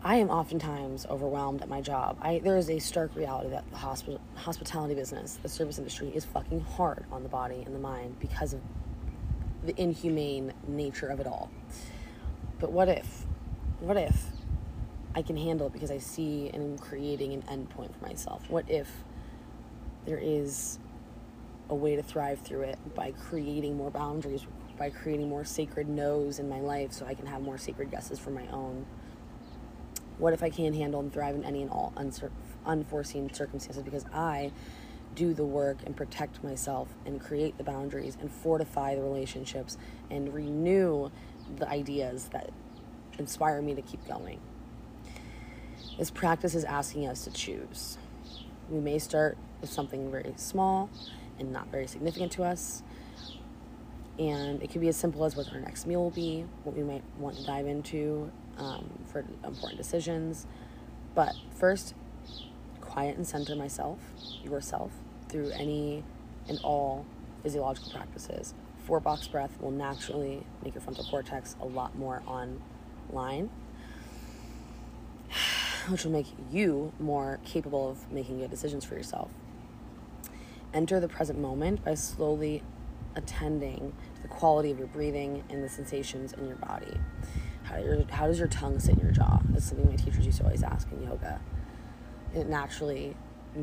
I 0.03 0.15
am 0.17 0.29
oftentimes 0.29 1.05
overwhelmed 1.07 1.61
at 1.61 1.69
my 1.69 1.81
job. 1.81 2.17
I, 2.21 2.39
there 2.39 2.55
is 2.55 2.69
a 2.69 2.79
stark 2.79 3.15
reality 3.15 3.49
that 3.49 3.69
the 3.71 3.77
hospital, 3.77 4.21
hospitality 4.35 4.95
business, 4.95 5.39
the 5.41 5.49
service 5.49 5.79
industry, 5.79 6.11
is 6.13 6.23
fucking 6.23 6.61
hard 6.61 7.05
on 7.11 7.23
the 7.23 7.29
body 7.29 7.63
and 7.65 7.73
the 7.73 7.79
mind 7.79 8.17
because 8.19 8.53
of 8.53 8.61
the 9.67 9.79
inhumane 9.79 10.53
nature 10.67 11.07
of 11.07 11.19
it 11.19 11.27
all. 11.27 11.51
But 12.59 12.71
what 12.71 12.89
if, 12.89 13.25
what 13.79 13.97
if 13.97 14.25
I 15.13 15.21
can 15.21 15.37
handle 15.37 15.67
it 15.67 15.73
because 15.73 15.91
I 15.91 15.99
see 15.99 16.49
and 16.53 16.63
am 16.63 16.77
creating 16.77 17.33
an 17.33 17.43
endpoint 17.43 17.93
for 17.93 18.05
myself? 18.05 18.49
What 18.49 18.69
if 18.69 18.89
there 20.05 20.17
is 20.17 20.79
a 21.69 21.75
way 21.75 21.95
to 21.95 22.01
thrive 22.01 22.39
through 22.39 22.61
it 22.61 22.79
by 22.95 23.11
creating 23.11 23.75
more 23.75 23.91
boundaries, 23.91 24.47
by 24.77 24.89
creating 24.89 25.27
more 25.27 25.43
sacred 25.43 25.89
no's 25.89 26.39
in 26.39 26.47
my 26.47 26.61
life 26.61 26.93
so 26.93 27.05
I 27.05 27.13
can 27.13 27.25
have 27.25 27.41
more 27.41 27.57
sacred 27.57 27.91
yeses 27.91 28.17
for 28.17 28.31
my 28.31 28.47
own? 28.47 28.85
What 30.17 30.33
if 30.33 30.41
I 30.41 30.49
can 30.49 30.73
handle 30.73 31.01
and 31.01 31.13
thrive 31.13 31.35
in 31.35 31.43
any 31.43 31.61
and 31.61 31.69
all 31.69 31.93
unforeseen 32.65 33.31
circumstances 33.33 33.83
because 33.83 34.05
I 34.13 34.51
do 35.17 35.33
the 35.33 35.43
work 35.43 35.79
and 35.85 35.97
protect 35.97 36.43
myself 36.43 36.87
and 37.05 37.19
create 37.19 37.57
the 37.57 37.63
boundaries 37.63 38.17
and 38.21 38.31
fortify 38.31 38.95
the 38.95 39.01
relationships 39.01 39.77
and 40.11 40.33
renew 40.33 41.09
the 41.57 41.67
ideas 41.67 42.29
that 42.31 42.51
inspire 43.17 43.61
me 43.61 43.73
to 43.73 43.81
keep 43.81 44.07
going. 44.07 44.39
This 45.97 46.11
practice 46.11 46.53
is 46.53 46.63
asking 46.63 47.07
us 47.07 47.23
to 47.23 47.31
choose. 47.31 47.97
We 48.69 48.79
may 48.79 48.99
start 48.99 49.37
with 49.59 49.71
something 49.71 50.11
very 50.11 50.33
small 50.35 50.89
and 51.39 51.51
not 51.51 51.67
very 51.71 51.87
significant 51.87 52.31
to 52.33 52.43
us. 52.43 52.83
And 54.19 54.61
it 54.61 54.69
could 54.69 54.81
be 54.81 54.87
as 54.87 54.97
simple 54.97 55.25
as 55.25 55.35
what 55.35 55.51
our 55.51 55.59
next 55.59 55.87
meal 55.87 56.03
will 56.03 56.11
be, 56.11 56.45
what 56.63 56.75
we 56.75 56.83
might 56.83 57.03
want 57.17 57.37
to 57.37 57.45
dive 57.45 57.65
into 57.65 58.31
um, 58.57 58.87
for 59.05 59.25
important 59.43 59.77
decisions. 59.77 60.45
But 61.15 61.33
first, 61.55 61.95
quiet 62.81 63.17
and 63.17 63.27
center 63.27 63.55
myself, 63.55 63.99
yourself, 64.43 64.91
through 65.29 65.49
any 65.51 66.03
and 66.47 66.59
all 66.63 67.05
physiological 67.43 67.91
practices. 67.91 68.53
Four 68.85 68.99
box 68.99 69.27
breath 69.27 69.57
will 69.59 69.71
naturally 69.71 70.45
make 70.63 70.73
your 70.73 70.81
frontal 70.81 71.03
cortex 71.03 71.55
a 71.61 71.65
lot 71.65 71.97
more 71.97 72.23
online, 72.25 73.49
which 75.89 76.05
will 76.05 76.11
make 76.11 76.27
you 76.51 76.93
more 76.99 77.39
capable 77.45 77.89
of 77.89 78.11
making 78.11 78.39
good 78.39 78.49
decisions 78.49 78.85
for 78.85 78.95
yourself. 78.95 79.29
Enter 80.73 80.99
the 80.99 81.07
present 81.07 81.39
moment 81.39 81.83
by 81.83 81.95
slowly 81.95 82.63
attending 83.15 83.93
to 84.15 84.21
the 84.21 84.27
quality 84.27 84.71
of 84.71 84.77
your 84.77 84.87
breathing 84.87 85.43
and 85.49 85.63
the 85.63 85.69
sensations 85.69 86.33
in 86.33 86.47
your 86.47 86.57
body. 86.57 86.97
How, 87.63 87.77
your, 87.77 88.05
how 88.09 88.27
does 88.27 88.39
your 88.39 88.47
tongue 88.47 88.79
sit 88.79 88.95
in 88.95 89.01
your 89.01 89.11
jaw? 89.11 89.39
That's 89.49 89.65
something 89.65 89.89
my 89.89 89.95
teachers 89.95 90.25
used 90.25 90.37
to 90.37 90.45
always 90.45 90.63
ask 90.63 90.87
in 90.91 91.03
yoga. 91.03 91.41
It 92.33 92.47
naturally 92.47 93.15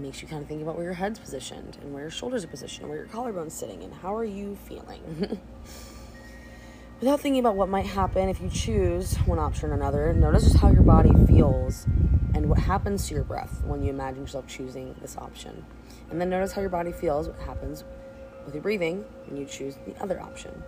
makes 0.02 0.22
you 0.22 0.28
kind 0.28 0.42
of 0.42 0.48
think 0.48 0.62
about 0.62 0.76
where 0.76 0.84
your 0.84 0.94
head's 0.94 1.18
positioned 1.18 1.78
and 1.80 1.92
where 1.92 2.02
your 2.02 2.10
shoulders 2.10 2.44
are 2.44 2.48
positioned, 2.48 2.82
and 2.82 2.90
where 2.90 2.98
your 2.98 3.08
collarbone's 3.08 3.54
sitting, 3.54 3.82
and 3.82 3.92
how 3.94 4.14
are 4.14 4.24
you 4.24 4.56
feeling. 4.66 5.40
Without 7.00 7.20
thinking 7.20 7.40
about 7.40 7.56
what 7.56 7.68
might 7.68 7.86
happen 7.86 8.28
if 8.28 8.40
you 8.40 8.48
choose 8.48 9.16
one 9.26 9.38
option 9.38 9.70
or 9.70 9.74
another, 9.74 10.12
notice 10.14 10.44
just 10.44 10.56
how 10.58 10.70
your 10.70 10.82
body 10.82 11.12
feels 11.26 11.86
and 12.34 12.48
what 12.48 12.58
happens 12.58 13.08
to 13.08 13.14
your 13.14 13.24
breath 13.24 13.62
when 13.64 13.82
you 13.82 13.90
imagine 13.90 14.22
yourself 14.22 14.46
choosing 14.46 14.94
this 15.00 15.16
option. 15.18 15.64
And 16.10 16.20
then 16.20 16.30
notice 16.30 16.52
how 16.52 16.60
your 16.60 16.70
body 16.70 16.92
feels, 16.92 17.28
what 17.28 17.38
happens 17.40 17.84
with 18.44 18.54
your 18.54 18.62
breathing 18.62 19.04
when 19.26 19.36
you 19.36 19.46
choose 19.46 19.76
the 19.86 20.00
other 20.02 20.20
option. 20.20 20.62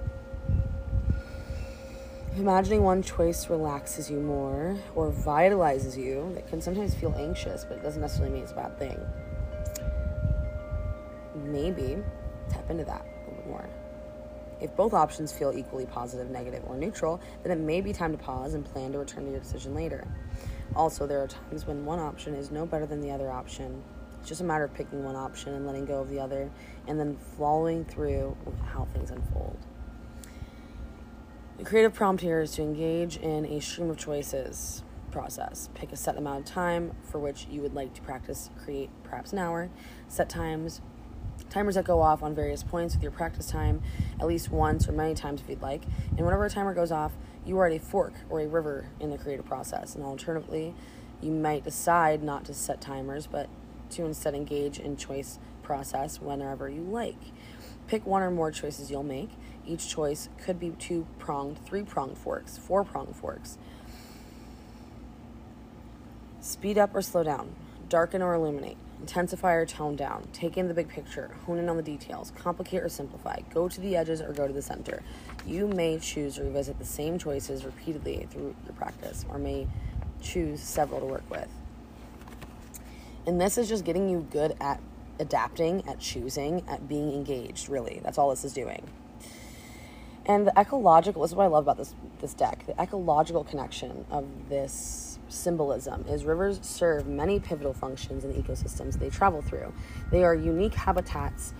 Imagining 2.37 2.83
one 2.83 3.03
choice 3.03 3.49
relaxes 3.49 4.11
you 4.11 4.21
more 4.21 4.77
or 4.95 5.11
vitalizes 5.11 5.97
you, 5.97 6.31
that 6.35 6.47
can 6.47 6.61
sometimes 6.61 6.95
feel 6.95 7.15
anxious, 7.17 7.65
but 7.65 7.79
it 7.79 7.83
doesn't 7.83 8.03
necessarily 8.03 8.35
mean 8.35 8.43
it's 8.43 8.53
a 8.53 8.57
bad 8.57 8.79
thing. 8.79 9.01
Maybe 11.35 11.97
tap 12.51 12.69
into 12.69 12.85
that 12.85 13.01
a 13.01 13.31
little 13.31 13.37
bit 13.37 13.47
more. 13.47 13.67
If 14.61 14.77
both 14.77 14.93
options 14.93 15.33
feel 15.33 15.51
equally 15.57 15.87
positive, 15.87 16.29
negative, 16.29 16.63
or 16.67 16.77
neutral, 16.77 17.23
then 17.43 17.53
it 17.53 17.63
may 17.63 17.81
be 17.81 17.95
time 17.95 18.13
to 18.13 18.19
pause 18.19 18.53
and 18.53 18.67
plan 18.67 18.93
to 18.93 18.99
return 18.99 19.25
to 19.25 19.31
your 19.31 19.41
decision 19.41 19.75
later. 19.75 20.07
Also, 20.75 21.07
there 21.07 21.23
are 21.23 21.29
times 21.29 21.67
when 21.67 21.87
one 21.87 21.99
option 21.99 22.35
is 22.35 22.51
no 22.51 22.67
better 22.67 22.85
than 22.85 23.01
the 23.01 23.11
other 23.11 23.31
option. 23.31 23.83
It's 24.21 24.29
just 24.29 24.43
a 24.43 24.45
matter 24.45 24.65
of 24.65 24.75
picking 24.75 25.03
one 25.03 25.17
option 25.17 25.55
and 25.55 25.67
letting 25.67 25.87
go 25.87 26.03
of 26.03 26.11
the 26.11 26.21
other, 26.21 26.51
and 26.87 27.01
then 27.01 27.17
following 27.39 27.87
through 27.87 28.37
with 28.45 28.61
how 28.61 28.87
things 28.93 29.11
unfold. 29.11 29.57
The 31.59 31.65
creative 31.65 31.95
prompt 31.95 32.23
here 32.23 32.43
is 32.43 32.51
to 32.53 32.63
engage 32.63 33.17
in 33.17 33.47
a 33.47 33.61
stream 33.63 33.89
of 33.89 33.97
choices 33.97 34.85
process. 35.11 35.71
Pick 35.75 35.91
a 35.91 35.97
set 35.97 36.19
amount 36.19 36.41
of 36.41 36.45
time 36.45 36.95
for 37.03 37.19
which 37.19 37.47
you 37.51 37.63
would 37.63 37.73
like 37.73 37.95
to 37.95 38.03
practice, 38.03 38.51
create 38.63 38.91
perhaps 39.05 39.33
an 39.33 39.39
hour. 39.39 39.71
Set 40.07 40.29
times, 40.29 40.83
timers 41.49 41.77
that 41.77 41.87
go 41.87 42.03
off 42.03 42.23
on 42.23 42.35
various 42.35 42.63
points 42.63 42.95
with 42.95 43.03
your 43.03 43.11
practice 43.11 43.47
time, 43.47 43.81
at 44.21 44.27
least 44.27 44.51
once 44.51 44.87
or 44.87 44.93
many 44.93 45.15
times 45.15 45.41
if 45.41 45.49
you'd 45.49 45.63
like. 45.63 45.85
And 46.11 46.27
whenever 46.27 46.45
a 46.45 46.51
timer 46.51 46.75
goes 46.75 46.93
off, 46.93 47.13
you 47.47 47.59
are 47.59 47.67
at 47.67 47.73
a 47.73 47.81
fork 47.81 48.13
or 48.29 48.41
a 48.41 48.47
river 48.47 48.91
in 49.01 49.09
the 49.09 49.17
creative 49.17 49.47
process. 49.47 49.95
And 49.95 50.05
alternatively, 50.05 50.75
you 51.23 51.31
might 51.31 51.65
decide 51.65 52.23
not 52.23 52.45
to 52.45 52.55
set 52.55 52.83
timers, 52.83 53.27
but 53.27 53.49
to 53.93 54.05
instead 54.05 54.35
engage 54.35 54.79
in 54.79 54.99
choice 54.99 55.39
process 55.63 56.21
whenever 56.21 56.69
you 56.69 56.83
like. 56.83 57.17
Pick 57.87 58.05
one 58.05 58.23
or 58.23 58.31
more 58.31 58.51
choices 58.51 58.91
you'll 58.91 59.03
make. 59.03 59.31
Each 59.67 59.89
choice 59.89 60.29
could 60.45 60.61
be 60.61 60.71
two 60.71 61.07
pronged, 61.19 61.65
three 61.67 61.83
pronged 61.83 62.17
forks, 62.17 62.57
four 62.57 62.85
pronged 62.85 63.17
forks. 63.17 63.59
Speed 66.41 66.79
up 66.79 66.95
or 66.95 67.03
slow 67.03 67.25
down, 67.25 67.55
darken 67.89 68.23
or 68.23 68.35
illuminate, 68.35 68.77
intensify 69.01 69.55
or 69.55 69.67
tone 69.67 69.97
down, 69.97 70.29
take 70.33 70.57
in 70.57 70.69
the 70.69 70.75
big 70.75 70.89
picture, 70.89 71.31
hone 71.45 71.59
in 71.59 71.69
on 71.69 71.77
the 71.77 71.83
details, 71.83 72.33
complicate 72.37 72.83
or 72.83 72.89
simplify, 72.89 73.41
go 73.53 73.69
to 73.69 73.81
the 73.81 73.97
edges 73.97 74.21
or 74.21 74.33
go 74.33 74.47
to 74.47 74.53
the 74.53 74.63
center. 74.63 75.03
You 75.45 75.67
may 75.67 75.99
choose 75.99 76.37
to 76.37 76.45
revisit 76.45 76.79
the 76.79 76.85
same 76.85 77.19
choices 77.19 77.65
repeatedly 77.65 78.29
through 78.31 78.55
your 78.65 78.75
practice, 78.75 79.25
or 79.29 79.39
may 79.39 79.67
choose 80.23 80.61
several 80.61 81.01
to 81.01 81.07
work 81.07 81.29
with. 81.31 81.49
And 83.27 83.41
this 83.41 83.59
is 83.59 83.69
just 83.69 83.85
getting 83.85 84.09
you 84.09 84.27
good 84.31 84.57
at 84.61 84.81
adapting, 85.19 85.87
at 85.89 85.99
choosing, 85.99 86.63
at 86.69 86.89
being 86.89 87.13
engaged, 87.13 87.69
really. 87.69 88.01
That's 88.05 88.19
all 88.19 88.31
this 88.31 88.45
is 88.45 88.53
doing. 88.53 88.89
And 90.27 90.45
the 90.45 90.53
ecological, 90.59 91.23
this 91.23 91.31
is 91.31 91.37
what 91.37 91.45
I 91.45 91.47
love 91.47 91.65
about 91.65 91.77
this, 91.77 91.95
this 92.21 92.35
deck, 92.35 92.67
the 92.67 92.81
ecological 92.81 93.45
connection 93.45 94.05
of 94.11 94.27
this 94.49 95.21
symbolism 95.29 96.05
is 96.09 96.25
rivers 96.25 96.59
serve 96.63 97.07
many 97.07 97.39
pivotal 97.39 97.73
functions 97.73 98.25
in 98.25 98.33
the 98.33 98.43
ecosystems 98.43 98.99
they 98.99 99.09
travel 99.09 99.41
through. 99.41 99.73
They 100.11 100.25
are 100.25 100.35
unique 100.35 100.75
habitats 100.75 101.55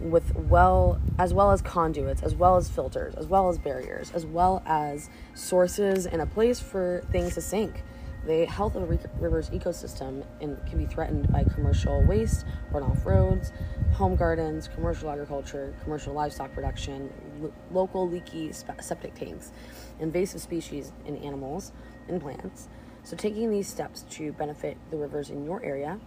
with 0.00 0.34
well 0.36 1.00
as 1.18 1.34
well 1.34 1.50
as 1.50 1.60
conduits 1.60 2.22
as 2.22 2.34
well 2.34 2.56
as 2.56 2.68
filters 2.68 3.14
as 3.16 3.26
well 3.26 3.48
as 3.48 3.58
barriers 3.58 4.12
as 4.12 4.24
well 4.24 4.62
as 4.64 5.10
sources 5.34 6.06
and 6.06 6.22
a 6.22 6.26
place 6.26 6.60
for 6.60 7.02
things 7.10 7.34
to 7.34 7.40
sink 7.40 7.82
the 8.24 8.44
health 8.46 8.76
of 8.76 8.82
a 8.82 8.98
river's 9.18 9.50
ecosystem 9.50 10.24
can 10.38 10.78
be 10.78 10.86
threatened 10.86 11.30
by 11.32 11.42
commercial 11.42 12.00
waste 12.04 12.46
runoff 12.72 13.04
roads 13.04 13.52
home 13.92 14.14
gardens 14.14 14.68
commercial 14.68 15.10
agriculture 15.10 15.74
commercial 15.82 16.12
livestock 16.12 16.52
production 16.52 17.12
lo- 17.38 17.52
local 17.72 18.08
leaky 18.08 18.52
septic 18.52 19.14
tanks 19.14 19.52
invasive 20.00 20.40
species 20.40 20.92
in 21.06 21.16
animals 21.18 21.72
and 22.08 22.20
plants 22.20 22.68
so 23.02 23.16
taking 23.16 23.50
these 23.50 23.68
steps 23.68 24.04
to 24.10 24.32
benefit 24.32 24.76
the 24.90 24.96
rivers 24.96 25.30
in 25.30 25.44
your 25.44 25.62
area 25.62 25.98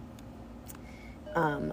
um, 1.34 1.72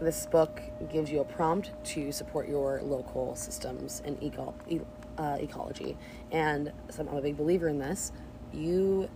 this 0.00 0.26
book 0.26 0.62
gives 0.90 1.10
you 1.10 1.20
a 1.20 1.24
prompt 1.24 1.72
to 1.84 2.10
support 2.10 2.48
your 2.48 2.80
local 2.82 3.36
systems 3.36 4.00
and 4.04 4.20
eco- 4.22 4.54
e- 4.68 4.80
uh, 5.18 5.36
ecology. 5.38 5.96
And 6.32 6.72
so 6.88 7.06
I'm 7.06 7.16
a 7.16 7.20
big 7.20 7.36
believer 7.36 7.68
in 7.68 7.78
this. 7.78 8.12
You, 8.52 9.08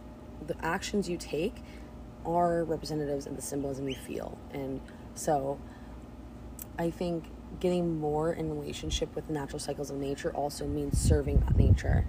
the 0.46 0.56
actions 0.64 1.08
you 1.08 1.16
take 1.16 1.56
are 2.26 2.64
representatives 2.64 3.26
of 3.26 3.36
the 3.36 3.42
symbolism 3.42 3.88
you 3.88 3.96
feel. 3.96 4.38
And 4.52 4.80
so 5.14 5.58
I 6.78 6.90
think 6.90 7.24
getting 7.64 7.98
more 7.98 8.34
in 8.34 8.50
relationship 8.50 9.14
with 9.14 9.26
the 9.26 9.32
natural 9.32 9.58
cycles 9.58 9.88
of 9.88 9.96
nature 9.96 10.30
also 10.34 10.66
means 10.66 10.98
serving 10.98 11.42
nature. 11.56 12.04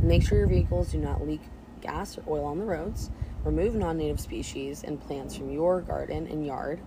Make 0.00 0.22
sure 0.22 0.38
your 0.38 0.46
vehicles 0.46 0.92
do 0.92 0.98
not 0.98 1.26
leak 1.26 1.40
gas 1.80 2.16
or 2.16 2.22
oil 2.28 2.44
on 2.44 2.60
the 2.60 2.64
roads. 2.64 3.10
Remove 3.42 3.74
non 3.74 3.98
native 3.98 4.20
species 4.20 4.84
and 4.84 5.00
plants 5.00 5.34
from 5.34 5.50
your 5.50 5.80
garden 5.80 6.28
and 6.28 6.46
yard 6.46 6.80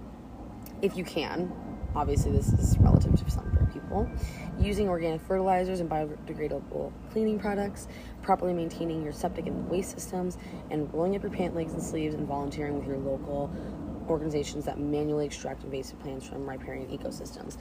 if 0.82 0.95
you 0.95 1.03
can. 1.03 1.51
Obviously, 1.97 2.32
this 2.32 2.53
is 2.53 2.78
relative 2.80 3.13
to 3.21 3.30
some 3.30 3.53
people. 3.74 4.09
Using 4.57 4.88
organic 4.88 5.19
fertilizers 5.19 5.82
and 5.82 5.89
biodegradable 5.89 6.93
cleaning 7.11 7.39
products, 7.39 7.89
properly 8.21 8.53
maintaining 8.53 9.03
your 9.03 9.11
septic 9.11 9.47
and 9.47 9.69
waste 9.69 9.91
systems, 9.91 10.38
and 10.71 10.91
rolling 10.93 11.17
up 11.17 11.24
your 11.24 11.32
pant 11.32 11.55
legs 11.55 11.74
and 11.74 11.84
sleeves 11.84 12.15
and 12.15 12.26
volunteering 12.26 12.80
with 12.80 12.88
your 12.88 12.99
local 12.99 13.53
organizations 14.09 14.65
that 14.65 14.80
manually 14.80 15.26
extract 15.26 15.63
invasive 15.63 15.99
plants 15.99 16.28
from 16.28 16.47
riparian 16.47 16.88
ecosystems. 16.88 17.57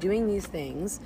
Doing 0.00 0.26
these 0.26 0.46
things 0.46 1.00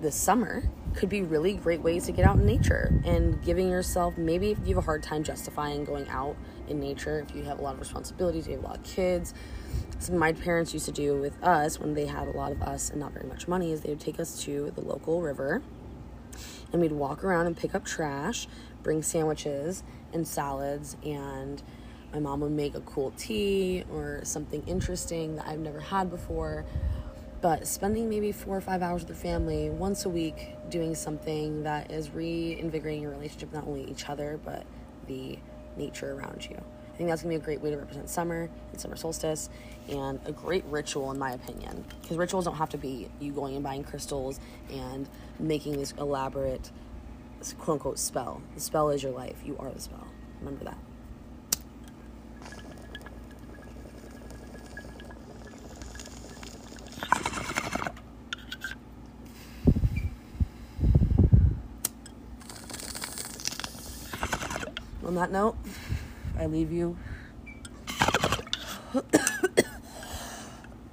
this 0.00 0.16
summer 0.16 0.64
could 0.94 1.08
be 1.08 1.22
really 1.22 1.54
great 1.54 1.80
ways 1.80 2.06
to 2.06 2.12
get 2.12 2.26
out 2.26 2.36
in 2.36 2.44
nature 2.44 2.92
and 3.04 3.40
giving 3.44 3.70
yourself 3.70 4.18
maybe 4.18 4.50
if 4.50 4.58
you 4.60 4.74
have 4.74 4.78
a 4.78 4.80
hard 4.80 5.02
time 5.02 5.22
justifying 5.22 5.84
going 5.84 6.08
out 6.08 6.36
in 6.66 6.80
nature 6.80 7.20
if 7.20 7.36
you 7.36 7.44
have 7.44 7.60
a 7.60 7.62
lot 7.62 7.74
of 7.74 7.80
responsibilities 7.80 8.48
you 8.48 8.54
have 8.54 8.64
a 8.64 8.66
lot 8.66 8.78
of 8.78 8.84
kids. 8.84 9.32
My 10.10 10.32
parents 10.32 10.74
used 10.74 10.86
to 10.86 10.92
do 10.92 11.20
with 11.20 11.40
us 11.42 11.78
when 11.78 11.94
they 11.94 12.06
had 12.06 12.26
a 12.26 12.32
lot 12.32 12.50
of 12.50 12.60
us 12.62 12.90
and 12.90 12.98
not 12.98 13.12
very 13.12 13.26
much 13.26 13.46
money 13.46 13.70
is 13.70 13.82
they 13.82 13.90
would 13.90 14.00
take 14.00 14.18
us 14.18 14.42
to 14.42 14.72
the 14.74 14.80
local 14.80 15.22
river 15.22 15.62
and 16.72 16.80
we'd 16.80 16.92
walk 16.92 17.22
around 17.22 17.46
and 17.46 17.56
pick 17.56 17.74
up 17.74 17.84
trash 17.84 18.48
bring 18.82 19.02
sandwiches 19.02 19.84
and 20.12 20.26
salads 20.26 20.96
and 21.04 21.62
my 22.12 22.18
mom 22.18 22.40
would 22.40 22.52
make 22.52 22.74
a 22.74 22.80
cool 22.80 23.12
tea 23.16 23.84
or 23.90 24.20
something 24.24 24.62
interesting 24.66 25.36
that 25.36 25.46
I've 25.46 25.60
never 25.60 25.80
had 25.80 26.10
before 26.10 26.66
but 27.42 27.66
spending 27.66 28.08
maybe 28.08 28.32
four 28.32 28.56
or 28.56 28.60
five 28.60 28.82
hours 28.82 29.02
with 29.02 29.10
your 29.10 29.16
family 29.16 29.68
once 29.68 30.04
a 30.04 30.08
week 30.08 30.54
doing 30.70 30.94
something 30.94 31.64
that 31.64 31.90
is 31.90 32.10
reinvigorating 32.10 33.02
your 33.02 33.10
relationship, 33.10 33.52
not 33.52 33.66
only 33.66 33.82
each 33.90 34.08
other 34.08 34.40
but 34.44 34.64
the 35.08 35.38
nature 35.76 36.12
around 36.12 36.46
you. 36.48 36.56
I 36.56 36.96
think 36.96 37.08
that's 37.08 37.22
gonna 37.22 37.34
be 37.34 37.36
a 37.36 37.44
great 37.44 37.60
way 37.60 37.70
to 37.70 37.76
represent 37.76 38.08
summer 38.08 38.48
and 38.70 38.80
summer 38.80 38.96
solstice 38.96 39.50
and 39.88 40.20
a 40.24 40.32
great 40.32 40.64
ritual, 40.66 41.10
in 41.10 41.18
my 41.18 41.32
opinion. 41.32 41.84
Because 42.00 42.16
rituals 42.16 42.44
don't 42.44 42.56
have 42.56 42.68
to 42.70 42.78
be 42.78 43.10
you 43.18 43.32
going 43.32 43.54
and 43.54 43.64
buying 43.64 43.82
crystals 43.82 44.38
and 44.70 45.08
making 45.38 45.78
this 45.78 45.92
elaborate 45.98 46.70
quote 47.58 47.74
unquote 47.74 47.98
spell. 47.98 48.40
The 48.54 48.60
spell 48.60 48.90
is 48.90 49.02
your 49.02 49.12
life, 49.12 49.36
you 49.44 49.56
are 49.58 49.70
the 49.70 49.80
spell. 49.80 50.06
Remember 50.40 50.64
that. 50.64 50.78
On 65.12 65.16
that 65.16 65.30
note, 65.30 65.58
I 66.38 66.46
leave 66.46 66.72
you. 66.72 66.96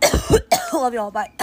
Love 0.74 0.94
y'all. 0.94 1.10
Bye. 1.10 1.32